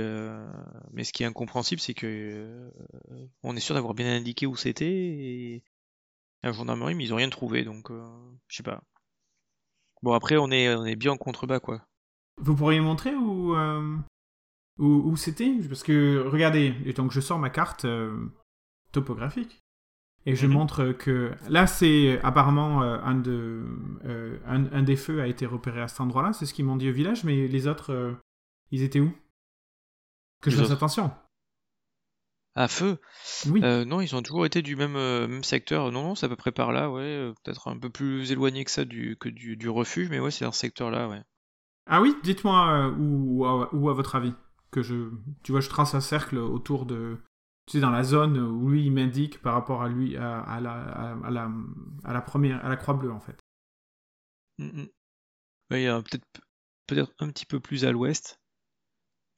mais 0.91 1.05
ce 1.05 1.13
qui 1.13 1.23
est 1.23 1.27
incompréhensible, 1.27 1.81
c'est 1.81 1.95
que 1.95 2.73
on 3.45 3.55
est 3.55 3.61
sûr 3.61 3.77
d'avoir 3.77 3.95
bien 3.95 4.13
indiqué 4.17 4.45
où 4.47 4.57
c'était 4.57 4.91
et 4.91 5.63
la 6.43 6.51
gendarmerie, 6.51 6.97
mais 6.97 7.05
ils 7.05 7.13
ont 7.13 7.19
rien 7.19 7.29
trouvé, 7.29 7.63
donc 7.63 7.93
je 8.49 8.57
sais 8.57 8.65
pas. 8.65 8.83
Bon, 10.03 10.15
après, 10.15 10.37
on 10.37 10.51
est, 10.51 10.75
on 10.75 10.85
est 10.85 10.97
bien 10.97 11.13
en 11.13 11.17
contrebas, 11.17 11.61
quoi. 11.61 11.87
Vous 12.39 12.57
pourriez 12.57 12.81
montrer 12.81 13.15
où, 13.15 13.55
euh, 13.55 13.97
où, 14.79 14.87
où 14.87 15.17
c'était? 15.17 15.53
Parce 15.69 15.85
que, 15.85 16.25
regardez, 16.27 16.75
et 16.85 16.93
donc 16.93 17.13
je 17.13 17.21
sors 17.21 17.39
ma 17.39 17.51
carte 17.51 17.85
euh, 17.85 18.17
topographique. 18.91 19.61
Et 20.27 20.35
je 20.35 20.47
Mhm. 20.47 20.53
montre 20.53 20.93
que 20.93 21.33
là, 21.49 21.67
c'est 21.67 22.21
apparemment 22.23 22.83
euh, 22.83 22.99
un, 23.03 23.15
de, 23.15 23.65
euh, 24.05 24.39
un, 24.47 24.71
un 24.73 24.83
des 24.83 24.97
feux 24.97 25.23
a 25.23 25.27
été 25.27 25.47
repéré 25.47 25.81
à 25.81 25.89
cet 25.89 26.01
endroit-là. 26.01 26.33
C'est 26.33 26.45
ce 26.47 26.53
qu'ils 26.53 26.65
m'ont 26.67 26.77
dit 26.77 26.91
au 26.91 26.93
village, 26.93 27.25
mais 27.25 27.47
les 27.49 27.67
autres, 27.67 27.93
euh, 27.93 28.13
ils 28.71 28.83
étaient 28.83 29.01
où? 29.01 29.13
Que 30.41 30.51
je 30.51 30.57
fasse 30.57 30.71
attention. 30.71 31.11
À 32.55 32.69
feu? 32.69 32.99
Oui. 33.49 33.63
Euh, 33.63 33.85
non, 33.85 34.01
ils 34.01 34.15
ont 34.17 34.23
toujours 34.23 34.45
été 34.45 34.63
du 34.63 34.75
même, 34.77 34.97
euh, 34.97 35.29
même 35.29 35.45
secteur. 35.45 35.93
Non, 35.93 36.03
non, 36.03 36.15
c'est 36.15 36.27
à 36.27 36.29
peu 36.29 36.37
près 36.37 36.53
par 36.53 36.73
là, 36.73 36.91
ouais. 36.91 37.03
euh, 37.03 37.33
Peut-être 37.45 37.69
un 37.69 37.79
peu 37.79 37.89
plus 37.89 38.31
éloigné 38.33 38.65
que 38.65 38.71
ça 38.71 38.85
du, 38.85 39.17
que 39.17 39.29
du, 39.29 39.57
du 39.57 39.69
refuge, 39.69 40.09
mais 40.11 40.19
ouais, 40.21 40.31
c'est 40.31 40.45
dans 40.45 40.53
ce 40.53 40.59
secteur-là, 40.61 41.09
ouais. 41.09 41.23
Ah 41.87 42.03
oui, 42.03 42.15
dites-moi 42.23 42.69
euh, 42.71 42.91
où, 42.99 43.47
où 43.47 43.89
à 43.91 43.95
votre 43.95 44.17
avis 44.17 44.35
que 44.71 44.83
je, 44.83 45.11
tu 45.43 45.53
vois, 45.53 45.61
je 45.61 45.69
trace 45.69 45.95
un 45.95 46.01
cercle 46.01 46.37
autour 46.37 46.85
de, 46.85 47.17
tu 47.69 47.73
sais, 47.73 47.81
dans 47.81 47.91
la 47.91 48.03
zone 48.03 48.39
où 48.39 48.71
lui 48.71 48.87
il 48.87 48.93
m'indique 48.93 49.41
par 49.41 49.55
rapport 49.55 49.83
à 49.83 49.89
lui, 49.89 50.17
à, 50.17 50.41
à 50.41 50.61
la, 50.61 50.73
à, 50.73 51.31
la, 51.31 51.51
à 52.03 52.13
la 52.13 52.21
première, 52.23 52.65
à 52.65 52.69
la 52.69 52.77
croix 52.77 52.95
bleue 52.95 53.13
en 53.13 53.21
fait. 53.21 53.39
Mm, 54.59 54.83
mm. 54.83 54.89
A 55.71 56.03
peut-être 56.03 56.25
peut-être 56.89 57.13
un 57.21 57.29
petit 57.31 57.47
peu 57.47 57.61
plus 57.61 57.85
à 57.85 57.93
l'ouest, 57.93 58.41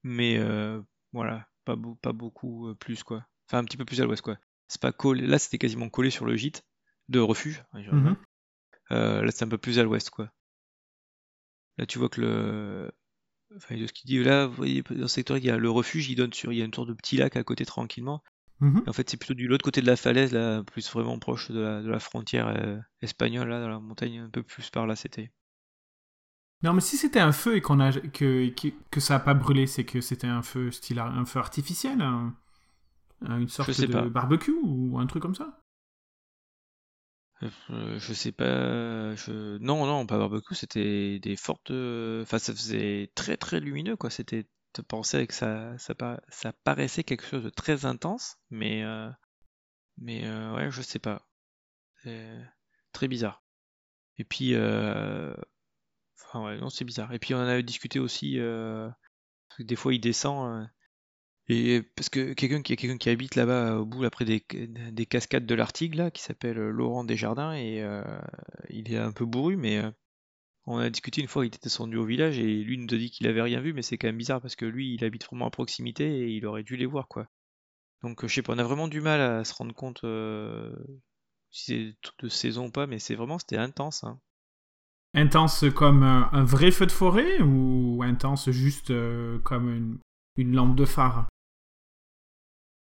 mais 0.02 0.38
euh, 0.38 0.80
voilà, 1.12 1.46
pas, 1.64 1.76
pas 2.00 2.12
beaucoup 2.12 2.68
euh, 2.68 2.74
plus, 2.74 3.02
quoi. 3.02 3.26
Enfin, 3.46 3.58
un 3.58 3.64
petit 3.64 3.76
peu 3.76 3.84
plus 3.84 4.00
à 4.00 4.04
l'ouest, 4.04 4.22
quoi. 4.22 4.38
C'est 4.68 4.80
pas 4.80 4.92
collé. 4.92 5.26
Là, 5.26 5.38
c'était 5.38 5.58
quasiment 5.58 5.90
collé 5.90 6.10
sur 6.10 6.24
le 6.24 6.36
gîte 6.36 6.64
de 7.08 7.18
refuge. 7.18 7.62
je 7.74 7.90
Mhm. 7.90 8.16
Euh, 8.92 9.22
là, 9.22 9.30
c'est 9.30 9.44
un 9.44 9.48
peu 9.48 9.58
plus 9.58 9.78
à 9.78 9.82
l'ouest, 9.82 10.10
quoi. 10.10 10.32
Là, 11.76 11.86
tu 11.86 11.98
vois 11.98 12.08
que 12.08 12.20
le. 12.20 12.92
Enfin, 13.56 13.76
de 13.76 13.86
ce 13.86 13.92
qu'il 13.92 14.08
dit 14.08 14.22
là, 14.22 14.46
vous 14.46 14.54
voyez, 14.54 14.82
dans 14.90 15.06
ce 15.08 15.14
secteur, 15.14 15.36
il 15.38 15.44
y 15.44 15.50
a 15.50 15.56
le 15.56 15.70
refuge, 15.70 16.08
il 16.08 16.16
donne 16.16 16.32
sur. 16.32 16.52
Il 16.52 16.58
y 16.58 16.62
a 16.62 16.64
une 16.64 16.74
sorte 16.74 16.88
de 16.88 16.94
petit 16.94 17.16
lac 17.16 17.36
à 17.36 17.44
côté 17.44 17.64
tranquillement. 17.64 18.22
Mhm. 18.60 18.84
En 18.86 18.92
fait, 18.94 19.10
c'est 19.10 19.16
plutôt 19.18 19.34
du 19.34 19.48
l'autre 19.48 19.64
côté 19.64 19.80
de 19.82 19.86
la 19.86 19.96
falaise, 19.96 20.32
là, 20.32 20.62
plus 20.64 20.90
vraiment 20.92 21.18
proche 21.18 21.50
de 21.50 21.60
la, 21.60 21.82
de 21.82 21.88
la 21.90 22.00
frontière 22.00 22.48
euh, 22.48 22.78
espagnole, 23.02 23.48
là, 23.50 23.60
dans 23.60 23.68
la 23.68 23.80
montagne, 23.80 24.20
un 24.20 24.30
peu 24.30 24.42
plus 24.42 24.70
par 24.70 24.86
là, 24.86 24.96
c'était. 24.96 25.32
Non, 26.62 26.74
mais 26.74 26.80
si 26.82 26.96
c'était 26.98 27.20
un 27.20 27.32
feu 27.32 27.56
et 27.56 27.60
qu'on 27.62 27.80
a 27.80 27.92
que, 27.92 28.48
que, 28.50 28.68
que 28.90 29.00
ça 29.00 29.16
a 29.16 29.20
pas 29.20 29.34
brûlé, 29.34 29.66
c'est 29.66 29.84
que 29.84 30.00
c'était 30.00 30.26
un 30.26 30.42
feu 30.42 30.70
style 30.70 30.98
un 30.98 31.24
feu 31.24 31.38
artificiel, 31.38 32.00
un- 32.02 32.34
un- 33.22 33.40
une 33.40 33.48
sorte 33.48 33.80
de 33.80 33.86
pas. 33.92 34.02
barbecue 34.10 34.54
ou 34.62 34.98
un 34.98 35.06
truc 35.06 35.22
comme 35.22 35.34
ça. 35.36 35.60
Euh, 37.42 37.98
je 37.98 38.12
sais 38.12 38.32
pas. 38.32 39.14
Je... 39.16 39.58
Non, 39.58 39.86
non, 39.86 40.06
pas 40.06 40.18
barbecue, 40.18 40.54
c'était 40.54 41.18
des 41.20 41.36
fortes. 41.36 41.70
euh, 41.70 42.22
Enfin, 42.22 42.38
ça 42.38 42.54
faisait 42.54 43.10
très 43.14 43.36
très 43.36 43.60
lumineux, 43.60 43.96
quoi. 43.96 44.10
C'était. 44.10 44.46
Tu 44.74 44.82
pensais 44.84 45.26
que 45.26 45.34
ça, 45.34 45.76
ça, 45.78 45.94
pa- 45.96 46.20
ça 46.28 46.52
paraissait 46.64 47.02
quelque 47.04 47.24
chose 47.26 47.42
de 47.44 47.50
très 47.50 47.84
intense, 47.86 48.36
mais. 48.50 48.82
euh, 48.84 49.10
Mais 49.98 50.24
ouais, 50.54 50.70
je 50.72 50.82
sais 50.82 51.00
pas. 51.00 51.26
Très 52.92 53.08
bizarre. 53.08 53.42
Et 54.18 54.24
puis. 54.24 54.54
Enfin, 54.56 56.44
ouais, 56.44 56.56
non, 56.58 56.70
c'est 56.70 56.84
bizarre. 56.84 57.12
Et 57.12 57.18
puis, 57.18 57.34
on 57.34 57.38
en 57.38 57.40
avait 57.46 57.62
discuté 57.64 57.98
aussi. 57.98 58.38
des 59.60 59.76
fois, 59.76 59.94
il 59.94 60.00
descend. 60.00 60.68
Et 61.52 61.82
parce 61.82 62.08
que 62.08 62.32
quelqu'un 62.32 62.62
qui, 62.62 63.08
habite 63.08 63.34
là-bas 63.34 63.78
au 63.78 63.84
bout, 63.84 64.02
là, 64.04 64.10
près 64.10 64.24
des, 64.24 64.44
des 64.48 65.06
cascades 65.06 65.46
de 65.46 65.54
l'Artigue, 65.56 65.96
là, 65.96 66.12
qui 66.12 66.22
s'appelle 66.22 66.58
euh, 66.58 66.70
Laurent 66.70 67.02
Desjardins, 67.02 67.54
et 67.54 67.82
euh, 67.82 68.04
il 68.68 68.92
est 68.92 68.98
un 68.98 69.10
peu 69.10 69.24
bourru, 69.24 69.56
mais 69.56 69.78
euh, 69.78 69.90
on 70.66 70.78
a 70.78 70.88
discuté 70.90 71.20
une 71.20 71.26
fois, 71.26 71.44
il 71.44 71.48
était 71.48 71.58
descendu 71.60 71.96
au 71.96 72.04
village, 72.04 72.38
et 72.38 72.62
lui 72.62 72.78
nous 72.78 72.94
a 72.94 72.96
dit 72.96 73.10
qu'il 73.10 73.26
avait 73.26 73.42
rien 73.42 73.60
vu, 73.60 73.72
mais 73.72 73.82
c'est 73.82 73.98
quand 73.98 74.06
même 74.06 74.16
bizarre, 74.16 74.40
parce 74.40 74.54
que 74.54 74.64
lui, 74.64 74.94
il 74.94 75.04
habite 75.04 75.26
vraiment 75.26 75.48
à 75.48 75.50
proximité, 75.50 76.20
et 76.20 76.28
il 76.28 76.46
aurait 76.46 76.62
dû 76.62 76.76
les 76.76 76.86
voir, 76.86 77.08
quoi. 77.08 77.26
Donc, 78.04 78.24
je 78.24 78.32
sais 78.32 78.42
pas, 78.42 78.54
on 78.54 78.58
a 78.58 78.62
vraiment 78.62 78.86
du 78.86 79.00
mal 79.00 79.20
à 79.20 79.42
se 79.42 79.52
rendre 79.52 79.74
compte 79.74 80.04
si 81.50 81.64
c'est 81.64 82.22
de 82.22 82.28
saison 82.28 82.66
ou 82.66 82.70
pas, 82.70 82.86
mais 82.86 83.00
c'est 83.00 83.16
vraiment, 83.16 83.40
c'était 83.40 83.58
intense, 83.58 84.04
hein. 84.04 84.20
Intense 85.14 85.64
comme 85.74 86.04
un, 86.04 86.44
vrai 86.44 86.70
feu 86.70 86.86
de 86.86 86.92
forêt 86.92 87.40
ou 87.40 88.04
intense 88.04 88.48
juste 88.50 88.92
comme 89.42 89.98
une 90.36 90.54
lampe 90.54 90.76
de 90.76 90.84
phare? 90.84 91.29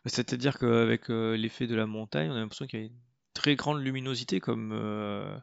C'est-à-dire 0.05 0.57
qu'avec 0.57 1.09
euh, 1.09 1.35
l'effet 1.35 1.67
de 1.67 1.75
la 1.75 1.85
montagne, 1.85 2.29
on 2.29 2.35
a 2.35 2.39
l'impression 2.39 2.67
qu'il 2.67 2.79
y 2.79 2.83
a 2.83 2.85
une 2.87 2.99
très 3.33 3.55
grande 3.55 3.81
luminosité, 3.81 4.39
comme 4.39 4.71
euh, 4.73 5.37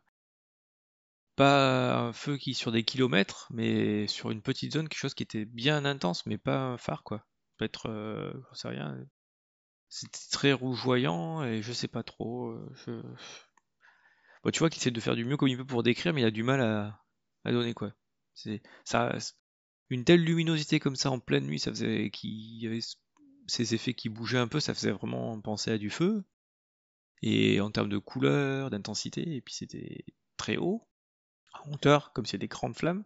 pas 1.37 1.97
un 1.99 2.13
feu 2.13 2.37
qui 2.37 2.55
sur 2.55 2.73
des 2.73 2.83
kilomètres, 2.85 3.47
mais 3.51 4.07
sur 4.07 4.31
une 4.31 4.43
petite 4.43 4.73
zone, 4.73 4.89
quelque 4.89 4.99
chose 4.99 5.15
qui 5.15 5.23
était 5.23 5.45
bien 5.45 5.85
intense, 5.85 6.25
mais 6.27 6.39
pas 6.39 6.59
un 6.59 6.79
phare, 6.79 7.03
quoi. 7.05 7.27
Peut-être, 7.59 7.89
euh, 7.91 8.33
j'en 8.49 8.55
sais 8.55 8.69
rien. 8.69 8.99
C'était 9.89 10.19
très 10.33 10.53
rougeoyant 10.53 11.45
et 11.45 11.63
je 11.63 11.73
sais 11.73 11.89
pas 11.89 12.03
trop. 12.05 12.51
euh, 12.51 12.71
je- 12.87 13.03
Bon, 14.43 14.51
tu 14.51 14.61
vois 14.61 14.71
qu'il 14.71 14.81
essaie 14.81 14.91
de 14.91 15.01
faire 15.01 15.15
du 15.17 15.25
mieux 15.27 15.37
comme 15.37 15.49
il 15.49 15.57
peut 15.59 15.67
pour 15.67 15.83
décrire, 15.83 16.13
mais 16.15 16.23
il 16.23 16.27
a 16.27 16.31
du 16.31 16.43
mal 16.43 16.61
à, 16.63 17.03
donner, 17.53 17.75
quoi. 17.75 17.93
Une 19.91 20.05
telle 20.05 20.23
luminosité 20.23 20.79
comme 20.79 20.95
ça 20.95 21.11
en 21.11 21.19
pleine 21.19 21.45
nuit, 21.47 21.59
ça 21.59 21.73
faisait 21.73 22.11
qu'il 22.11 22.31
y 22.63 22.69
avait 22.69 22.79
ces 23.47 23.75
effets 23.75 23.95
qui 23.95 24.09
bougeaient 24.09 24.39
un 24.39 24.49
peu, 24.49 24.61
ça 24.61 24.75
faisait 24.75 24.93
vraiment 24.93 25.41
penser 25.41 25.71
à 25.71 25.79
du 25.79 25.91
feu. 25.91 26.25
Et 27.23 27.61
en 27.61 27.71
termes 27.71 27.89
de 27.89 27.99
couleur, 27.99 28.71
d'intensité, 28.71 29.37
et 29.37 29.41
puis 29.41 29.55
c'était 29.55 30.05
très 30.37 30.59
haut, 30.59 30.87
en 31.65 31.73
hauteur, 31.73 32.13
comme 32.13 32.27
s'il 32.27 32.35
y 32.35 32.43
a 32.43 32.47
des 32.47 32.49
grandes 32.49 32.77
flammes. 32.77 33.05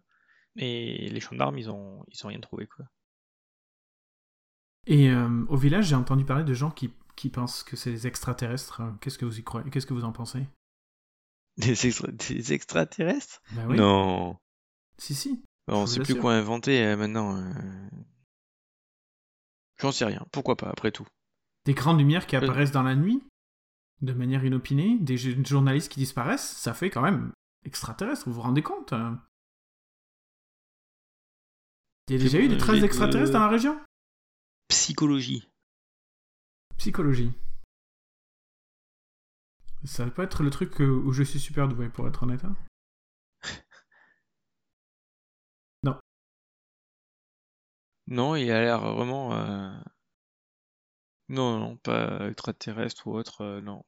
Mais 0.57 1.09
les 1.11 1.21
gendarmes, 1.21 1.59
ils 1.59 1.71
ont, 1.71 2.05
ils 2.09 2.27
ont 2.27 2.29
rien 2.29 2.41
trouvé, 2.41 2.67
quoi. 2.67 2.87
Et 4.87 5.11
euh, 5.11 5.45
au 5.49 5.57
village, 5.57 5.87
j'ai 5.87 5.95
entendu 5.95 6.25
parler 6.25 6.43
de 6.43 6.55
gens 6.55 6.71
qui, 6.73 6.93
qui 7.15 7.29
pensent 7.29 7.63
que 7.63 7.77
c'est 7.77 7.93
des 7.93 8.07
extraterrestres. 8.09 8.83
Qu'est-ce 9.01 9.19
que 9.19 9.25
vous 9.25 9.39
y 9.39 9.45
croyez? 9.45 9.71
Qu'est-ce 9.71 9.87
que 9.87 9.95
vous 9.95 10.05
en 10.05 10.13
pensez? 10.13 10.45
Des, 11.57 11.87
extra- 11.87 12.11
des 12.11 12.53
extraterrestres? 12.53 13.43
Oui. 13.69 13.77
Non. 13.77 14.39
Si, 14.99 15.15
si. 15.15 15.45
On 15.69 15.87
Je 15.87 15.93
sait 15.93 16.01
plus 16.01 16.17
quoi 16.17 16.35
inventer 16.35 16.85
euh, 16.85 16.97
maintenant. 16.97 17.37
euh. 17.37 17.53
J'en 19.81 19.93
sais 19.93 20.05
rien. 20.05 20.25
Pourquoi 20.33 20.57
pas, 20.57 20.69
après 20.69 20.91
tout. 20.93 21.07
Des 21.65 21.75
grandes 21.75 21.99
lumières 21.99 22.27
qui 22.27 22.37
Euh. 22.37 22.41
apparaissent 22.41 22.73
dans 22.73 22.83
la 22.83 22.95
nuit, 22.95 23.23
de 24.03 24.13
manière 24.13 24.45
inopinée, 24.45 24.99
des 24.99 25.17
journalistes 25.17 25.91
qui 25.93 26.01
disparaissent, 26.01 26.57
ça 26.57 26.75
fait 26.75 26.91
quand 26.91 27.03
même 27.03 27.33
extraterrestre, 27.65 28.27
vous 28.27 28.33
vous 28.35 28.41
rendez 28.41 28.63
compte 28.63 28.93
hein 28.93 29.23
Il 32.09 32.17
y 32.17 32.21
a 32.21 32.23
déjà 32.23 32.39
eu 32.41 32.49
des 32.49 32.55
euh, 32.55 32.59
traces 32.59 32.77
euh, 32.79 32.81
dans 33.33 33.41
la 33.41 33.49
région? 33.49 33.79
Psychologie. 34.69 35.49
Psychologie. 36.79 37.33
Ça 39.85 40.05
pas 40.11 40.25
être 40.25 40.43
le 40.43 40.51
truc 40.51 40.81
euh, 40.81 40.91
où 40.91 41.13
je 41.13 41.23
suis 41.23 41.41
super 41.41 41.69
doué, 41.69 41.89
pour 41.89 42.07
être 42.09 42.23
honnête. 42.23 42.45
hein. 42.45 42.57
Non, 48.11 48.35
il 48.37 48.51
a 48.51 48.61
l'air 48.61 48.81
vraiment. 48.95 49.33
euh, 49.35 49.71
Non, 51.29 51.59
non, 51.59 51.77
pas 51.77 52.29
extraterrestre 52.29 53.07
ou 53.07 53.15
autre, 53.17 53.43
euh, 53.43 53.61
non. 53.61 53.85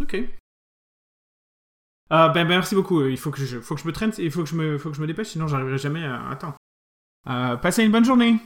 Ok. 0.00 0.16
Ah, 2.10 2.28
ben, 2.28 2.44
ben, 2.44 2.48
merci 2.56 2.74
beaucoup. 2.74 3.02
Il 3.06 3.16
faut 3.18 3.30
que 3.30 3.38
je, 3.44 3.60
faut 3.60 3.74
que 3.74 3.80
je 3.80 3.86
me 3.86 3.92
traîne, 3.92 4.12
il 4.18 4.30
faut 4.30 4.42
que 4.42 4.48
je 4.48 4.56
me, 4.56 4.78
faut 4.78 4.90
que 4.90 4.96
je 4.96 5.00
me 5.00 5.06
dépêche, 5.06 5.28
sinon 5.28 5.46
j'arriverai 5.46 5.78
jamais 5.78 6.04
à. 6.04 6.28
Attends. 6.30 6.54
Euh, 7.26 7.56
passez 7.56 7.84
une 7.84 7.92
bonne 7.92 8.04
journée. 8.04 8.38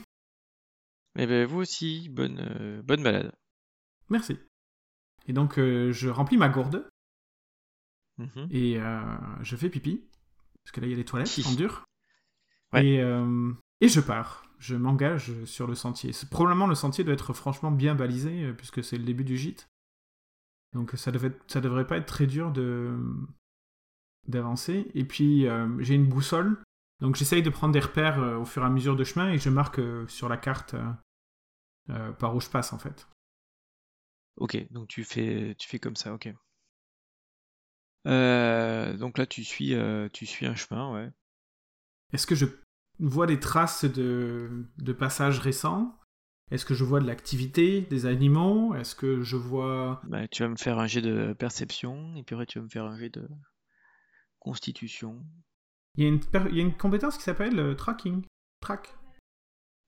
Eh 1.17 1.25
ben, 1.27 1.45
vous 1.45 1.59
aussi, 1.59 2.07
bonne, 2.09 2.39
euh, 2.39 2.81
bonne 2.83 3.03
balade. 3.03 3.33
Merci. 4.09 4.37
Et 5.27 5.33
donc, 5.33 5.59
euh, 5.59 5.91
je 5.91 6.09
remplis 6.09 6.37
ma 6.37 6.49
gourde 6.49 6.89
Mhm. 8.17 8.47
et 8.51 8.79
euh, 8.79 8.99
je 9.43 9.55
fais 9.55 9.69
pipi. 9.69 10.03
Parce 10.63 10.71
que 10.73 10.81
là, 10.81 10.87
il 10.87 10.91
y 10.91 10.93
a 10.93 10.97
les 10.97 11.05
toilettes 11.05 11.39
en 11.45 11.53
dur. 11.53 11.85
Ouais. 12.73 12.85
Et, 12.85 13.01
euh, 13.01 13.51
et 13.81 13.87
je 13.87 13.99
pars. 13.99 14.43
Je 14.59 14.75
m'engage 14.75 15.45
sur 15.45 15.67
le 15.67 15.75
sentier. 15.75 16.11
Probablement, 16.29 16.67
le 16.67 16.75
sentier 16.75 17.03
doit 17.03 17.13
être 17.13 17.33
franchement 17.33 17.71
bien 17.71 17.95
balisé, 17.95 18.43
euh, 18.43 18.53
puisque 18.53 18.83
c'est 18.83 18.97
le 18.97 19.05
début 19.05 19.23
du 19.23 19.37
gîte. 19.37 19.69
Donc, 20.73 20.91
ça, 20.95 21.11
devait, 21.11 21.31
ça 21.47 21.61
devrait 21.61 21.87
pas 21.87 21.97
être 21.97 22.05
très 22.05 22.27
dur 22.27 22.51
de 22.51 22.97
d'avancer. 24.27 24.91
Et 24.93 25.05
puis, 25.05 25.47
euh, 25.47 25.67
j'ai 25.79 25.95
une 25.95 26.07
boussole. 26.07 26.61
Donc, 26.99 27.15
j'essaye 27.15 27.41
de 27.41 27.49
prendre 27.49 27.73
des 27.73 27.79
repères 27.79 28.19
euh, 28.19 28.37
au 28.37 28.45
fur 28.45 28.61
et 28.61 28.65
à 28.65 28.69
mesure 28.69 28.95
de 28.95 29.03
chemin 29.03 29.31
et 29.31 29.37
je 29.37 29.49
marque 29.49 29.79
euh, 29.79 30.07
sur 30.07 30.29
la 30.29 30.37
carte 30.37 30.75
par 32.19 32.35
où 32.35 32.39
je 32.39 32.49
passe, 32.49 32.71
en 32.71 32.77
fait. 32.77 33.07
Ok, 34.35 34.55
donc 34.71 34.87
tu 34.89 35.03
fais, 35.03 35.55
tu 35.57 35.67
fais 35.67 35.79
comme 35.79 35.95
ça, 35.95 36.13
ok. 36.13 36.31
Donc 38.05 39.17
là, 39.17 39.25
tu 39.25 39.43
suis, 39.43 39.73
tu 40.13 40.27
suis 40.27 40.45
un 40.45 40.53
chemin, 40.53 40.93
ouais. 40.93 41.09
Est-ce 42.13 42.27
que 42.27 42.35
je 42.35 42.45
vois 42.99 43.27
des 43.27 43.39
traces 43.39 43.85
de, 43.85 44.65
de 44.77 44.93
passages 44.93 45.39
récents 45.39 45.97
Est-ce 46.51 46.65
que 46.65 46.73
je 46.73 46.83
vois 46.83 46.99
de 46.99 47.07
l'activité, 47.07 47.81
des 47.81 48.05
animaux? 48.05 48.73
Est-ce 48.75 48.95
que 48.95 49.21
je 49.21 49.35
vois... 49.37 50.01
Bah, 50.05 50.27
tu 50.27 50.43
vas 50.43 50.49
me 50.49 50.55
faire 50.57 50.79
un 50.79 50.87
jet 50.87 51.01
de 51.01 51.33
perception, 51.33 52.15
et 52.15 52.23
puis 52.23 52.35
après, 52.35 52.45
tu 52.45 52.59
vas 52.59 52.65
me 52.65 52.69
faire 52.69 52.85
un 52.85 52.97
jet 52.97 53.09
de 53.09 53.27
constitution. 54.39 55.25
Il 55.95 56.03
y 56.03 56.07
a 56.07 56.09
une, 56.09 56.19
per- 56.19 56.45
il 56.49 56.55
y 56.55 56.59
a 56.59 56.63
une 56.63 56.77
compétence 56.77 57.17
qui 57.17 57.23
s'appelle 57.23 57.59
euh, 57.59 57.75
tracking. 57.75 58.25
Track. 58.61 58.95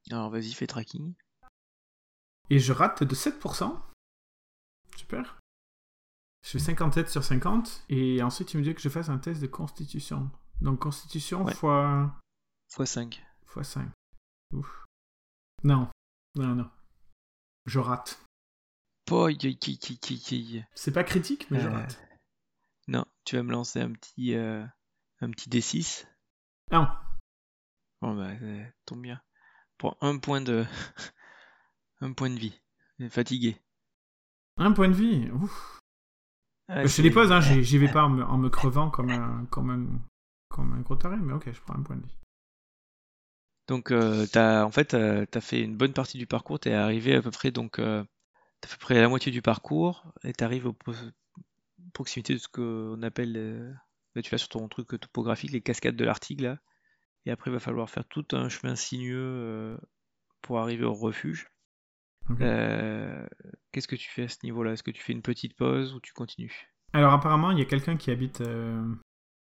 Alors, 0.09 0.29
vas-y, 0.29 0.51
fais 0.53 0.67
tracking. 0.67 1.13
Et 2.49 2.59
je 2.59 2.73
rate 2.73 3.03
de 3.03 3.15
7%. 3.15 3.77
Super. 4.97 5.39
Je 6.43 6.49
fais 6.51 6.59
57 6.59 7.09
sur 7.09 7.23
50. 7.23 7.85
Et 7.89 8.21
ensuite, 8.21 8.49
tu 8.49 8.57
me 8.57 8.63
dis 8.63 8.73
que 8.73 8.81
je 8.81 8.89
fasse 8.89 9.09
un 9.09 9.19
test 9.19 9.41
de 9.41 9.47
constitution. 9.47 10.29
Donc, 10.59 10.79
constitution 10.79 11.43
Ouais. 11.45 11.53
fois, 11.53 12.19
x5. 12.71 13.19
fois 13.45 13.63
5. 13.63 13.89
Ouf. 14.53 14.85
Non. 15.63 15.89
Non, 16.35 16.55
non. 16.55 16.69
Je 17.65 17.79
rate. 17.79 18.23
Yi. 19.11 20.63
C'est 20.73 20.93
pas 20.93 21.03
critique, 21.03 21.49
mais 21.51 21.59
je 21.59 21.67
Euh, 21.67 21.71
rate. 21.71 22.01
Non, 22.87 23.05
tu 23.25 23.35
vas 23.35 23.43
me 23.43 23.51
lancer 23.51 23.81
un 23.81 23.91
petit, 23.91 24.35
euh, 24.35 24.65
un 25.19 25.29
petit 25.31 25.49
D6. 25.49 26.07
Ah, 26.71 27.03
Bon, 28.01 28.15
bah, 28.15 28.31
euh, 28.41 28.65
tombe 28.85 29.01
bien. 29.01 29.21
Pour 29.77 29.97
un 30.01 30.17
point 30.17 30.41
de, 30.41 30.65
un 31.99 32.13
point 32.13 32.29
de 32.29 32.39
vie. 32.39 32.59
Fatigué. 33.09 33.57
un 34.57 34.71
point 34.71 34.87
de 34.89 34.93
vie. 34.93 35.29
Ouf. 35.31 35.79
Ah, 36.67 36.83
je 36.83 36.87
fais 36.87 37.01
des 37.01 37.11
pauses, 37.11 37.31
hein, 37.31 37.41
j'y 37.41 37.63
j'y 37.63 37.77
vais 37.77 37.91
pas 37.91 38.05
en 38.05 38.09
me, 38.09 38.23
en 38.23 38.37
me 38.37 38.49
crevant 38.49 38.89
comme 38.89 39.09
un, 39.09 39.45
comme, 39.47 39.69
un, 39.71 39.99
comme 40.49 40.73
un 40.73 40.81
gros 40.81 40.95
taré, 40.95 41.17
mais 41.17 41.33
ok, 41.33 41.51
je 41.51 41.59
prends 41.61 41.75
un 41.75 41.83
point 41.83 41.97
de 41.97 42.05
vie. 42.05 42.15
Donc, 43.71 43.91
euh, 43.91 44.25
t'as, 44.29 44.65
en 44.65 44.69
fait, 44.69 44.93
euh, 44.93 45.25
t'as 45.31 45.39
fait 45.39 45.61
une 45.61 45.77
bonne 45.77 45.93
partie 45.93 46.17
du 46.17 46.27
parcours. 46.27 46.59
T'es 46.59 46.73
arrivé 46.73 47.15
à 47.15 47.21
peu 47.21 47.31
près, 47.31 47.51
donc, 47.51 47.79
euh, 47.79 48.03
à 48.63 48.67
peu 48.67 48.75
près 48.81 48.99
la 48.99 49.07
moitié 49.07 49.31
du 49.31 49.41
parcours, 49.41 50.03
et 50.25 50.33
t'arrives 50.33 50.65
au 50.65 50.73
po- 50.73 50.91
proximité 51.93 52.33
de 52.33 52.39
ce 52.39 52.49
qu'on 52.49 53.01
appelle, 53.01 53.37
euh, 53.37 53.71
là, 54.13 54.21
tu 54.21 54.29
l'as 54.29 54.39
sur 54.39 54.49
ton 54.49 54.67
truc 54.67 54.89
topographique, 54.99 55.51
les 55.51 55.61
cascades 55.61 55.95
de 55.95 56.03
l'Artigue, 56.03 56.41
là. 56.41 56.57
Et 57.25 57.31
après, 57.31 57.49
il 57.49 57.53
va 57.53 57.61
falloir 57.61 57.89
faire 57.89 58.03
tout 58.03 58.25
un 58.33 58.49
chemin 58.49 58.75
sinueux 58.75 59.79
pour 60.41 60.59
arriver 60.59 60.83
au 60.83 60.93
refuge. 60.93 61.47
Qu'est-ce 62.37 63.87
que 63.87 63.95
tu 63.95 64.09
fais 64.09 64.23
à 64.23 64.27
ce 64.27 64.39
niveau-là? 64.43 64.73
Est-ce 64.73 64.83
que 64.83 64.91
tu 64.91 65.01
fais 65.01 65.13
une 65.13 65.21
petite 65.21 65.55
pause 65.55 65.93
ou 65.93 66.01
tu 66.01 66.11
continues? 66.11 66.67
Alors 66.91 67.13
apparemment, 67.13 67.51
il 67.51 67.59
y 67.59 67.61
a 67.61 67.65
quelqu'un 67.65 67.95
qui 67.95 68.11
habite 68.11 68.43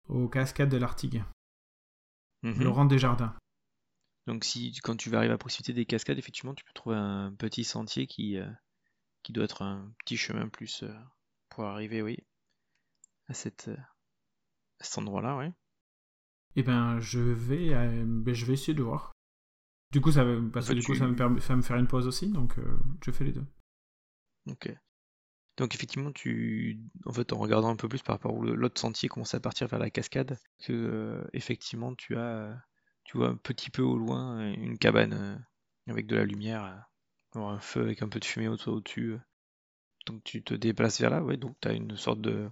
aux 0.08 0.28
cascades 0.28 0.68
de 0.70 0.78
l'Artigue, 0.78 1.22
Mhm. 2.42 2.64
Laurent 2.64 2.86
Desjardins. 2.86 3.32
Donc 4.26 4.44
si 4.44 4.72
quand 4.82 4.96
tu 4.96 5.10
vas 5.10 5.18
arriver 5.18 5.34
à 5.34 5.38
proximité 5.38 5.72
des 5.72 5.86
cascades, 5.86 6.18
effectivement, 6.18 6.54
tu 6.54 6.64
peux 6.64 6.72
trouver 6.72 6.96
un 6.96 7.32
petit 7.32 7.64
sentier 7.64 8.06
qui, 8.06 8.38
euh, 8.38 8.50
qui 9.22 9.32
doit 9.32 9.44
être 9.44 9.62
un 9.62 9.92
petit 10.04 10.16
chemin 10.16 10.48
plus 10.48 10.82
euh, 10.82 10.92
pour 11.48 11.64
arriver, 11.64 12.02
oui, 12.02 12.18
à, 13.28 13.34
cette, 13.34 13.68
euh, 13.68 13.76
à 14.80 14.84
cet 14.84 14.98
endroit-là, 14.98 15.36
oui. 15.36 15.46
Eh 16.56 16.62
ben, 16.62 16.98
je 17.00 17.20
vais, 17.20 17.74
euh, 17.74 18.04
ben, 18.06 18.34
je 18.34 18.46
vais 18.46 18.54
essayer 18.54 18.74
de 18.74 18.82
voir. 18.82 19.12
Du 19.92 20.00
coup, 20.00 20.10
ça, 20.10 20.24
va- 20.24 20.40
parce 20.52 20.68
que 20.68 20.74
du 20.74 20.82
coup, 20.82 20.94
tu- 20.94 20.98
ça, 20.98 21.06
me 21.06 21.14
permet, 21.14 21.40
ça 21.40 21.48
va 21.48 21.56
me 21.56 21.62
faire 21.62 21.76
une 21.76 21.86
pause 21.86 22.06
aussi, 22.06 22.28
donc 22.30 22.56
je 23.04 23.10
fais 23.10 23.24
les 23.24 23.32
deux. 23.32 23.44
Ok. 24.48 24.72
Donc 25.56 25.74
effectivement, 25.74 26.12
tu, 26.12 26.80
en 27.04 27.12
fait, 27.12 27.32
en 27.32 27.38
regardant 27.38 27.70
un 27.70 27.76
peu 27.76 27.88
plus 27.88 28.02
par 28.02 28.16
rapport 28.16 28.40
le- 28.42 28.54
l'autre 28.54 28.80
sentier 28.80 29.08
commence 29.08 29.34
à 29.34 29.40
partir 29.40 29.68
vers 29.68 29.78
la 29.78 29.90
cascade, 29.90 30.38
que 30.64 31.26
effectivement, 31.32 31.94
tu 31.94 32.16
as, 32.16 32.60
tu 33.07 33.16
vois 33.16 33.28
un 33.28 33.36
petit 33.36 33.70
peu 33.70 33.82
au 33.82 33.96
loin 33.96 34.52
une 34.52 34.78
cabane 34.78 35.14
euh, 35.14 35.36
avec 35.92 36.07
de 36.07 36.16
la 36.16 36.24
lumière, 36.24 36.64
euh, 37.34 37.40
un 37.40 37.59
feu 37.61 37.82
avec 37.82 38.02
un 38.02 38.09
peu 38.09 38.20
de 38.20 38.24
fumée 38.24 38.48
au- 38.48 38.68
au-dessus. 38.68 39.12
euh. 39.12 39.20
Donc 40.07 40.22
tu 40.24 40.42
te 40.42 40.54
déplaces 40.54 41.00
vers 41.00 41.11
là, 41.11 41.22
ouais. 41.22 41.36
Donc 41.36 41.57
tu 41.61 41.68
as 41.68 41.72
une 41.72 41.96
sorte 41.96 42.20
de, 42.20 42.48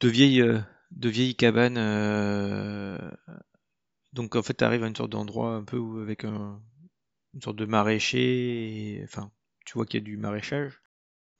de 0.00 0.08
vieille, 0.08 0.42
de 0.90 1.08
vieille 1.08 1.34
cabane. 1.36 1.76
Donc 4.12 4.36
en 4.36 4.42
fait, 4.42 4.54
tu 4.54 4.64
arrives 4.64 4.84
à 4.84 4.88
une 4.88 4.96
sorte 4.96 5.10
d'endroit 5.10 5.54
un 5.54 5.64
peu 5.64 5.78
avec 6.02 6.24
un, 6.24 6.60
une 7.34 7.42
sorte 7.42 7.56
de 7.56 7.66
maraîcher, 7.66 9.00
enfin, 9.04 9.30
tu 9.64 9.74
vois 9.74 9.86
qu'il 9.86 10.00
y 10.00 10.02
a 10.02 10.04
du 10.04 10.16
maraîchage 10.16 10.80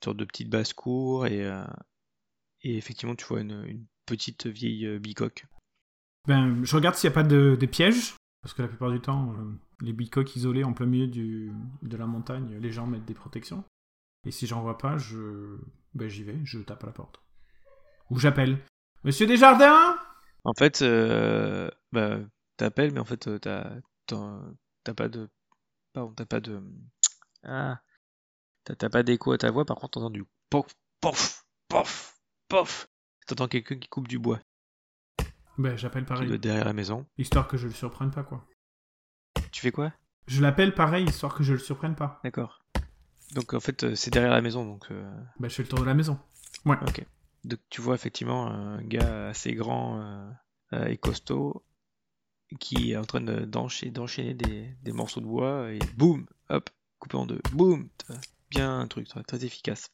une 0.01 0.05
sorte 0.05 0.17
de 0.17 0.25
petite 0.25 0.49
basse-cour 0.49 1.25
et, 1.27 1.49
et 2.61 2.77
effectivement 2.77 3.15
tu 3.15 3.25
vois 3.25 3.41
une, 3.41 3.85
petite 4.05 4.47
vieille 4.47 4.99
bicoque. 4.99 5.45
Ben, 6.27 6.63
je 6.63 6.75
regarde 6.75 6.95
s'il 6.95 7.09
n'y 7.09 7.13
a 7.13 7.15
pas 7.15 7.23
de, 7.23 7.57
pièges, 7.65 8.15
parce 8.47 8.55
que 8.55 8.61
la 8.61 8.69
plupart 8.69 8.91
du 8.91 9.01
temps, 9.01 9.33
euh, 9.33 9.59
les 9.81 9.91
bicoques 9.91 10.37
isolées 10.37 10.63
en 10.63 10.71
plein 10.71 10.85
milieu 10.85 11.07
de 11.07 11.97
la 11.97 12.05
montagne, 12.05 12.57
les 12.61 12.71
gens 12.71 12.87
mettent 12.87 13.03
des 13.03 13.13
protections. 13.13 13.65
Et 14.25 14.31
si 14.31 14.47
j'en 14.47 14.61
vois 14.61 14.77
pas, 14.77 14.97
je, 14.97 15.57
ben, 15.95 16.07
j'y 16.07 16.23
vais, 16.23 16.39
je 16.45 16.59
tape 16.59 16.81
à 16.85 16.87
la 16.87 16.93
porte. 16.93 17.19
Ou 18.09 18.19
j'appelle. 18.19 18.57
Monsieur 19.03 19.27
Desjardins 19.27 19.97
En 20.45 20.53
fait, 20.53 20.81
euh, 20.81 21.69
bah, 21.91 22.19
t'appelles 22.55 22.93
mais 22.93 23.01
en 23.01 23.05
fait 23.05 23.27
euh, 23.27 23.37
t'as 23.37 23.69
t'as 24.05 24.93
pas 24.93 25.09
de 25.09 25.29
pardon 25.91 26.13
t'as 26.13 26.25
pas 26.25 26.39
de 26.39 26.63
ah 27.43 27.81
t'as 28.63 28.89
pas 28.89 29.03
d'écho 29.03 29.33
à 29.33 29.37
ta 29.37 29.51
voix 29.51 29.65
par 29.65 29.75
contre 29.75 29.99
t'entends 29.99 30.09
du 30.09 30.23
pof 30.49 30.67
pof 31.01 31.45
pof 31.67 32.17
pof 32.47 32.87
t'entends 33.27 33.49
quelqu'un 33.49 33.77
qui 33.77 33.89
coupe 33.89 34.07
du 34.07 34.19
bois 34.19 34.39
Ben, 35.57 35.75
j'appelle 35.77 36.05
pareil. 36.05 36.37
derrière 36.39 36.65
la 36.65 36.73
maison. 36.73 37.05
Histoire 37.17 37.47
que 37.47 37.57
je 37.57 37.67
le 37.67 37.73
surprenne 37.73 38.11
pas, 38.11 38.23
quoi. 38.23 38.45
Tu 39.51 39.61
fais 39.61 39.71
quoi? 39.71 39.91
Je 40.27 40.41
l'appelle 40.41 40.73
pareil, 40.75 41.05
histoire 41.05 41.33
que 41.33 41.43
je 41.43 41.53
le 41.53 41.59
surprenne 41.59 41.95
pas. 41.95 42.19
D'accord. 42.23 42.63
Donc 43.33 43.53
en 43.53 43.59
fait 43.59 43.83
euh, 43.83 43.95
c'est 43.95 44.11
derrière 44.11 44.31
la 44.31 44.41
maison 44.41 44.65
donc 44.65 44.87
euh, 44.91 45.09
Ben, 45.39 45.49
je 45.49 45.55
fais 45.55 45.63
le 45.63 45.69
tour 45.69 45.79
de 45.79 45.85
la 45.85 45.93
maison. 45.93 46.17
Ouais. 46.65 46.77
Ok. 46.87 47.05
Donc 47.43 47.59
tu 47.69 47.81
vois 47.81 47.95
effectivement 47.95 48.47
un 48.47 48.81
gars 48.83 49.29
assez 49.29 49.53
grand 49.53 49.99
euh, 50.01 50.29
euh, 50.73 50.85
et 50.87 50.97
costaud 50.97 51.63
qui 52.59 52.91
est 52.91 52.97
en 52.97 53.03
train 53.03 53.21
de- 53.21 53.45
d'enchaîner, 53.45 54.33
des, 54.33 54.73
des 54.81 54.91
morceaux 54.93 55.19
de 55.21 55.25
bois 55.25 55.71
et 55.71 55.79
boum, 55.97 56.25
hop, 56.49 56.69
coupé 56.99 57.17
en 57.17 57.25
deux, 57.25 57.41
boum, 57.51 57.89
bien 58.49 58.79
un 58.79 58.87
truc 58.87 59.07
très, 59.07 59.23
très 59.23 59.43
efficace. 59.43 59.91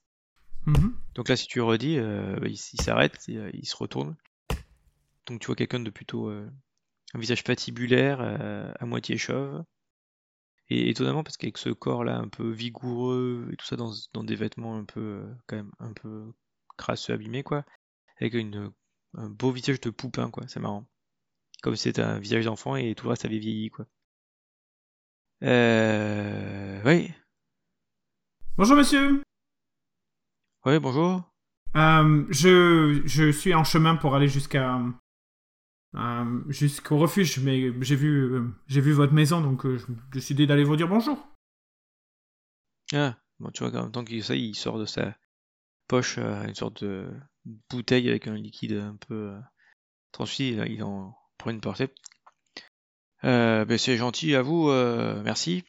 Mhm. 0.65 0.95
Donc 1.15 1.29
là 1.29 1.35
si 1.35 1.47
tu 1.47 1.61
redis, 1.61 1.97
euh, 1.97 2.37
bah, 2.39 2.47
il, 2.47 2.57
s'arrête, 2.57 3.19
il 3.27 3.65
se 3.65 3.75
retourne. 3.75 4.15
Donc 5.27 5.39
tu 5.39 5.47
vois 5.47 5.55
quelqu'un 5.55 5.79
de 5.79 5.89
plutôt 5.89 6.29
euh, 6.29 6.49
un 7.13 7.19
visage 7.19 7.43
patibulaire, 7.43 8.19
euh, 8.21 8.71
à 8.79 8.85
moitié 8.85 9.17
chauve. 9.17 9.63
Et 10.69 10.89
étonnamment 10.89 11.23
parce 11.23 11.37
qu'avec 11.37 11.57
ce 11.57 11.69
corps 11.69 12.03
là 12.03 12.17
un 12.17 12.29
peu 12.29 12.49
vigoureux 12.49 13.49
et 13.51 13.57
tout 13.57 13.65
ça 13.65 13.75
dans, 13.75 13.91
dans 14.13 14.23
des 14.23 14.35
vêtements 14.35 14.77
un 14.77 14.85
peu 14.85 14.99
euh, 14.99 15.35
quand 15.47 15.57
même 15.57 15.71
un 15.79 15.93
peu 15.93 16.31
crasseux, 16.77 17.13
abîmés 17.13 17.43
quoi, 17.43 17.65
avec 18.19 18.33
une, 18.33 18.71
un 19.15 19.29
beau 19.29 19.51
visage 19.51 19.81
de 19.81 19.89
poupin 19.89 20.31
quoi, 20.31 20.47
c'est 20.47 20.59
marrant. 20.59 20.87
Comme 21.61 21.75
si 21.75 21.83
c'était 21.83 22.01
un 22.01 22.19
visage 22.19 22.45
d'enfant 22.45 22.75
et 22.75 22.95
tout 22.95 23.05
le 23.05 23.11
reste 23.11 23.25
avait 23.25 23.39
vieilli 23.39 23.69
quoi. 23.69 23.85
Euh... 25.43 26.81
Oui, 26.85 27.11
Bonjour, 28.55 28.77
monsieur 28.77 29.23
ouais, 30.65 30.79
bonjour. 30.79 31.23
Euh, 31.75 32.25
je, 32.29 33.01
je 33.05 33.31
suis 33.31 33.55
en 33.55 33.63
chemin 33.63 33.95
pour 33.95 34.15
aller 34.15 34.27
jusqu'à 34.27 34.79
euh, 35.95 36.41
jusqu'au 36.49 36.97
refuge, 36.97 37.39
mais 37.39 37.71
j'ai 37.81 37.95
vu 37.95 38.33
euh, 38.33 38.43
j'ai 38.67 38.81
vu 38.81 38.91
votre 38.93 39.13
maison, 39.13 39.41
donc 39.41 39.65
euh, 39.65 39.77
j'ai 39.77 39.85
décidé 40.11 40.47
d'aller 40.47 40.63
vous 40.63 40.75
dire 40.75 40.87
bonjour. 40.87 41.17
Ah, 42.93 43.17
bon, 43.39 43.49
tu 43.51 43.63
vois, 43.63 43.77
en 43.79 43.83
même 43.83 43.91
temps 43.91 44.03
qu'il 44.03 44.23
ça, 44.23 44.35
il 44.35 44.55
sort 44.55 44.79
de 44.79 44.85
sa 44.85 45.15
poche 45.87 46.17
euh, 46.17 46.43
une 46.47 46.55
sorte 46.55 46.83
de 46.83 47.09
bouteille 47.69 48.09
avec 48.09 48.27
un 48.27 48.35
liquide 48.35 48.73
un 48.73 48.97
peu 49.07 49.33
translucide, 50.11 50.63
il 50.67 50.83
en 50.83 51.15
prend 51.37 51.51
une 51.51 51.61
portée. 51.61 51.89
Ben, 53.23 53.77
c'est 53.77 53.97
gentil 53.97 54.35
à 54.35 54.41
vous, 54.41 54.69
merci. 55.23 55.63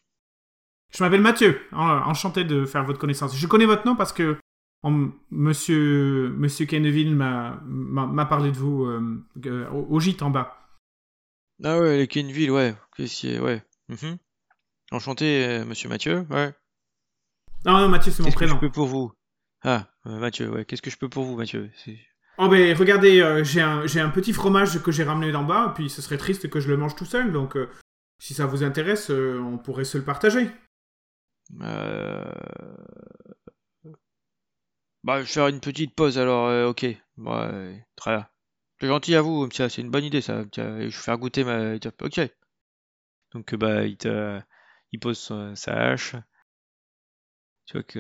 Je 0.93 1.03
m'appelle 1.03 1.21
Mathieu, 1.21 1.61
en- 1.73 2.09
enchanté 2.09 2.45
de 2.45 2.65
faire 2.67 2.85
votre 2.85 2.99
connaissance. 2.99 3.37
Je 3.37 3.47
connais 3.47 3.67
votre 3.67 3.87
nom 3.87 3.97
parce 3.97 4.13
que 4.13 4.39
on- 4.85 5.13
Monsieur 5.31 6.29
Monsieur 6.37 6.67
Kenneville 6.67 7.17
m'a 7.17 8.27
parlé 8.27 8.53
de 8.53 8.57
vous 8.57 8.85
euh, 8.85 9.25
euh, 9.47 9.69
au, 9.71 9.87
au 9.97 10.01
gîte 10.01 10.23
en 10.23 10.31
bas. 10.31 10.57
Ah 11.65 11.79
ouais, 11.81 11.97
les 11.97 12.07
Kenville, 12.09 12.51
ouais, 12.51 12.75
a, 12.97 13.39
ouais. 13.41 13.63
Mhm. 13.89 14.19
Enchanté, 14.93 15.45
euh, 15.47 15.65
monsieur 15.65 15.89
Mathieu, 15.89 16.27
ouais. 16.31 16.53
Non, 17.65 17.79
non, 17.79 17.89
Mathieu, 17.89 18.13
c'est 18.13 18.23
mon 18.23 18.27
Qu'est-ce 18.29 18.37
que 18.39 18.47
je 18.47 18.51
prénom. 18.53 18.61
peux 18.61 18.71
pour 18.73 18.87
vous? 18.87 19.13
Ah, 19.63 19.89
euh, 20.07 20.19
Mathieu, 20.19 20.51
ouais, 20.51 20.65
qu'est-ce 20.65 20.83
que 20.83 20.91
je 20.91 20.99
peux 20.99 21.09
pour 21.09 21.25
vous, 21.25 21.37
Mathieu? 21.37 21.71
Oh 22.37 22.49
ben 22.49 22.77
regardez, 22.77 23.21
euh, 23.21 23.43
j'ai 23.45 23.61
un, 23.63 23.87
un 24.01 24.11
petit 24.11 24.33
fromage 24.33 24.83
que 24.83 24.91
j'ai 24.93 25.05
ramené 25.05 25.33
d'en 25.33 25.45
bas, 25.45 25.73
puis 25.75 25.89
ce 25.89 26.03
serait 26.03 26.19
triste 26.19 26.51
que 26.51 26.61
je 26.61 26.69
le 26.69 26.77
mange 26.77 26.95
tout 26.97 27.05
seul, 27.07 27.33
donc 27.33 27.57
euh, 27.57 27.71
si 28.19 28.35
ça 28.35 28.45
vous 28.47 28.63
intéresse, 28.65 29.09
euh, 29.11 29.39
on 29.39 29.57
pourrait 29.57 29.85
se 29.85 29.97
le 29.97 30.05
partager. 30.05 30.49
Bah, 35.05 35.19
je 35.21 35.27
vais 35.27 35.33
faire 35.33 35.47
une 35.47 35.61
petite 35.61 35.95
pause 35.95 36.19
alors, 36.19 36.49
euh, 36.49 36.69
ok. 36.69 36.85
Ouais, 37.19 37.87
très 37.95 38.17
bien. 38.17 38.29
C'est 38.81 38.89
gentil 38.89 39.15
à 39.15 39.23
vous, 39.23 39.49
c'est 39.53 39.79
une 39.79 39.91
bonne 39.91 40.05
idée 40.05 40.21
ça. 40.21 40.45
Je 40.57 40.61
vais 40.63 40.91
faire 40.91 41.19
goûter 41.19 41.45
ma. 41.45 41.75
Ok. 42.03 42.21
Donc, 43.33 43.53
euh, 43.53 43.57
bah, 43.59 43.85
il 43.85 43.99
te... 43.99 44.41
il 44.93 44.99
pose 44.99 45.19
son- 45.19 45.55
sa 45.57 45.75
hache. 45.75 46.17
Tu 47.67 47.75
vois 47.75 47.83
que 47.83 47.99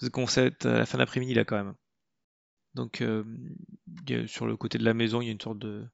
vous 0.00 0.06
êtes 0.06 0.12
concept 0.12 0.66
à 0.66 0.78
la 0.78 0.84
fin 0.86 0.98
d'après-midi 0.98 1.32
là 1.34 1.44
quand 1.44 1.56
même. 1.56 1.74
Donc, 2.74 3.00
euh, 3.02 3.24
sur 4.26 4.46
le 4.46 4.56
côté 4.56 4.78
de 4.78 4.84
la 4.84 4.94
maison, 4.94 5.20
il 5.20 5.26
y 5.26 5.28
a 5.28 5.32
une 5.32 5.40
sorte 5.40 5.58
de, 5.58 5.86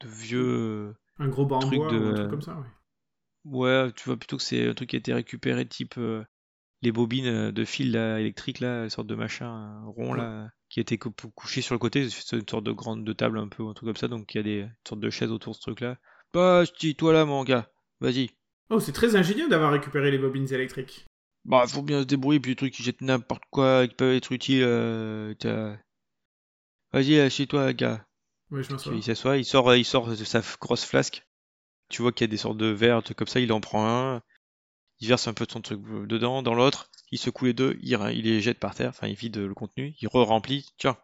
de 0.00 0.08
vieux. 0.08 0.94
Un 1.18 1.28
gros 1.28 1.50
en 1.52 1.60
Truc 1.60 1.78
bois 1.78 1.92
de- 1.92 1.98
ou 1.98 2.08
un 2.08 2.14
truc 2.14 2.28
comme 2.30 2.42
ça, 2.42 2.56
ouais. 2.56 2.66
Ouais, 3.44 3.92
tu 3.96 4.04
vois 4.04 4.16
plutôt 4.16 4.36
que 4.36 4.42
c'est 4.42 4.68
un 4.68 4.74
truc 4.74 4.90
qui 4.90 4.96
a 4.96 4.98
été 4.98 5.12
récupéré 5.14 5.66
type 5.66 5.96
euh, 5.98 6.24
les 6.82 6.92
bobines 6.92 7.26
euh, 7.26 7.52
de 7.52 7.64
fil 7.64 7.92
là, 7.92 8.18
électrique 8.18 8.60
là, 8.60 8.84
une 8.84 8.90
sorte 8.90 9.06
de 9.06 9.14
machin 9.14 9.82
euh, 9.86 9.90
rond 9.90 10.14
là, 10.14 10.50
qui 10.68 10.84
cou- 10.98 11.12
couché 11.34 11.62
sur 11.62 11.74
le 11.74 11.78
côté, 11.78 12.08
c'est 12.10 12.36
une 12.36 12.48
sorte 12.48 12.64
de 12.64 12.72
grande 12.72 13.04
de 13.04 13.12
table 13.12 13.38
un 13.38 13.48
peu, 13.48 13.66
un 13.66 13.72
truc 13.74 13.88
comme 13.88 13.96
ça, 13.96 14.08
donc 14.08 14.34
il 14.34 14.38
y 14.38 14.40
a 14.40 14.42
des 14.42 14.60
une 14.60 14.74
sorte 14.86 15.00
de 15.00 15.10
chaises 15.10 15.30
autour 15.30 15.52
de 15.52 15.56
ce 15.56 15.62
truc 15.62 15.80
là. 15.80 15.96
Bah, 16.32 16.64
toi 16.98 17.12
là 17.12 17.24
mon 17.24 17.44
gars, 17.44 17.70
vas-y. 18.00 18.30
Oh, 18.70 18.80
c'est 18.80 18.92
très 18.92 19.16
ingénieux 19.16 19.48
d'avoir 19.48 19.72
récupéré 19.72 20.10
les 20.10 20.18
bobines 20.18 20.52
électriques. 20.52 21.04
Bah, 21.44 21.66
faut 21.66 21.82
bien 21.82 22.00
se 22.00 22.06
débrouiller, 22.06 22.40
puis 22.40 22.52
des 22.52 22.56
trucs 22.56 22.72
qui 22.74 22.82
jettent 22.82 23.00
n'importe 23.00 23.42
quoi, 23.50 23.86
qui 23.86 23.94
peuvent 23.94 24.14
être 24.14 24.32
utiles. 24.32 24.62
euh, 24.62 25.34
Vas-y, 26.92 27.18
assieds-toi 27.20 27.72
gars. 27.72 28.06
Ouais, 28.50 28.62
je 28.62 28.72
m'assois. 28.72 28.94
Il 28.94 29.02
s'assoit, 29.02 29.36
il 29.38 29.44
sort, 29.44 29.74
il 29.74 29.84
sort 29.84 30.08
de 30.08 30.14
sa 30.14 30.42
grosse 30.60 30.84
flasque. 30.84 31.26
Tu 31.88 32.02
vois 32.02 32.12
qu'il 32.12 32.24
y 32.26 32.30
a 32.30 32.30
des 32.30 32.36
sortes 32.36 32.58
de 32.58 32.66
verres, 32.66 33.02
comme 33.16 33.26
ça, 33.26 33.40
il 33.40 33.52
en 33.52 33.60
prend 33.60 33.86
un, 33.86 34.22
il 35.02 35.08
verse 35.08 35.28
un 35.28 35.34
peu 35.34 35.44
de 35.44 35.52
son 35.52 35.60
truc 35.60 35.80
dedans, 36.06 36.42
dans 36.42 36.54
l'autre, 36.54 36.88
il 37.10 37.18
secoue 37.18 37.44
les 37.46 37.52
deux, 37.52 37.76
il, 37.82 37.98
il 38.14 38.22
les 38.24 38.40
jette 38.40 38.58
par 38.58 38.74
terre, 38.74 38.88
enfin 38.90 39.08
il 39.08 39.14
vide 39.16 39.36
le 39.36 39.52
contenu, 39.54 39.94
il 40.00 40.08
re-remplit. 40.08 40.70
Tiens, 40.78 40.96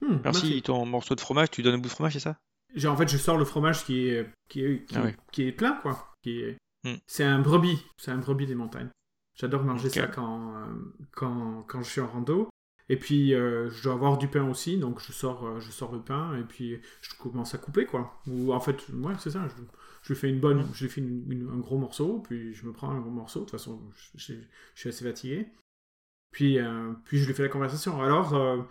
Hmm, 0.00 0.18
merci 0.22 0.62
ton 0.62 0.86
morceau 0.86 1.16
de 1.16 1.20
fromage, 1.20 1.50
tu 1.50 1.60
lui 1.60 1.64
donnes 1.64 1.74
un 1.74 1.78
bout 1.82 1.88
de 1.88 1.92
fromage, 1.92 2.12
c'est 2.12 2.20
ça? 2.20 2.38
J'ai- 2.76 2.86
En 2.86 2.96
fait, 2.96 3.08
je 3.08 3.16
sors 3.16 3.36
le 3.36 3.44
fromage 3.44 3.84
qui 3.84 4.06
est, 4.06 4.30
qui 4.48 4.64
est, 4.64 4.84
qui, 4.86 4.94
Ah 4.96 5.02
ouais. 5.02 5.16
qui 5.32 5.42
est 5.42 5.50
plein, 5.52 5.72
quoi. 5.82 6.12
Qui 6.22 6.38
est... 6.40 6.56
Hmm. 6.84 6.94
C'est 7.08 7.24
un 7.24 7.40
brebis. 7.40 7.84
C'est 7.96 8.12
un 8.12 8.18
brebis 8.18 8.46
des 8.46 8.54
montagnes. 8.54 8.90
J'adore 9.34 9.64
manger 9.64 9.90
ça 9.90 10.06
quand, 10.06 10.54
euh, 10.54 10.66
quand, 11.10 11.64
quand 11.66 11.82
je 11.82 11.90
suis 11.90 12.00
en 12.00 12.06
rando. 12.06 12.48
Et 12.88 12.96
puis, 12.96 13.34
euh, 13.34 13.68
je 13.70 13.82
dois 13.82 13.94
avoir 13.94 14.18
du 14.18 14.28
pain 14.28 14.48
aussi, 14.48 14.78
donc 14.78 15.00
je 15.00 15.10
sors, 15.12 15.44
euh, 15.44 15.58
je 15.58 15.70
sors 15.72 15.90
le 15.92 16.00
pain 16.00 16.36
et 16.36 16.44
puis 16.44 16.80
je 17.02 17.14
commence 17.16 17.54
à 17.54 17.58
couper, 17.58 17.84
quoi. 17.84 18.20
Ou 18.28 18.52
en 18.52 18.60
fait, 18.60 18.76
ouais, 18.90 19.14
c'est 19.18 19.30
ça. 19.32 19.48
Je, 19.48 19.62
Je 20.08 20.14
lui 20.14 20.20
fais 20.20 20.30
une 20.30 20.40
bonne, 20.40 20.66
je 20.72 20.88
fais 20.88 21.02
une- 21.02 21.30
une- 21.30 21.50
un 21.50 21.58
gros 21.58 21.76
morceau, 21.76 22.20
puis 22.20 22.54
je 22.54 22.64
me 22.64 22.72
prends 22.72 22.88
un 22.90 22.98
gros 22.98 23.10
morceau. 23.10 23.40
De 23.40 23.44
toute 23.44 23.50
façon, 23.50 23.90
je, 23.94 24.32
je- 24.32 24.40
je 24.74 24.80
suis 24.80 24.88
assez 24.88 25.04
fatigué. 25.04 25.52
Puis, 26.30 26.58
euh, 26.58 26.94
puis 27.04 27.18
je 27.18 27.26
lui 27.26 27.34
fais 27.34 27.42
la 27.42 27.50
conversation. 27.50 28.00
Alors, 28.00 28.34
euh, 28.34 28.62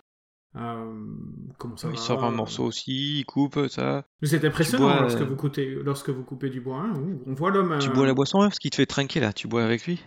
euh, 0.55 1.15
comment 1.59 1.77
ça 1.77 1.89
Il 1.89 1.91
va? 1.91 1.97
sort 1.97 2.23
un 2.23 2.31
morceau 2.31 2.63
aussi, 2.65 3.19
il 3.19 3.25
coupe 3.25 3.67
ça. 3.67 4.07
Mais 4.19 4.27
C'est 4.27 4.43
impressionnant 4.45 4.85
bois, 4.87 5.01
lorsque, 5.01 5.21
vous 5.21 5.35
coupez, 5.35 5.75
lorsque 5.75 6.09
vous 6.09 6.23
coupez 6.23 6.49
du 6.49 6.59
bois. 6.59 6.81
hein. 6.81 7.19
On 7.27 7.35
voit 7.35 7.51
l'homme. 7.51 7.77
Tu 7.77 7.89
bois 7.91 8.07
la 8.07 8.15
boisson, 8.15 8.41
hein, 8.41 8.47
parce 8.47 8.57
qu'il 8.57 8.71
te 8.71 8.77
fait 8.77 8.87
trinquer 8.87 9.19
là. 9.19 9.31
Tu 9.31 9.47
bois 9.47 9.63
avec 9.63 9.85
lui? 9.85 10.03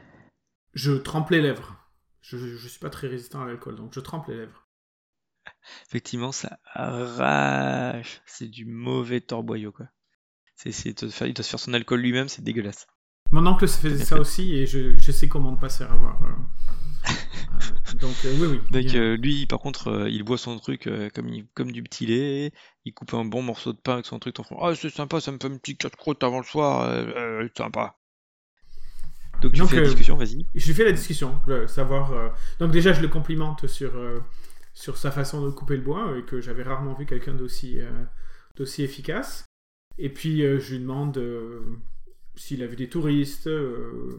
Je 0.74 0.90
trempe 0.94 1.30
les 1.30 1.40
lèvres. 1.40 1.76
Je, 2.22 2.38
je 2.38 2.66
suis 2.68 2.80
pas 2.80 2.90
très 2.90 3.06
résistant 3.06 3.40
à 3.42 3.46
l'alcool, 3.46 3.76
donc 3.76 3.94
je 3.94 4.00
trempe 4.00 4.26
les 4.26 4.36
lèvres. 4.36 4.66
Effectivement, 5.86 6.32
ça 6.32 6.58
arrache. 6.74 8.20
C'est 8.26 8.48
du 8.48 8.64
mauvais 8.64 9.20
torboyau, 9.20 9.70
quoi. 9.70 9.86
C'est, 10.62 10.84
il 10.86 10.94
doit 11.34 11.44
se 11.44 11.50
faire 11.50 11.58
son 11.60 11.74
alcool 11.74 12.00
lui-même, 12.00 12.28
c'est 12.28 12.42
dégueulasse. 12.42 12.86
Mon 13.32 13.44
oncle 13.46 13.66
se 13.66 13.78
faisait 13.78 14.04
ça 14.04 14.16
fait. 14.16 14.20
aussi 14.20 14.54
et 14.54 14.66
je, 14.66 14.96
je 14.98 15.10
sais 15.12 15.26
comment 15.28 15.52
ne 15.52 15.56
pas 15.56 15.68
se 15.68 15.78
faire 15.78 15.92
avoir. 15.92 16.22
euh. 16.22 16.28
Euh, 17.52 17.98
donc 18.00 18.24
euh, 18.24 18.32
oui, 18.38 18.46
oui. 18.46 18.60
Donc 18.70 18.94
euh, 18.94 19.16
lui, 19.16 19.46
par 19.46 19.58
contre, 19.58 20.06
il 20.08 20.22
boit 20.22 20.38
son 20.38 20.58
truc 20.58 20.88
comme, 21.14 21.28
il- 21.28 21.46
comme 21.54 21.72
du 21.72 21.82
petit 21.82 22.06
lait. 22.06 22.52
Il 22.84 22.94
coupe 22.94 23.14
un 23.14 23.24
bon 23.24 23.42
morceau 23.42 23.72
de 23.72 23.78
pain 23.78 23.94
avec 23.94 24.06
son 24.06 24.18
truc. 24.18 24.36
Fais, 24.36 24.54
ah, 24.60 24.74
c'est 24.74 24.90
sympa, 24.90 25.20
ça 25.20 25.32
me 25.32 25.38
fait 25.40 25.46
un 25.48 25.56
petit 25.58 25.76
casse-croûte 25.76 26.22
avant 26.24 26.38
le 26.38 26.44
soir. 26.44 26.88
sympa. 27.56 27.96
Donc 29.42 29.52
tu 29.54 29.58
Donc, 29.58 29.68
fais 29.70 29.76
la 29.76 29.82
discussion, 29.82 30.16
vas-y. 30.16 30.46
Je 30.54 30.72
fais 30.72 30.84
la 30.84 30.92
discussion, 30.92 31.40
le 31.46 31.66
savoir. 31.66 32.32
Donc 32.58 32.70
déjà, 32.70 32.92
je 32.92 33.00
le 33.02 33.08
complimente 33.08 33.66
sur 33.66 33.92
sur 34.74 34.96
sa 34.96 35.10
façon 35.10 35.44
de 35.44 35.50
couper 35.50 35.76
le 35.76 35.82
bois 35.82 36.16
et 36.18 36.22
que 36.24 36.40
j'avais 36.40 36.62
rarement 36.62 36.94
vu 36.94 37.06
quelqu'un 37.06 37.34
d'aussi 37.34 37.78
d'aussi 38.56 38.82
efficace. 38.82 39.49
Et 39.98 40.08
puis 40.08 40.42
euh, 40.42 40.58
je 40.58 40.72
lui 40.74 40.80
demande 40.80 41.16
euh, 41.18 41.60
s'il 42.36 42.62
a 42.62 42.66
vu 42.66 42.76
des 42.76 42.88
touristes, 42.88 43.46
euh, 43.48 44.18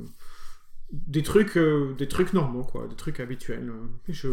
des 0.91 1.23
trucs 1.23 1.57
des 1.57 2.07
trucs 2.07 2.33
normaux 2.33 2.63
quoi, 2.63 2.87
des 2.87 2.95
trucs 2.95 3.19
habituels. 3.19 3.71
Je 4.09 4.27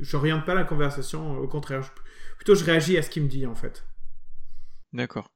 j'oriente 0.00 0.44
pas 0.44 0.54
la 0.54 0.64
conversation, 0.64 1.38
au 1.38 1.48
contraire, 1.48 1.92
plutôt 2.36 2.54
je 2.54 2.64
réagis 2.64 2.98
à 2.98 3.02
ce 3.02 3.10
qu'il 3.10 3.22
me 3.22 3.28
dit 3.28 3.46
en 3.46 3.54
fait. 3.54 3.84
D'accord. 4.92 5.30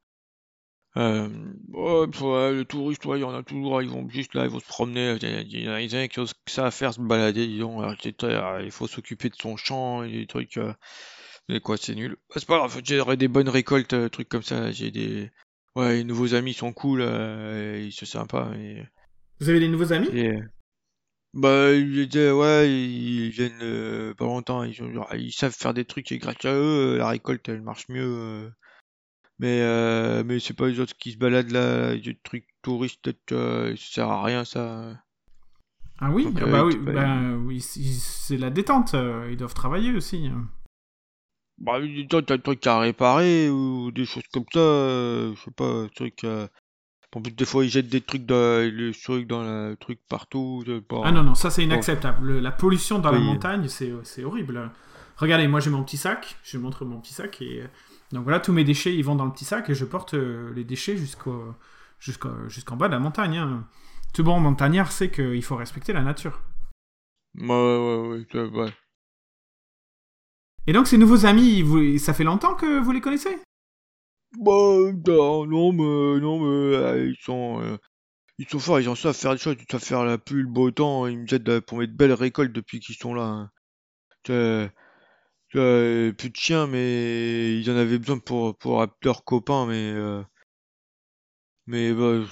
Euh, 0.97 1.29
les 2.53 2.65
touristes, 2.67 3.05
ouais, 3.05 3.19
il 3.19 3.23
y 3.23 3.25
en 3.25 3.35
a 3.35 3.43
toujours, 3.43 3.83
ils 3.83 3.89
vont 3.89 4.09
juste 4.09 4.35
là, 4.35 4.45
ils 4.45 4.51
vont 4.51 4.61
se 4.61 4.67
promener, 4.67 5.17
il 5.21 5.29
y, 5.29 5.35
a- 5.35 5.41
il 5.41 5.61
y 5.65 5.69
en 5.69 5.73
a 5.73 5.81
il 5.81 5.93
y 5.93 5.97
en 5.97 6.01
a 6.03 6.09
qui 6.09 6.21
ont 6.21 6.25
que 6.25 6.33
ça 6.51 6.67
à 6.67 6.71
faire, 6.71 6.95
se 6.95 7.01
balader, 7.01 7.47
disons, 7.49 7.83
il 8.61 8.71
faut 8.71 8.87
s'occuper 8.87 9.29
de 9.29 9.35
son 9.35 9.57
champ 9.57 10.05
et 10.05 10.13
des 10.13 10.27
trucs, 10.27 10.59
mais 11.49 11.61
quoi, 11.61 11.77
c'est 11.77 11.97
nul. 11.97 12.17
Bah, 12.29 12.37
c'est 12.37 12.47
pas 12.47 12.59
grave, 12.59 12.81
j'aurai 12.85 13.17
des 13.17 13.29
bonnes 13.29 13.49
récoltes, 13.49 14.11
trucs 14.13 14.29
comme 14.29 14.43
ça, 14.45 14.71
j'ai 14.71 14.93
des, 14.93 15.31
ouais, 15.77 15.97
les 15.97 16.05
nouveaux 16.05 16.35
amis 16.35 16.55
sont 16.55 16.72
cool, 16.72 17.01
euh, 17.03 17.81
ils 17.85 17.93
sont 17.93 18.07
sympas, 18.07 18.53
et, 18.55 18.85
Vous 19.41 19.49
avez 19.49 19.61
des 19.61 19.68
nouveaux 19.68 19.93
amis? 19.93 20.11
Et, 20.12 20.29
euh, 20.29 20.41
bah, 21.35 21.72
ils 21.75 21.99
étaient, 22.01 22.31
ouais, 22.31 22.70
ils 22.72 23.31
viennent 23.31 23.61
euh, 23.62 24.14
pas 24.14 24.25
longtemps, 24.27 24.62
ils, 24.64 24.83
ont- 24.83 24.93
genre, 24.93 25.14
ils 25.16 25.33
savent 25.33 25.55
faire 25.55 25.75
des 25.75 25.85
trucs 25.85 26.12
et 26.12 26.18
grâce 26.18 26.45
à 26.45 26.53
eux, 26.55 26.95
euh, 26.95 26.99
la 26.99 27.09
récolte, 27.09 27.49
elle 27.49 27.62
marche 27.62 27.89
mieux. 27.89 28.03
euh. 28.05 28.51
Mais, 29.41 29.61
euh, 29.62 30.25
mais 30.25 30.41
c'est 30.41 30.55
pas 30.55 30.68
les 30.68 30.81
autres 30.81 30.97
qui 30.99 31.12
se 31.12 31.18
baladent 31.18 31.51
là, 31.53 31.97
des 31.97 32.16
trucs 32.25 32.49
touristes, 32.62 33.11
euh, 33.33 33.77
ça 33.77 33.85
sert 33.95 34.09
à 34.11 34.25
rien 34.25 34.45
ça. 34.45 34.95
Ah 35.99 36.11
oui, 36.11 36.27
Donc, 36.27 36.41
ah 36.41 36.47
euh, 36.47 36.47
bah 36.47 36.64
oui, 36.64 36.77
bah 36.79 37.37
oui, 37.37 37.61
c'est 37.61 38.37
la 38.37 38.51
détente. 38.51 38.95
euh, 38.95 39.29
Ils 39.31 39.37
doivent 39.37 39.55
travailler 39.55 39.93
aussi. 39.93 40.29
Bah, 41.59 41.79
toi, 42.11 42.23
t'as 42.23 42.37
des 42.37 42.43
trucs 42.43 42.67
à 42.67 42.79
réparer 42.81 43.49
ou 43.49 43.91
des 43.93 44.05
choses 44.07 44.25
comme 44.33 44.45
ça, 44.53 44.59
euh, 44.59 45.35
je 45.37 45.41
sais 45.43 45.51
pas, 45.51 45.85
des 45.85 45.91
trucs. 45.91 46.25
euh, 46.25 46.49
En 47.15 47.23
plus, 47.23 47.31
des 47.33 47.45
fois, 47.45 47.65
ils 47.65 47.71
jettent 47.71 47.89
des 47.89 48.01
trucs 48.01 48.27
dans, 48.27 48.61
les 48.61 48.93
trucs 48.93 49.27
dans 49.29 49.43
le 49.43 49.77
truc 49.77 50.01
partout. 50.09 50.65
Ah 51.05 51.13
non, 51.13 51.23
non, 51.23 51.35
ça 51.37 51.51
c'est 51.51 51.63
inacceptable. 51.63 52.27
Le- 52.27 52.41
la 52.41 52.51
pollution 52.51 52.99
dans 52.99 53.13
la 53.13 53.19
Oui. 53.19 53.25
montagne, 53.25 53.69
c'est 53.69 54.25
horrible. 54.25 54.71
Regardez, 55.17 55.47
moi 55.47 55.61
j'ai 55.61 55.71
mon 55.71 55.85
petit 55.85 55.97
sac, 55.97 56.37
je 56.43 56.57
vais 56.57 56.63
montrer 56.63 56.85
mon 56.85 57.01
petit 57.01 57.15
sac. 57.15 57.41
Et... 57.41 57.63
Donc 58.11 58.25
voilà, 58.25 58.41
tous 58.41 58.53
mes 58.53 58.65
déchets, 58.65 58.95
ils 58.97 59.05
vont 59.05 59.15
dans 59.15 59.27
le 59.27 59.31
petit 59.33 59.45
sac 59.45 59.71
et 59.71 59.75
je 59.75 59.85
porte 59.85 60.15
euh, 60.15 60.53
les 60.55 60.65
déchets 60.65 60.97
jusqu'au 60.97 61.55
jusqu'en 62.01 62.77
bas 62.77 62.89
de 62.89 62.93
la 62.95 62.99
montagne. 62.99 63.37
hein. 63.39 63.65
Tout 64.13 64.25
bon 64.25 64.41
montagnard 64.41 64.91
sait 64.91 65.11
qu'il 65.11 65.43
faut 65.43 65.55
respecter 65.57 65.93
la 65.93 66.03
nature. 66.03 66.43
Ouais, 67.37 67.47
ouais, 67.49 68.25
ouais, 68.35 68.45
ouais. 68.51 68.73
Et 70.67 70.73
donc 70.73 70.87
ces 70.87 70.99
nouveaux 70.99 71.27
amis, 71.27 71.62
vous- 71.62 71.99
ça 71.99 72.12
fait 72.15 72.25
longtemps 72.25 72.55
que 72.55 72.81
vous 72.81 72.93
les 72.93 73.01
connaissez? 73.01 73.39
Bah, 74.39 74.53
non, 75.07 75.47
non, 75.47 75.73
mais, 75.73 76.21
non, 76.21 76.39
mais, 76.41 76.77
euh, 76.77 77.09
ils 77.09 77.17
sont, 77.23 77.61
euh, 77.62 77.77
ils 78.39 78.49
sont 78.49 78.59
forts, 78.61 78.81
ils 78.81 78.89
ont 78.91 78.95
savent 78.97 79.15
faire 79.17 79.33
des 79.35 79.39
choses, 79.39 79.57
ils 79.61 79.67
savent 79.71 79.83
faire 79.85 80.05
la 80.05 80.19
pluie, 80.19 80.43
le 80.43 80.49
beau 80.49 80.71
temps, 80.73 81.07
ils 81.09 81.19
me 81.21 81.35
aident 81.35 81.49
euh, 81.51 81.61
pour 81.62 81.79
mettre 81.79 81.93
de 81.93 81.97
belles 81.99 82.12
récoltes 82.15 82.53
depuis 82.53 82.81
qu'ils 82.81 82.97
sont 82.97 83.15
là. 83.15 83.25
hein. 83.25 83.51
Euh, 85.57 86.12
plus 86.12 86.31
de 86.31 86.37
chiens, 86.37 86.67
mais 86.67 87.59
ils 87.61 87.71
en 87.71 87.77
avaient 87.77 87.99
besoin 87.99 88.19
pour, 88.19 88.57
pour 88.59 88.85
leurs 89.05 89.25
copains, 89.25 89.67
mais, 89.67 89.93
euh, 89.93 90.23
mais, 91.67 91.93
bah, 91.93 92.25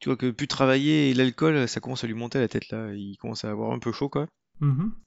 tu 0.00 0.08
vois 0.08 0.16
que 0.18 0.30
plus 0.30 0.46
travailler 0.48 1.10
et 1.10 1.14
l'alcool, 1.14 1.68
ça 1.68 1.80
commence 1.80 2.04
à 2.04 2.06
lui 2.06 2.14
monter 2.14 2.38
à 2.38 2.42
la 2.42 2.48
tête 2.48 2.68
là, 2.70 2.92
il 2.92 3.16
commence 3.18 3.44
à 3.44 3.50
avoir 3.50 3.72
un 3.72 3.78
peu 3.78 3.92
chaud, 3.92 4.08
quoi. 4.10 4.26
Mhm. 4.60 5.02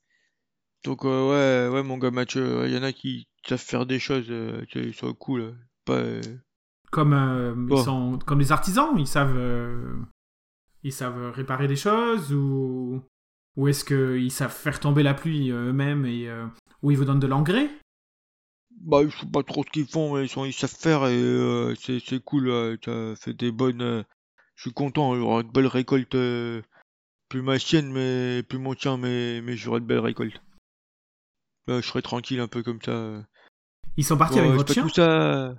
Donc 0.84 1.06
euh, 1.06 1.70
ouais, 1.70 1.74
ouais, 1.74 1.84
mon 1.84 1.98
gars 1.98 2.12
Mathieu, 2.12 2.66
il 2.68 2.74
y 2.74 2.78
en 2.78 2.84
a 2.84 2.92
qui 2.94 3.28
savent 3.48 3.60
faire 3.60 3.86
des 3.86 4.00
choses, 4.00 4.26
euh, 4.30 4.66
sais, 4.72 4.80
ils 4.84 4.94
sont 4.94 5.14
cool. 5.14 5.42
euh, 5.42 5.54
Pas, 5.86 5.94
euh, 5.96 6.22
Comme, 6.92 7.14
euh, 7.14 7.56
ils 7.70 7.70
Bon. 7.70 7.84
sont 7.84 8.20
comme 8.26 8.40
des 8.40 8.52
artisans, 8.52 8.94
ils 8.98 9.08
savent, 9.08 9.36
euh, 9.38 9.96
ils 10.84 10.94
savent 10.94 11.32
réparer 11.32 11.68
des 11.68 11.76
choses 11.76 12.34
ou, 12.34 13.02
ou 13.58 13.68
est-ce 13.68 13.86
qu'ils 13.86 14.32
savent 14.32 14.54
faire 14.54 14.80
tomber 14.80 15.04
la 15.04 15.14
pluie 15.14 15.52
euh, 15.52 15.70
eux-mêmes 15.70 16.06
et 16.06 16.30
euh, 16.30 16.46
ou 16.84 16.92
ils 16.92 16.98
vous 16.98 17.06
donnent 17.06 17.20
de 17.20 17.28
l'engrais? 17.28 17.70
Bah, 18.82 19.00
je 19.08 19.18
sais 19.18 19.26
pas 19.26 19.44
trop 19.44 19.64
ce 19.64 19.70
qu'ils 19.72 19.88
font, 19.88 20.14
mais 20.16 20.26
ils, 20.26 20.30
sont, 20.30 20.46
ils 20.46 20.54
savent 20.54 20.70
faire 20.70 21.06
et 21.08 21.16
euh, 21.18 21.74
c'est, 21.76 22.00
c'est 22.00 22.22
cool. 22.24 22.50
euh, 22.50 22.78
T'as 22.82 23.16
fait 23.16 23.34
des 23.34 23.52
bonnes. 23.52 23.82
euh, 23.82 24.04
je 24.56 24.64
suis 24.64 24.74
content, 24.74 25.16
il 25.16 25.20
y 25.22 25.24
aura 25.24 25.44
de 25.44 25.50
belles 25.52 25.68
récoltes. 25.68 26.16
euh, 26.16 26.62
plus 27.30 27.42
ma 27.42 27.60
chienne, 27.60 27.92
mais 27.92 28.44
plus 28.44 28.60
mon 28.60 28.76
tien, 28.76 28.98
mais, 28.98 29.42
mais 29.42 29.58
j'aurai 29.58 29.80
de 29.82 29.86
belles 29.86 30.00
récoltes. 30.00 30.42
Bah, 31.68 31.80
je 31.82 31.88
serai 31.88 32.02
tranquille 32.02 32.40
un 32.40 32.48
peu 32.48 32.64
comme 32.64 32.82
ça. 32.82 33.24
Ils 33.98 34.04
sont 34.04 34.18
partis 34.18 34.36
Bon, 34.36 34.42
avec 34.42 34.54
votre 34.54 34.68
pas 34.68 34.74
chien 34.74 34.84
tout 34.84 34.94
ça. 34.94 35.56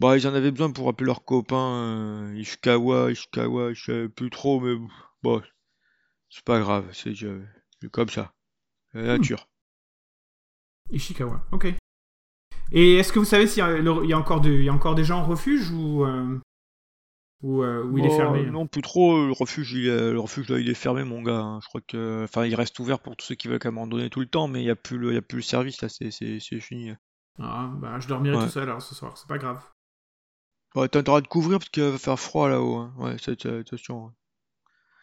Bah, 0.00 0.16
ils 0.16 0.26
en 0.26 0.34
avaient 0.34 0.50
besoin 0.50 0.70
pour 0.70 0.88
appeler 0.88 1.06
leurs 1.06 1.24
copains. 1.24 1.74
Euh, 1.74 2.36
Ishikawa, 2.36 3.10
Ishikawa, 3.12 3.72
je 3.72 3.84
sais 3.84 4.08
plus 4.08 4.30
trop, 4.30 4.60
mais 4.60 4.74
bon, 5.22 5.42
c'est 6.30 6.44
pas 6.44 6.58
grave, 6.60 6.86
c'est 6.92 7.14
comme 7.90 8.08
ça. 8.08 8.32
La 8.92 9.02
nature. 9.02 9.48
Ishikawa, 10.90 11.44
ok. 11.52 11.74
Et 12.72 12.96
est-ce 12.96 13.12
que 13.12 13.18
vous 13.18 13.24
savez 13.24 13.46
s'il 13.46 13.62
y 13.64 14.12
a 14.12 14.18
encore 14.18 14.40
des 14.40 15.04
gens 15.04 15.20
en 15.20 15.24
refuge 15.24 15.70
ou, 15.70 16.04
euh, 16.04 16.40
ou, 17.44 17.62
euh, 17.62 17.84
ou 17.84 17.98
il 17.98 18.06
est 18.06 18.08
Bah, 18.08 18.16
fermé 18.16 18.50
Non, 18.50 18.66
plus 18.66 18.82
trop. 18.82 19.26
Le 19.26 19.32
refuge, 19.32 19.72
il 19.72 19.86
est, 19.86 20.10
le 20.12 20.18
refuge 20.20 20.48
là, 20.48 20.58
il 20.58 20.68
est 20.68 20.74
fermé, 20.74 21.04
mon 21.04 21.22
gars. 21.22 21.40
hein. 21.40 21.60
Je 21.62 21.68
crois 21.68 21.80
que, 21.86 22.24
enfin, 22.24 22.44
il 22.46 22.54
reste 22.54 22.78
ouvert 22.80 22.98
pour 23.00 23.16
tous 23.16 23.26
ceux 23.26 23.34
qui 23.34 23.48
veulent 23.48 23.60
abandonner 23.64 24.10
tout 24.10 24.20
le 24.20 24.26
temps, 24.26 24.48
mais 24.48 24.62
il 24.62 24.66
y 24.66 24.70
a 24.70 24.76
plus 24.76 24.98
le, 24.98 25.10
il 25.12 25.14
y 25.14 25.18
a 25.18 25.22
plus 25.22 25.36
le 25.38 25.42
service 25.42 25.80
là. 25.82 25.88
C'est, 25.88 26.10
c'est, 26.10 26.38
c'est 26.40 26.60
fini. 26.60 26.92
Ah, 27.38 27.70
bah, 27.76 28.00
je 28.00 28.08
dormirai 28.08 28.36
Ouais. 28.36 28.44
tout 28.44 28.50
seul 28.50 28.64
alors 28.64 28.82
ce 28.82 28.94
soir, 28.94 29.16
c'est 29.16 29.28
pas 29.28 29.38
grave. 29.38 29.62
Ouais, 30.74 30.88
t'as 30.88 31.00
intérêt 31.00 31.22
de 31.22 31.28
couvrir 31.28 31.58
parce 31.58 31.68
qu'il 31.70 31.82
va 31.84 31.98
faire 31.98 32.18
froid 32.18 32.48
là-haut. 32.48 32.76
hein. 32.76 32.94
Ouais, 32.98 33.16
c'est, 33.20 33.40
c'est- 33.40 33.58
attention. 33.60 34.12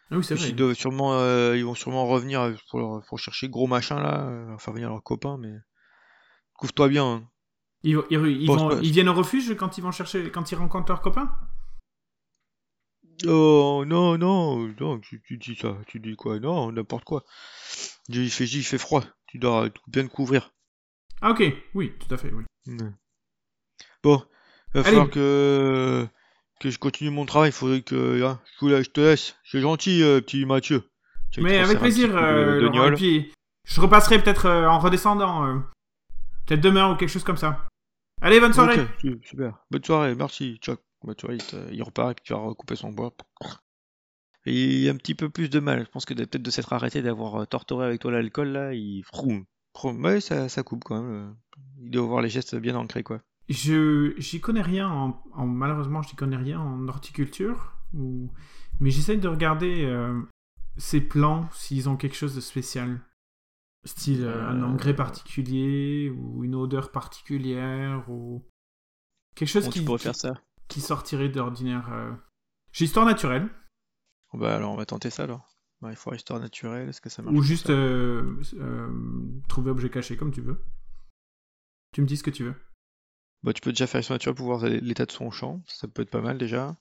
Ah 0.09 0.17
oui, 0.17 0.23
c'est 0.23 0.35
vrai. 0.35 0.49
Ils 0.49 0.55
doivent 0.55 0.73
sûrement, 0.73 1.13
euh, 1.13 1.55
ils 1.55 1.63
vont 1.63 1.75
sûrement 1.75 2.05
revenir 2.05 2.41
euh, 2.41 2.53
pour, 2.69 2.79
leur- 2.79 3.03
pour 3.07 3.19
chercher 3.19 3.47
gros 3.49 3.67
machin 3.67 4.01
là, 4.01 4.27
euh, 4.27 4.57
faire 4.57 4.73
venir 4.73 4.89
leurs 4.89 5.03
copains, 5.03 5.37
mais 5.37 5.53
couvre-toi 6.55 6.87
bien. 6.89 7.05
hein. 7.05 7.23
Ils, 7.83 7.95
vont- 7.97 8.05
ils- 8.09 8.41
ils 8.41 8.47
Bon, 8.47 8.55
vont- 8.57 8.79
ils 8.81 8.91
viennent 8.91 9.09
au 9.09 9.13
refuge 9.13 9.55
quand 9.55 9.77
ils 9.77 9.81
vont 9.81 9.91
chercher, 9.91 10.29
quand 10.31 10.51
ils 10.51 10.55
rencontrent 10.55 10.91
leurs 10.91 11.01
copains? 11.01 11.31
Oh 13.27 13.83
non, 13.85 14.17
non, 14.17 14.73
non, 14.79 14.99
tu, 14.99 15.21
tu 15.21 15.37
dis 15.37 15.55
ça, 15.55 15.77
tu 15.87 15.99
dis 15.99 16.15
quoi? 16.15 16.39
Non, 16.39 16.71
n'importe 16.71 17.03
quoi. 17.03 17.23
Il 18.09 18.29
fait, 18.29 18.45
il 18.45 18.63
fait 18.63 18.77
froid. 18.77 19.03
Tu 19.27 19.37
dois 19.37 19.69
bien 19.87 20.07
te 20.07 20.11
couvrir. 20.11 20.51
Ah 21.21 21.31
ok, 21.31 21.43
oui, 21.75 21.93
tout 21.99 22.13
à 22.13 22.17
fait, 22.17 22.31
oui. 22.31 22.43
Bon, 24.03 24.23
il 24.73 24.81
va 24.81 24.81
Allez. 24.81 24.83
falloir 24.83 25.09
que, 25.09 26.07
que 26.59 26.69
je 26.69 26.79
continue 26.79 27.11
mon 27.11 27.25
travail. 27.25 27.49
Il 27.49 27.53
faudrait 27.53 27.81
que 27.81 28.23
hein, 28.23 28.39
je, 28.61 28.89
te 28.89 29.01
laisse. 29.01 29.35
C'est 29.43 29.61
gentil, 29.61 30.01
euh, 30.03 30.21
petit 30.21 30.45
Mathieu. 30.45 30.83
Tu 31.31 31.41
Mais 31.41 31.59
avec 31.59 31.79
plaisir, 31.79 32.15
euh, 32.15 32.59
Laurent. 32.59 32.87
Et 32.87 32.93
puis, 32.93 33.33
je 33.65 33.79
repasserai 33.79 34.21
peut-être 34.21 34.47
euh, 34.47 34.67
en 34.67 34.79
redescendant. 34.79 35.45
euh, 35.45 35.59
peut-être 36.45 36.61
demain 36.61 36.91
ou 36.91 36.95
quelque 36.95 37.09
chose 37.09 37.23
comme 37.23 37.37
ça. 37.37 37.65
Allez, 38.21 38.39
bonne 38.39 38.53
soirée 38.53 38.85
super. 39.23 39.59
Bonne 39.69 39.83
soirée, 39.83 40.15
merci. 40.15 40.57
Ciao. 40.61 40.77
Bah, 41.03 41.15
tu 41.15 41.25
vois, 41.25 41.35
il, 41.35 41.43
te- 41.43 41.71
il 41.73 41.81
repart 41.83 42.11
et 42.11 42.15
puis 42.15 42.23
il 42.29 42.33
va 42.33 42.39
recouper 42.41 42.75
son 42.75 42.91
bois. 42.91 43.13
Et 44.45 44.81
il 44.81 44.89
a 44.89 44.91
un 44.91 44.97
petit 44.97 45.15
peu 45.15 45.29
plus 45.29 45.49
de 45.49 45.59
mal. 45.59 45.85
Je 45.85 45.91
pense 45.91 46.05
que 46.05 46.13
peut-être 46.13 46.41
de 46.41 46.51
s'être 46.51 46.73
arrêté 46.73 47.01
d'avoir 47.01 47.35
euh, 47.41 47.45
torturé 47.45 47.85
avec 47.85 48.01
toi 48.01 48.11
l'alcool 48.11 48.49
là, 48.49 48.73
il 48.73 49.03
froum. 49.03 49.45
froum. 49.75 50.03
Ouais, 50.03 50.19
ça, 50.21 50.49
ça 50.49 50.63
coupe 50.63 50.83
quand 50.83 51.01
même. 51.01 51.11
euh. 51.11 51.31
Il 51.79 51.91
doit 51.91 52.05
avoir 52.05 52.21
les 52.21 52.29
gestes 52.29 52.55
bien 52.55 52.75
ancrés 52.75 53.03
quoi. 53.03 53.21
je 53.49 54.13
j'y 54.17 54.39
connais 54.39 54.61
rien 54.61 54.87
en, 54.89 55.21
en- 55.33 55.47
malheureusement 55.47 56.01
j'y 56.01 56.15
connais 56.15 56.37
rien 56.37 56.59
en 56.59 56.87
horticulture 56.87 57.73
ou 57.93 58.31
mais 58.79 58.91
j'essaie 58.91 59.17
de 59.17 59.27
regarder 59.27 59.83
euh, 59.85 60.21
ces 60.77 61.01
plants 61.01 61.49
s'ils 61.51 61.89
ont 61.89 61.97
quelque 61.97 62.15
chose 62.15 62.35
de 62.35 62.41
spécial 62.41 63.01
style 63.83 64.23
euh, 64.23 64.47
un 64.47 64.61
Euh, 64.61 64.65
engrais 64.65 64.95
particulier 64.95 66.09
ou 66.11 66.43
une 66.43 66.55
odeur 66.55 66.91
particulière 66.91 68.09
ou 68.09 68.43
quelque 69.35 69.49
chose 69.49 69.63
Bon, 69.65 69.71
qui, 69.71 69.79
tu 69.79 69.85
pourrais 69.85 69.97
faire 69.99 70.15
ça? 70.15 70.33
Qui 70.71 70.81
sortirait 70.81 71.29
d'ordinaire 71.29 71.91
euh. 71.91 72.11
j'ai 72.71 72.85
histoire 72.85 73.05
naturelle 73.05 73.49
Bon, 74.31 74.39
Bah 74.39 74.55
alors 74.55 74.71
on 74.71 74.77
va 74.77 74.85
tenter 74.85 75.09
ça 75.09 75.23
alors. 75.23 75.47
Bah, 75.81 75.89
il 75.89 75.95
faut 75.95 76.13
histoire 76.13 76.39
naturelle, 76.39 76.89
est-ce 76.89 77.01
que 77.01 77.09
ça 77.09 77.21
marche 77.21 77.35
ou 77.35 77.41
juste 77.41 77.69
euh, 77.71 78.39
euh, 78.53 78.87
trouver 79.49 79.71
objet 79.71 79.89
caché 79.89 80.15
comme 80.15 80.31
tu 80.31 80.41
veux 80.41 80.63
tu 81.93 82.01
me 82.01 82.07
dis 82.07 82.15
ce 82.15 82.23
que 82.23 82.29
tu 82.29 82.43
veux 82.45 82.55
Bah 83.43 83.51
tu 83.51 83.61
peux 83.61 83.71
déjà 83.71 83.85
faire 83.87 83.99
histoire 83.99 84.15
naturelle 84.15 84.35
pour 84.35 84.45
voir 84.45 84.63
l'état 84.65 85.05
de 85.05 85.11
son 85.11 85.29
champ, 85.29 85.61
ça 85.67 85.87
peut 85.87 86.03
être 86.03 86.09
pas 86.09 86.21
mal 86.21 86.37
déjà. 86.37 86.77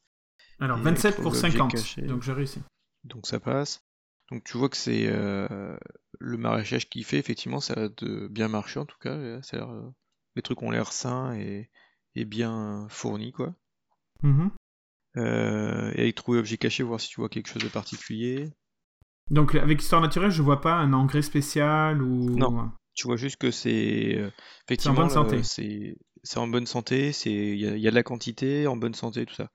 alors 0.61 0.79
Et 0.79 0.83
27 0.83 1.17
pour 1.17 1.33
trouver 1.33 1.43
l'objet 1.43 1.59
50 1.59 1.73
caché. 1.73 2.03
donc 2.03 2.23
j'ai 2.23 2.33
réussi 2.33 2.61
Donc 3.05 3.27
ça 3.27 3.41
passe. 3.41 3.85
Donc 4.31 4.45
tu 4.45 4.57
vois 4.57 4.69
que 4.69 4.77
c'est 4.77 5.09
euh, 5.09 5.77
le 6.21 6.37
maraîchage 6.37 6.89
qu'il 6.89 7.05
fait, 7.05 7.19
effectivement, 7.19 7.61
ça 7.61 7.75
a 7.75 7.89
de 7.89 8.29
bien 8.29 8.47
marcher 8.47 8.79
en 8.79 8.87
tout 8.87 8.99
cas. 9.01 9.43
ça 9.43 9.57
a 9.57 9.93
les 10.37 10.43
trucs 10.43 10.63
ont 10.63 10.71
l'air 10.71 10.93
sains 10.93 11.35
et, 11.35 11.69
et 12.15 12.25
bien 12.25 12.87
fournis 12.89 13.33
quoi. 13.33 13.55
Mhm. 14.23 14.51
Euh, 15.17 15.93
et 15.95 16.03
avec 16.03 16.15
trouver 16.15 16.39
objet 16.39 16.57
caché, 16.57 16.83
voir 16.83 17.01
si 17.01 17.09
tu 17.09 17.21
vois 17.21 17.29
quelque 17.29 17.49
chose 17.49 17.63
de 17.63 17.69
particulier. 17.69 18.51
Donc 19.31 19.55
avec 19.55 19.81
histoire 19.81 20.01
naturelle, 20.01 20.31
je 20.31 20.43
vois 20.43 20.61
pas 20.61 20.75
un 20.75 20.93
engrais 20.93 21.23
spécial 21.23 22.03
ou 22.03 22.37
Non. 22.37 22.73
Tu 22.95 23.07
vois 23.07 23.17
juste 23.17 23.37
que 23.37 23.51
c'est 23.51 24.17
euh, 24.17 24.31
effectivement 24.67 25.09
santé. 25.09 25.43
c'est 25.43 26.39
en 26.39 26.49
bonne 26.49 26.67
santé, 26.67 27.13
c'est 27.13 27.31
il 27.33 27.61
y 27.61 27.67
a, 27.67 27.77
il 27.77 27.81
y 27.81 27.89
a 27.89 27.91
de 27.91 27.95
la 27.95 28.03
quantité, 28.03 28.67
en 28.67 28.77
bonne 28.77 28.95
santé, 28.95 29.25
tout 29.27 29.35
ça. 29.35 29.49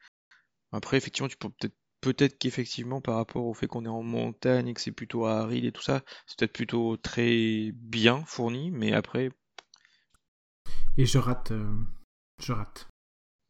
Après, 0.72 0.97
effectivement, 0.97 1.28
tu 1.28 1.38
peux 1.38 1.49
peut-être 1.49 1.76
peut-être 2.01 2.38
qu'effectivement 2.38 3.01
par 3.01 3.16
rapport 3.16 3.45
au 3.45 3.53
fait 3.53 3.68
qu'on 3.68 3.86
est 3.86 3.89
en 3.89 4.03
montagne 4.03 4.68
et 4.68 4.74
que 4.74 4.82
c'est 4.82 4.91
plutôt 4.91 5.26
aride 5.26 5.66
et 5.66 5.72
tout 5.72 5.82
ça, 5.82 6.01
c'est 6.28 6.38
peut-être 6.38 6.53
plutôt 6.53 6.97
très 6.97 7.72
bien 7.74 8.24
fourni, 8.26 8.72
mais 8.72 8.93
après, 8.93 9.32
et 10.97 11.05
je 11.05 11.18
rate 11.18 11.51
euh, 11.51 11.74
je 12.41 12.53
rate. 12.53 12.88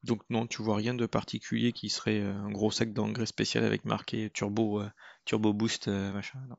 Donc 0.05 0.21
non, 0.29 0.47
tu 0.47 0.61
vois 0.61 0.77
rien 0.77 0.93
de 0.93 1.05
particulier 1.05 1.73
qui 1.73 1.89
serait 1.89 2.21
euh, 2.21 2.33
un 2.33 2.51
gros 2.51 2.71
sac 2.71 2.93
d'engrais 2.93 3.25
spécial 3.25 3.63
avec 3.63 3.85
marqué 3.85 4.29
Turbo 4.29 4.81
euh, 4.81 4.89
Turbo 5.25 5.53
Boost 5.53 5.87
euh, 5.87 6.13
machin. 6.13 6.39
non. 6.47 6.57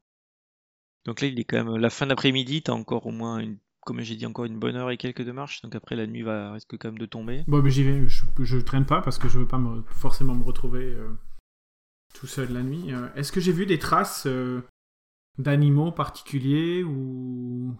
Donc 1.04 1.20
là, 1.20 1.28
il 1.28 1.38
est 1.38 1.44
quand 1.44 1.64
même 1.64 1.76
la 1.76 1.90
fin 1.90 2.06
d'après-midi, 2.06 2.62
t'as 2.62 2.72
encore 2.72 3.06
au 3.06 3.12
moins 3.12 3.38
une 3.38 3.58
comme 3.82 4.00
j'ai 4.00 4.16
dit 4.16 4.26
encore 4.26 4.46
une 4.46 4.58
bonne 4.58 4.74
heure 4.74 4.90
et 4.90 4.96
quelques 4.96 5.22
de 5.22 5.30
marche, 5.30 5.62
donc 5.62 5.76
après 5.76 5.94
la 5.94 6.08
nuit 6.08 6.22
va 6.22 6.50
risque 6.50 6.76
quand 6.76 6.88
même 6.88 6.98
de 6.98 7.06
tomber. 7.06 7.44
Bon, 7.46 7.60
ben 7.60 7.70
j'y 7.70 7.84
vais. 7.84 8.08
Je, 8.08 8.24
je 8.40 8.58
traîne 8.58 8.84
pas 8.84 9.00
parce 9.00 9.16
que 9.16 9.28
je 9.28 9.38
veux 9.38 9.46
pas 9.46 9.58
me, 9.58 9.82
forcément 9.82 10.34
me 10.34 10.42
retrouver 10.42 10.86
euh, 10.86 11.08
tout 12.12 12.26
seul 12.26 12.52
la 12.52 12.64
nuit. 12.64 12.90
Est-ce 13.14 13.30
que 13.30 13.40
j'ai 13.40 13.52
vu 13.52 13.64
des 13.64 13.78
traces 13.78 14.26
d'animaux 15.38 15.92
particuliers 15.92 16.82
ou? 16.82 17.76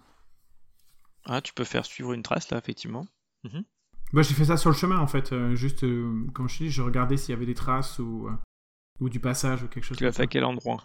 Ah, 1.25 1.41
tu 1.41 1.53
peux 1.53 1.65
faire 1.65 1.85
suivre 1.85 2.13
une 2.13 2.23
trace 2.23 2.51
là, 2.53 2.59
effectivement. 2.59 3.05
Bah, 4.13 4.23
j'ai 4.23 4.35
fait 4.35 4.45
ça 4.47 4.57
sur 4.57 4.71
le 4.71 4.77
chemin 4.77 4.99
en 4.99 5.07
fait. 5.07 5.33
euh, 5.33 5.55
juste, 5.55 5.85
euh, 5.85 6.25
comme 6.35 6.49
je 6.49 6.59
dis, 6.59 6.71
je 6.71 6.83
regardais 6.83 7.17
s'il 7.17 7.31
y 7.31 7.37
avait 7.37 7.47
des 7.47 7.55
traces 7.55 7.99
ou, 7.99 8.29
euh, 8.29 8.33
ou 9.01 9.09
du 9.09 9.21
passage 9.21 9.63
ou 9.63 9.69
quelque 9.69 9.85
chose 9.85 9.97
Tu 9.99 10.05
l'as 10.05 10.13
fait 10.13 10.23
à 10.23 10.27
quel 10.27 10.45
endroit? 10.45 10.85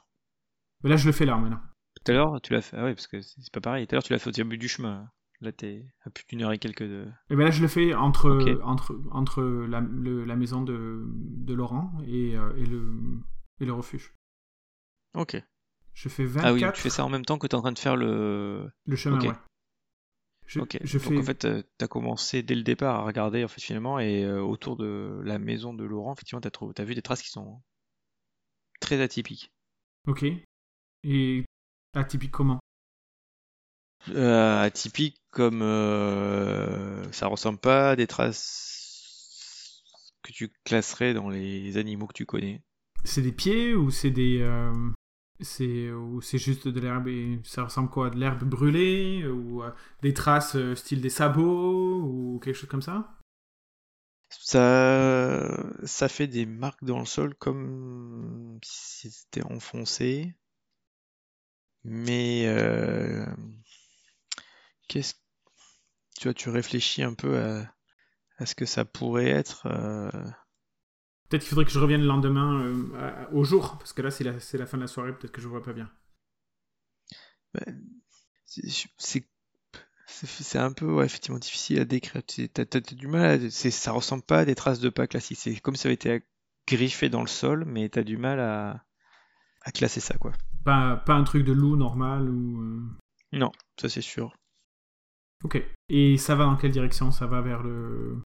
Mais 0.83 0.89
là, 0.89 0.97
je 0.97 1.05
le 1.05 1.11
fais 1.11 1.25
là 1.25 1.37
maintenant. 1.37 1.61
Tout 2.03 2.11
à 2.11 2.15
l'heure, 2.15 2.41
tu 2.41 2.53
l'as 2.53 2.61
fait. 2.61 2.77
Ah 2.77 2.83
ouais, 2.85 2.95
parce 2.95 3.07
que 3.07 3.21
c'est 3.21 3.51
pas 3.53 3.61
pareil. 3.61 3.85
Tout 3.87 3.93
à 3.93 3.95
l'heure, 3.97 4.03
tu 4.03 4.13
l'as 4.13 4.19
fait 4.19 4.29
au 4.29 4.33
début 4.33 4.57
du 4.57 4.67
chemin. 4.67 5.09
Là, 5.41 5.51
t'es 5.51 5.85
à 6.05 6.09
plus 6.09 6.23
d'une 6.29 6.43
heure 6.43 6.51
et 6.51 6.59
quelques 6.59 6.83
de. 6.83 7.07
Et 7.29 7.35
ben 7.35 7.43
là, 7.45 7.51
je 7.51 7.61
le 7.61 7.67
fais 7.67 7.93
entre, 7.93 8.59
entre, 8.63 8.99
entre 9.11 9.41
la, 9.43 9.79
le- 9.81 10.23
la 10.25 10.35
maison 10.35 10.61
de, 10.63 11.03
de 11.07 11.53
Laurent 11.53 11.91
et, 12.07 12.35
euh, 12.37 12.53
et, 12.57 12.65
le, 12.65 12.91
et 13.59 13.65
le 13.65 13.73
refuge. 13.73 14.13
Ok. 15.15 15.41
Je 15.93 16.09
fais 16.09 16.25
24 16.25 16.45
Ah 16.47 16.53
oui, 16.53 16.61
tu 16.73 16.81
fais 16.81 16.89
ça 16.89 17.03
en 17.03 17.09
même 17.09 17.25
temps 17.25 17.37
que 17.37 17.47
tu 17.47 17.51
es 17.55 17.57
en 17.57 17.61
train 17.61 17.71
de 17.71 17.79
faire 17.79 17.95
le. 17.97 18.71
le 18.85 18.95
chemin, 18.95 19.19
ouais. 19.29 19.35
Je, 20.51 20.59
Ok. 20.59 20.77
je 20.83 20.97
Donc 20.97 21.07
fais... 21.07 21.17
en 21.17 21.23
fait, 21.23 21.47
tu 21.79 21.85
as 21.85 21.87
commencé 21.87 22.43
dès 22.43 22.55
le 22.55 22.63
départ 22.63 22.99
à 22.99 23.03
regarder 23.05 23.45
en 23.45 23.47
fait 23.47 23.61
finalement 23.61 23.99
et 23.99 24.25
euh, 24.25 24.41
autour 24.41 24.75
de 24.75 25.21
la 25.23 25.39
maison 25.39 25.73
de 25.73 25.85
Laurent, 25.85 26.11
effectivement, 26.11 26.41
t'as 26.41 26.51
trouvé, 26.51 26.73
t'as 26.73 26.83
vu 26.83 26.93
des 26.93 27.01
traces 27.01 27.21
qui 27.21 27.29
sont 27.29 27.61
très 28.81 28.99
atypiques. 28.99 29.53
Ok. 30.07 30.25
Et 31.03 31.45
atypique 31.93 32.31
comment? 32.31 32.59
Euh, 34.09 34.61
atypiques 34.61 35.21
comme 35.29 35.61
euh, 35.61 37.09
ça 37.13 37.27
ressemble 37.27 37.59
pas 37.59 37.91
à 37.91 37.95
des 37.95 38.07
traces 38.07 39.83
que 40.21 40.33
tu 40.33 40.51
classerais 40.65 41.13
dans 41.13 41.29
les 41.29 41.77
animaux 41.77 42.07
que 42.07 42.13
tu 42.13 42.25
connais. 42.25 42.61
C'est 43.05 43.21
des 43.21 43.31
pieds 43.31 43.73
ou 43.73 43.89
c'est 43.89 44.11
des... 44.11 44.41
c'est 45.41 45.91
ou 45.91 46.21
c'est 46.21 46.37
juste 46.37 46.67
de 46.67 46.79
l'herbe 46.79 47.07
et 47.07 47.39
ça 47.43 47.63
ressemble 47.63 47.89
quoi 47.89 48.09
de 48.09 48.17
l'herbe 48.17 48.43
brûlée 48.43 49.25
ou 49.27 49.63
euh, 49.63 49.71
des 50.01 50.13
traces 50.13 50.55
euh, 50.55 50.75
style 50.75 51.01
des 51.01 51.09
sabots 51.09 52.01
ou 52.03 52.39
quelque 52.43 52.55
chose 52.55 52.69
comme 52.69 52.81
ça? 52.81 53.17
Ça, 54.29 55.63
ça 55.83 56.07
fait 56.07 56.27
des 56.27 56.45
marques 56.45 56.83
dans 56.83 56.99
le 56.99 57.05
sol 57.05 57.35
comme 57.35 58.59
si 58.63 59.11
c'était 59.11 59.43
enfoncé. 59.43 60.33
Mais 61.83 62.45
euh, 62.47 63.25
qu'est-ce 64.87 65.15
tu 66.17 66.33
tu 66.33 66.49
réfléchis 66.49 67.03
un 67.03 67.13
peu 67.13 67.37
à 68.37 68.45
ce 68.45 68.55
que 68.55 68.65
ça 68.65 68.85
pourrait 68.85 69.29
être. 69.29 69.67
Peut-être 71.31 71.43
qu'il 71.43 71.51
faudrait 71.51 71.63
que 71.63 71.71
je 71.71 71.79
revienne 71.79 72.01
le 72.01 72.07
lendemain 72.07 72.61
euh, 72.61 73.25
au 73.31 73.45
jour 73.45 73.77
parce 73.77 73.93
que 73.93 74.01
là 74.01 74.11
c'est 74.11 74.25
la, 74.25 74.65
fin 74.65 74.75
de 74.75 74.81
la 74.81 74.87
soirée 74.87 75.13
peut-être 75.13 75.31
que 75.31 75.39
je 75.39 75.47
vois 75.47 75.63
pas 75.63 75.71
bien. 75.71 75.89
c'est 80.05 80.59
un 80.59 80.73
peu 80.73 80.91
ouais, 80.91 81.05
effectivement 81.05 81.39
difficile 81.39 81.79
à 81.79 81.85
décrire. 81.85 82.21
T'as, 82.53 82.81
du 82.81 83.07
mal. 83.07 83.45
À, 83.45 83.49
ça 83.49 83.93
ressemble 83.93 84.23
pas 84.23 84.39
à 84.39 84.45
des 84.45 84.55
traces 84.55 84.81
de 84.81 84.89
pas 84.89 85.07
classiques. 85.07 85.37
C'est 85.39 85.57
comme 85.61 85.77
si 85.77 85.83
ça 85.83 85.87
avait 85.87 85.93
été 85.93 86.21
griffé 86.67 87.07
dans 87.07 87.21
le 87.21 87.27
sol, 87.27 87.63
mais 87.65 87.87
t'as 87.87 88.03
du 88.03 88.17
mal 88.17 88.41
à, 88.41 88.83
à 89.61 89.71
classer 89.71 90.01
ça 90.01 90.17
quoi. 90.17 90.33
Pas, 90.65 90.97
pas 90.97 91.13
un 91.13 91.23
truc 91.23 91.45
de 91.45 91.53
loup 91.53 91.77
normal 91.77 92.29
ou... 92.29 92.61
euh, 92.61 92.81
Non, 93.31 93.53
ça 93.79 93.87
c'est 93.87 94.01
sûr. 94.01 94.35
Ok. 95.45 95.63
Et 95.87 96.17
ça 96.17 96.35
va 96.35 96.43
dans 96.43 96.57
quelle 96.57 96.71
direction? 96.71 97.09
Ça 97.09 97.25
va 97.25 97.39
vers 97.39 97.63
le... 97.63 98.21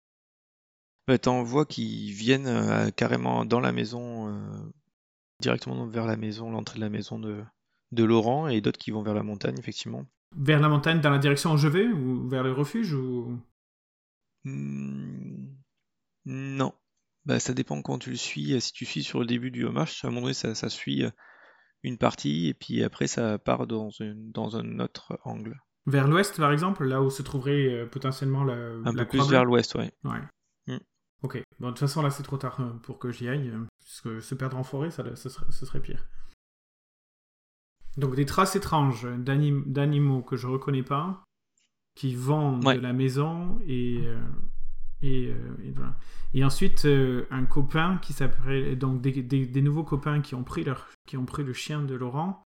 Bah, 1.12 1.18
t'en 1.18 1.44
vois 1.44 1.66
qui 1.66 2.14
viennent 2.14 2.48
euh, 2.48 2.90
carrément 2.90 3.44
dans 3.44 3.60
la 3.60 3.74
maison, 3.74 4.30
euh, 4.30 4.72
directement 5.42 5.86
vers 5.86 6.06
la 6.06 6.16
maison, 6.16 6.50
l'entrée 6.50 6.80
de 6.80 6.86
la 6.86 6.90
maison 6.90 7.20
de, 7.20 7.44
de 7.92 8.04
Laurent, 8.06 8.48
et 8.48 8.62
d'autres 8.62 8.80
qui 8.80 8.92
vont 8.92 9.04
vers 9.04 9.14
la 9.14 9.22
montagne, 9.22 9.60
effectivement. 9.60 10.06
Vers 10.38 10.62
la 10.62 10.70
montagne, 10.70 11.02
dans 11.02 11.10
la 11.10 11.18
direction 11.18 11.52
où 11.52 11.58
je 11.58 11.68
vais 11.68 11.86
Ou 11.86 12.30
vers 12.30 12.44
le 12.44 12.54
refuge 12.54 12.94
ou... 12.94 13.38
Hmm, 14.46 15.48
non. 16.24 16.72
Bah, 17.26 17.42
ça 17.42 17.54
dépend 17.54 17.82
quand 17.82 18.00
tu 18.00 18.12
le 18.12 18.16
suis. 18.16 18.62
Si 18.62 18.72
tu 18.72 18.86
suis 18.86 19.04
sur 19.04 19.20
le 19.20 19.26
début 19.26 19.52
du 19.52 19.66
marche, 19.66 20.06
à 20.06 20.08
un 20.08 20.12
moment 20.12 20.22
donné, 20.22 20.34
ça, 20.34 20.56
ça 20.56 20.70
suit 20.70 21.04
euh, 21.04 21.12
une 21.84 21.98
partie, 21.98 22.48
et 22.48 22.54
puis 22.54 22.86
après, 22.86 23.08
ça 23.08 23.38
part 23.38 23.68
dans, 23.68 23.90
une, 23.90 24.32
dans 24.32 24.56
un 24.56 24.80
autre 24.80 25.20
angle. 25.26 25.60
Vers 25.88 26.08
l'ouest, 26.08 26.38
par 26.38 26.54
exemple, 26.54 26.86
là 26.86 27.02
où 27.02 27.10
se 27.10 27.22
trouverait 27.22 27.68
euh, 27.68 27.86
potentiellement 27.86 28.46
la, 28.46 28.54
Un 28.54 28.94
la 28.94 29.04
peu 29.04 29.10
plus 29.10 29.30
vers 29.30 29.44
l'ouest, 29.44 29.76
ouais. 29.76 29.92
Ouais. 30.06 30.22
Ok. 31.24 31.42
Bon, 31.60 31.68
de 31.68 31.72
toute 31.72 31.80
façon, 31.80 32.02
là, 32.02 32.10
c'est 32.10 32.24
trop 32.24 32.38
tard 32.38 32.60
euh, 32.62 32.72
pour 32.84 32.98
que 33.00 33.12
j'y 33.12 33.28
aille. 33.30 33.50
euh, 33.50 33.64
Parce 33.80 34.02
que 34.02 34.20
se 34.22 34.34
perdre 34.36 34.58
en 34.58 34.64
forêt, 34.64 34.90
ça, 34.92 35.04
ce, 35.16 35.30
serait, 35.30 35.46
ce 35.52 35.66
serait 35.66 35.80
pire. 35.82 36.06
Donc, 37.98 38.16
des 38.16 38.26
traces 38.26 38.56
étranges 38.56 39.06
d'anim- 39.06 39.64
d'animaux 39.66 40.22
que 40.22 40.38
je 40.38 40.48
reconnais 40.48 40.84
pas, 40.84 41.24
qui 41.96 42.16
vont 42.16 42.60
Ouais. 42.62 42.76
de 42.78 42.82
la 42.82 42.94
maison 42.94 43.60
et. 43.68 44.02
euh, 44.06 44.20
et, 45.04 45.32
euh, 45.32 45.56
et 45.64 45.72
voilà. 45.72 45.96
Et 46.36 46.44
ensuite, 46.46 46.86
euh, 46.86 47.26
un 47.32 47.46
copain 47.46 47.98
qui 47.98 48.14
s'appelle. 48.14 48.78
Donc, 48.78 49.02
des, 49.02 49.12
des- 49.24 49.48
des 49.48 49.62
nouveaux 49.64 49.84
copains 49.84 50.22
qui 50.22 50.36
ont, 50.36 50.44
pris 50.44 50.64
leur, 50.64 50.88
qui 51.08 51.18
ont 51.18 51.26
pris 51.26 51.44
le 51.44 51.54
chien 51.54 51.82
de 51.82 51.96
Laurent 51.96 52.44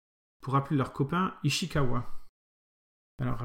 pour 0.41 0.57
appeler 0.57 0.77
leur 0.79 0.93
copain 0.95 1.35
Ishikawa. 1.45 2.11
Alors, 3.21 3.43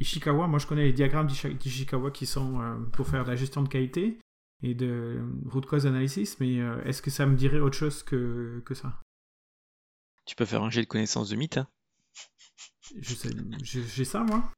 Ishikawa, 0.00 0.46
moi 0.48 0.58
je 0.58 0.66
connais 0.66 0.84
les 0.84 0.92
diagrammes 0.92 1.26
d'Ishi- 1.28 1.54
d'Ishikawa 1.56 2.10
qui 2.10 2.26
sont 2.26 2.86
pour 2.92 3.06
faire 3.06 3.24
de 3.24 3.30
la 3.30 3.36
gestion 3.36 3.62
de 3.62 3.68
qualité 3.68 4.18
et 4.62 4.74
de 4.74 5.20
root 5.46 5.62
cause 5.62 5.86
analysis, 5.86 6.38
mais 6.40 6.60
euh, 6.60 6.82
est-ce 6.84 7.02
que 7.02 7.10
ça 7.10 7.26
me 7.26 7.36
dirait 7.36 7.60
autre 7.60 7.76
chose 7.76 8.02
que, 8.02 8.62
que 8.64 8.74
ça? 8.74 9.00
Tu 10.26 10.34
peux 10.36 10.46
faire 10.46 10.62
un 10.62 10.70
jet 10.70 10.80
de 10.82 10.86
connaissance 10.86 11.28
de 11.28 11.36
mythe. 11.36 11.58
hein. 11.58 11.68
J'ai 13.62 14.04
ça 14.04 14.20
moi 14.22 14.52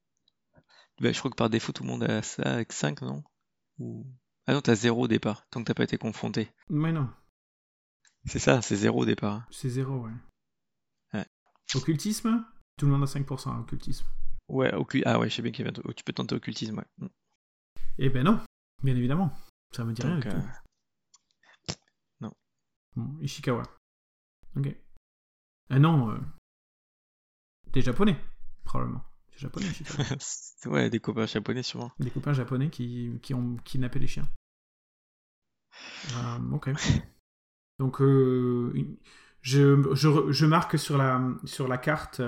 Bah, 1.01 1.12
je 1.12 1.18
crois 1.18 1.30
que 1.30 1.36
par 1.36 1.51
défaut, 1.51 1.72
tout 1.72 1.82
le 1.82 1.88
monde 1.88 2.05
a 2.05 2.22
ça 2.22 2.42
avec 2.42 2.72
5, 2.72 3.03
non? 3.03 3.22
Ou... 3.78 4.07
Ah 4.47 4.53
non, 4.55 4.61
t'as 4.61 4.74
0 4.74 5.03
au 5.05 5.09
départ, 5.09 5.47
tant 5.51 5.61
que 5.61 5.66
t'as 5.66 5.74
pas 5.74 5.84
été 5.84 5.99
confronté. 5.99 6.49
Mais 6.68 6.92
non, 6.92 7.09
C'est 8.26 8.38
ça, 8.38 8.62
c'est 8.62 8.76
0 8.76 9.01
au 9.03 9.05
départ. 9.05 9.34
hein. 9.34 9.47
c'est 9.51 9.68
zéro, 9.68 9.97
ouais. 10.07 10.12
Ouais. 11.14 11.26
Occultisme? 11.74 12.44
Tout 12.78 12.86
le 12.86 12.92
monde 12.92 13.03
a 13.03 13.07
5% 13.07 13.49
en 13.49 13.61
occultisme. 13.61 14.07
Ouais, 14.49 14.72
occu- 14.74 15.03
ah 15.07 15.18
ouais, 15.18 15.28
je 15.28 15.34
sais 15.34 15.42
bien 15.42 15.51
qu'il 15.51 15.64
y 15.64 15.68
avait 15.68 15.72
truc- 15.80 15.97
Tu 15.97 16.05
peux 16.05 16.12
tenter 16.12 16.34
occultisme, 16.36 16.78
ouais. 16.78 16.86
Mm. 16.99 17.07
Eh 17.99 18.11
ben 18.11 18.22
non, 18.24 18.40
Bien 18.82 18.94
évidemment. 18.94 19.32
Ça 19.73 19.85
me 19.85 19.93
dit 19.93 20.03
rien 20.03 20.14
Donc, 20.17 20.27
euh, 20.27 20.41
non. 22.21 22.33
Bon, 22.95 23.19
Ishikawa. 23.21 23.62
Ok. 24.57 24.75
Ah 25.71 25.79
non. 25.79 26.11
euh, 26.12 26.19
Des 27.73 27.83
japonais, 27.83 28.17
probablement. 28.64 29.05
Des 29.33 29.39
japonais, 29.39 29.67
Ishikawa. 29.67 30.05
ouais, 30.67 30.91
des 30.91 31.01
copains 31.01 31.27
japonais 31.27 31.62
sûrement. 31.62 31.93
Des 31.99 32.11
copains 32.11 32.33
japonais 32.33 32.71
qui, 32.71 33.19
qui 33.23 33.35
ont 33.35 33.57
kidnappé 33.59 33.99
les 33.99 34.07
chiens. 34.07 34.29
Euh, 36.14 36.51
ok. 36.53 36.71
Donc, 37.79 38.01
euh, 38.01 38.73
je, 39.43 39.95
je, 39.95 40.33
je 40.33 40.47
marque 40.47 40.79
sur 40.79 40.97
la, 40.97 41.21
sur 41.45 41.69
la 41.69 41.77
carte 41.79 42.23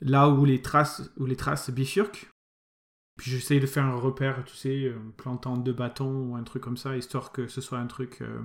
là 0.00 0.28
où 0.30 0.46
les 0.46 0.62
traces, 0.62 1.10
où 1.18 1.26
les 1.26 1.36
traces 1.36 1.70
bifurquent. 1.70 2.30
Puis 3.20 3.30
j'essaye 3.32 3.60
de 3.60 3.66
faire 3.66 3.84
un 3.84 3.96
repère, 3.96 4.42
tu 4.46 4.56
sais, 4.56 4.84
euh, 4.86 4.98
plantant 5.18 5.58
deux 5.58 5.74
bâtons 5.74 6.30
ou 6.30 6.36
un 6.36 6.42
truc 6.42 6.62
comme 6.62 6.78
ça, 6.78 6.96
histoire 6.96 7.32
que 7.32 7.48
ce 7.48 7.60
soit 7.60 7.78
un 7.78 7.86
truc 7.86 8.22
euh, 8.22 8.42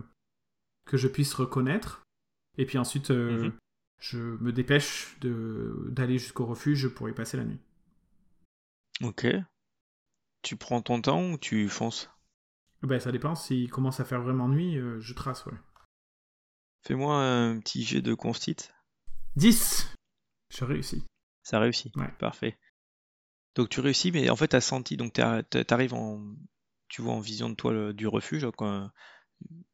que 0.85 0.97
je 0.97 1.07
puisse 1.07 1.33
reconnaître. 1.33 2.03
Et 2.57 2.65
puis 2.65 2.77
ensuite, 2.77 3.09
euh, 3.09 3.43
Mhm. 3.45 3.53
je 4.01 4.17
me 4.19 4.51
dépêche 4.51 5.17
de- 5.21 5.87
d'aller 5.91 6.17
jusqu'au 6.17 6.45
refuge 6.45 6.89
pour 6.89 7.07
y 7.07 7.13
passer 7.13 7.37
la 7.37 7.45
nuit. 7.45 7.59
Ok. 9.01 9.25
Tu 10.41 10.57
prends 10.57 10.81
ton 10.81 11.01
temps 11.01 11.31
ou 11.31 11.37
tu 11.37 11.69
fonces? 11.69 12.09
Ben, 12.83 12.99
ça 12.99 13.13
dépend. 13.13 13.33
S'il 13.33 13.69
commence 13.69 14.01
à 14.01 14.05
faire 14.05 14.21
vraiment 14.21 14.49
nuit, 14.49 14.77
euh, 14.77 14.99
je 14.99 15.13
trace, 15.13 15.45
ouais. 15.45 15.57
Fais-moi 16.85 17.15
un 17.17 17.59
petit 17.61 17.83
jet 17.85 18.01
de 18.01 18.13
constit. 18.13 18.57
10 19.37 19.95
Je 20.53 20.65
réussis. 20.65 21.05
Ça 21.43 21.59
réussit. 21.59 21.95
Ouais. 21.95 22.11
Parfait. 22.19 22.57
Donc 23.55 23.69
tu 23.69 23.79
réussis, 23.79 24.11
mais 24.11 24.29
en 24.29 24.35
fait 24.35 24.49
t'as 24.49 24.61
senti, 24.61 24.97
donc 24.97 25.13
t'as- 25.13 25.43
t'arrives 25.43 25.93
en, 25.93 26.21
tu 26.89 27.01
vois 27.01 27.13
en 27.13 27.19
vision 27.19 27.49
de 27.49 27.55
toi 27.55 27.93
du 27.93 28.07
refuge, 28.07 28.45
euh, 28.61 28.87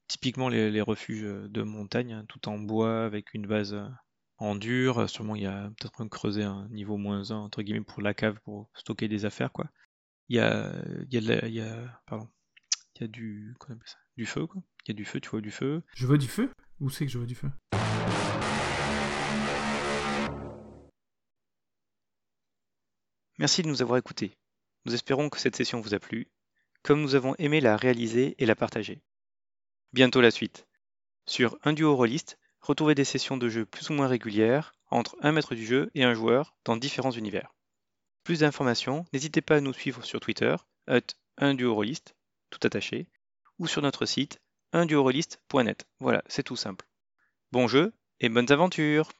typiquement 0.07 0.49
les, 0.49 0.81
refuges 0.81 1.23
de 1.23 1.61
montagne, 1.63 2.13
hein, 2.13 2.25
tout 2.27 2.47
en 2.47 2.57
bois 2.59 3.05
avec 3.05 3.33
une 3.33 3.47
base 3.47 3.75
en 4.37 4.55
dur. 4.55 5.09
Sûrement 5.09 5.35
il 5.35 5.43
y 5.43 5.47
a 5.47 5.71
peut-être 5.79 6.01
un 6.01 6.07
creuset 6.07 6.43
un 6.43 6.67
niveau 6.69 6.97
moins 6.97 7.31
1 7.31 7.35
entre 7.37 7.63
guillemets 7.63 7.81
pour 7.81 8.01
la 8.01 8.13
cave 8.13 8.39
pour 8.43 8.69
stocker 8.75 9.07
des 9.07 9.25
affaires 9.25 9.51
quoi. 9.51 9.69
Il 10.29 10.37
y 10.37 10.39
a, 10.39 10.71
y 11.09 11.17
y 11.17 11.59
a, 11.59 13.07
du, 13.07 13.55
du 14.15 14.25
feu 14.25 14.45
quoi. 14.45 14.61
Il 14.85 14.89
y 14.89 14.91
a 14.91 14.93
du 14.93 15.05
feu, 15.05 15.19
tu 15.19 15.29
vois 15.29 15.41
du 15.41 15.51
feu. 15.51 15.83
Je 15.95 16.05
vois 16.05 16.17
du 16.17 16.27
feu? 16.27 16.51
Où 16.79 16.89
c'est 16.89 17.05
que 17.05 17.11
je 17.11 17.17
vois 17.17 17.27
du 17.27 17.35
feu? 17.35 17.49
Merci 23.41 23.63
de 23.63 23.67
nous 23.67 23.81
avoir 23.81 23.97
écoutés. 23.97 24.37
Nous 24.85 24.93
espérons 24.93 25.27
que 25.29 25.39
cette 25.39 25.55
session 25.55 25.81
vous 25.81 25.95
a 25.95 25.99
plu, 25.99 26.27
comme 26.83 27.01
nous 27.01 27.15
avons 27.15 27.33
aimé 27.39 27.59
la 27.59 27.75
réaliser 27.75 28.35
et 28.37 28.45
la 28.45 28.55
partager. 28.55 29.01
Bientôt 29.93 30.21
la 30.21 30.29
suite. 30.29 30.67
Sur 31.25 31.57
un 31.63 31.73
duo 31.73 31.97
retrouvez 32.61 32.93
des 32.93 33.03
sessions 33.03 33.37
de 33.37 33.49
jeu 33.49 33.65
plus 33.65 33.89
ou 33.89 33.93
moins 33.93 34.05
régulières 34.05 34.73
entre 34.91 35.17
un 35.21 35.31
maître 35.31 35.55
du 35.55 35.65
jeu 35.65 35.89
et 35.95 36.03
un 36.03 36.13
joueur 36.13 36.55
dans 36.65 36.77
différents 36.77 37.09
univers. 37.09 37.55
Plus 38.23 38.41
d'informations, 38.41 39.07
n'hésitez 39.11 39.41
pas 39.41 39.55
à 39.55 39.61
nous 39.61 39.73
suivre 39.73 40.05
sur 40.05 40.19
Twitter, 40.19 40.55
at 40.85 41.01
un 41.39 41.55
duo 41.55 41.73
rôliste, 41.73 42.13
tout 42.51 42.59
attaché, 42.61 43.07
ou 43.57 43.65
sur 43.65 43.81
notre 43.81 44.05
site 44.05 44.39
unduoroliste.net. 44.71 45.87
Voilà, 45.99 46.21
c'est 46.27 46.43
tout 46.43 46.55
simple. 46.55 46.85
Bon 47.51 47.67
jeu 47.67 47.91
et 48.19 48.29
bonnes 48.29 48.51
aventures 48.51 49.11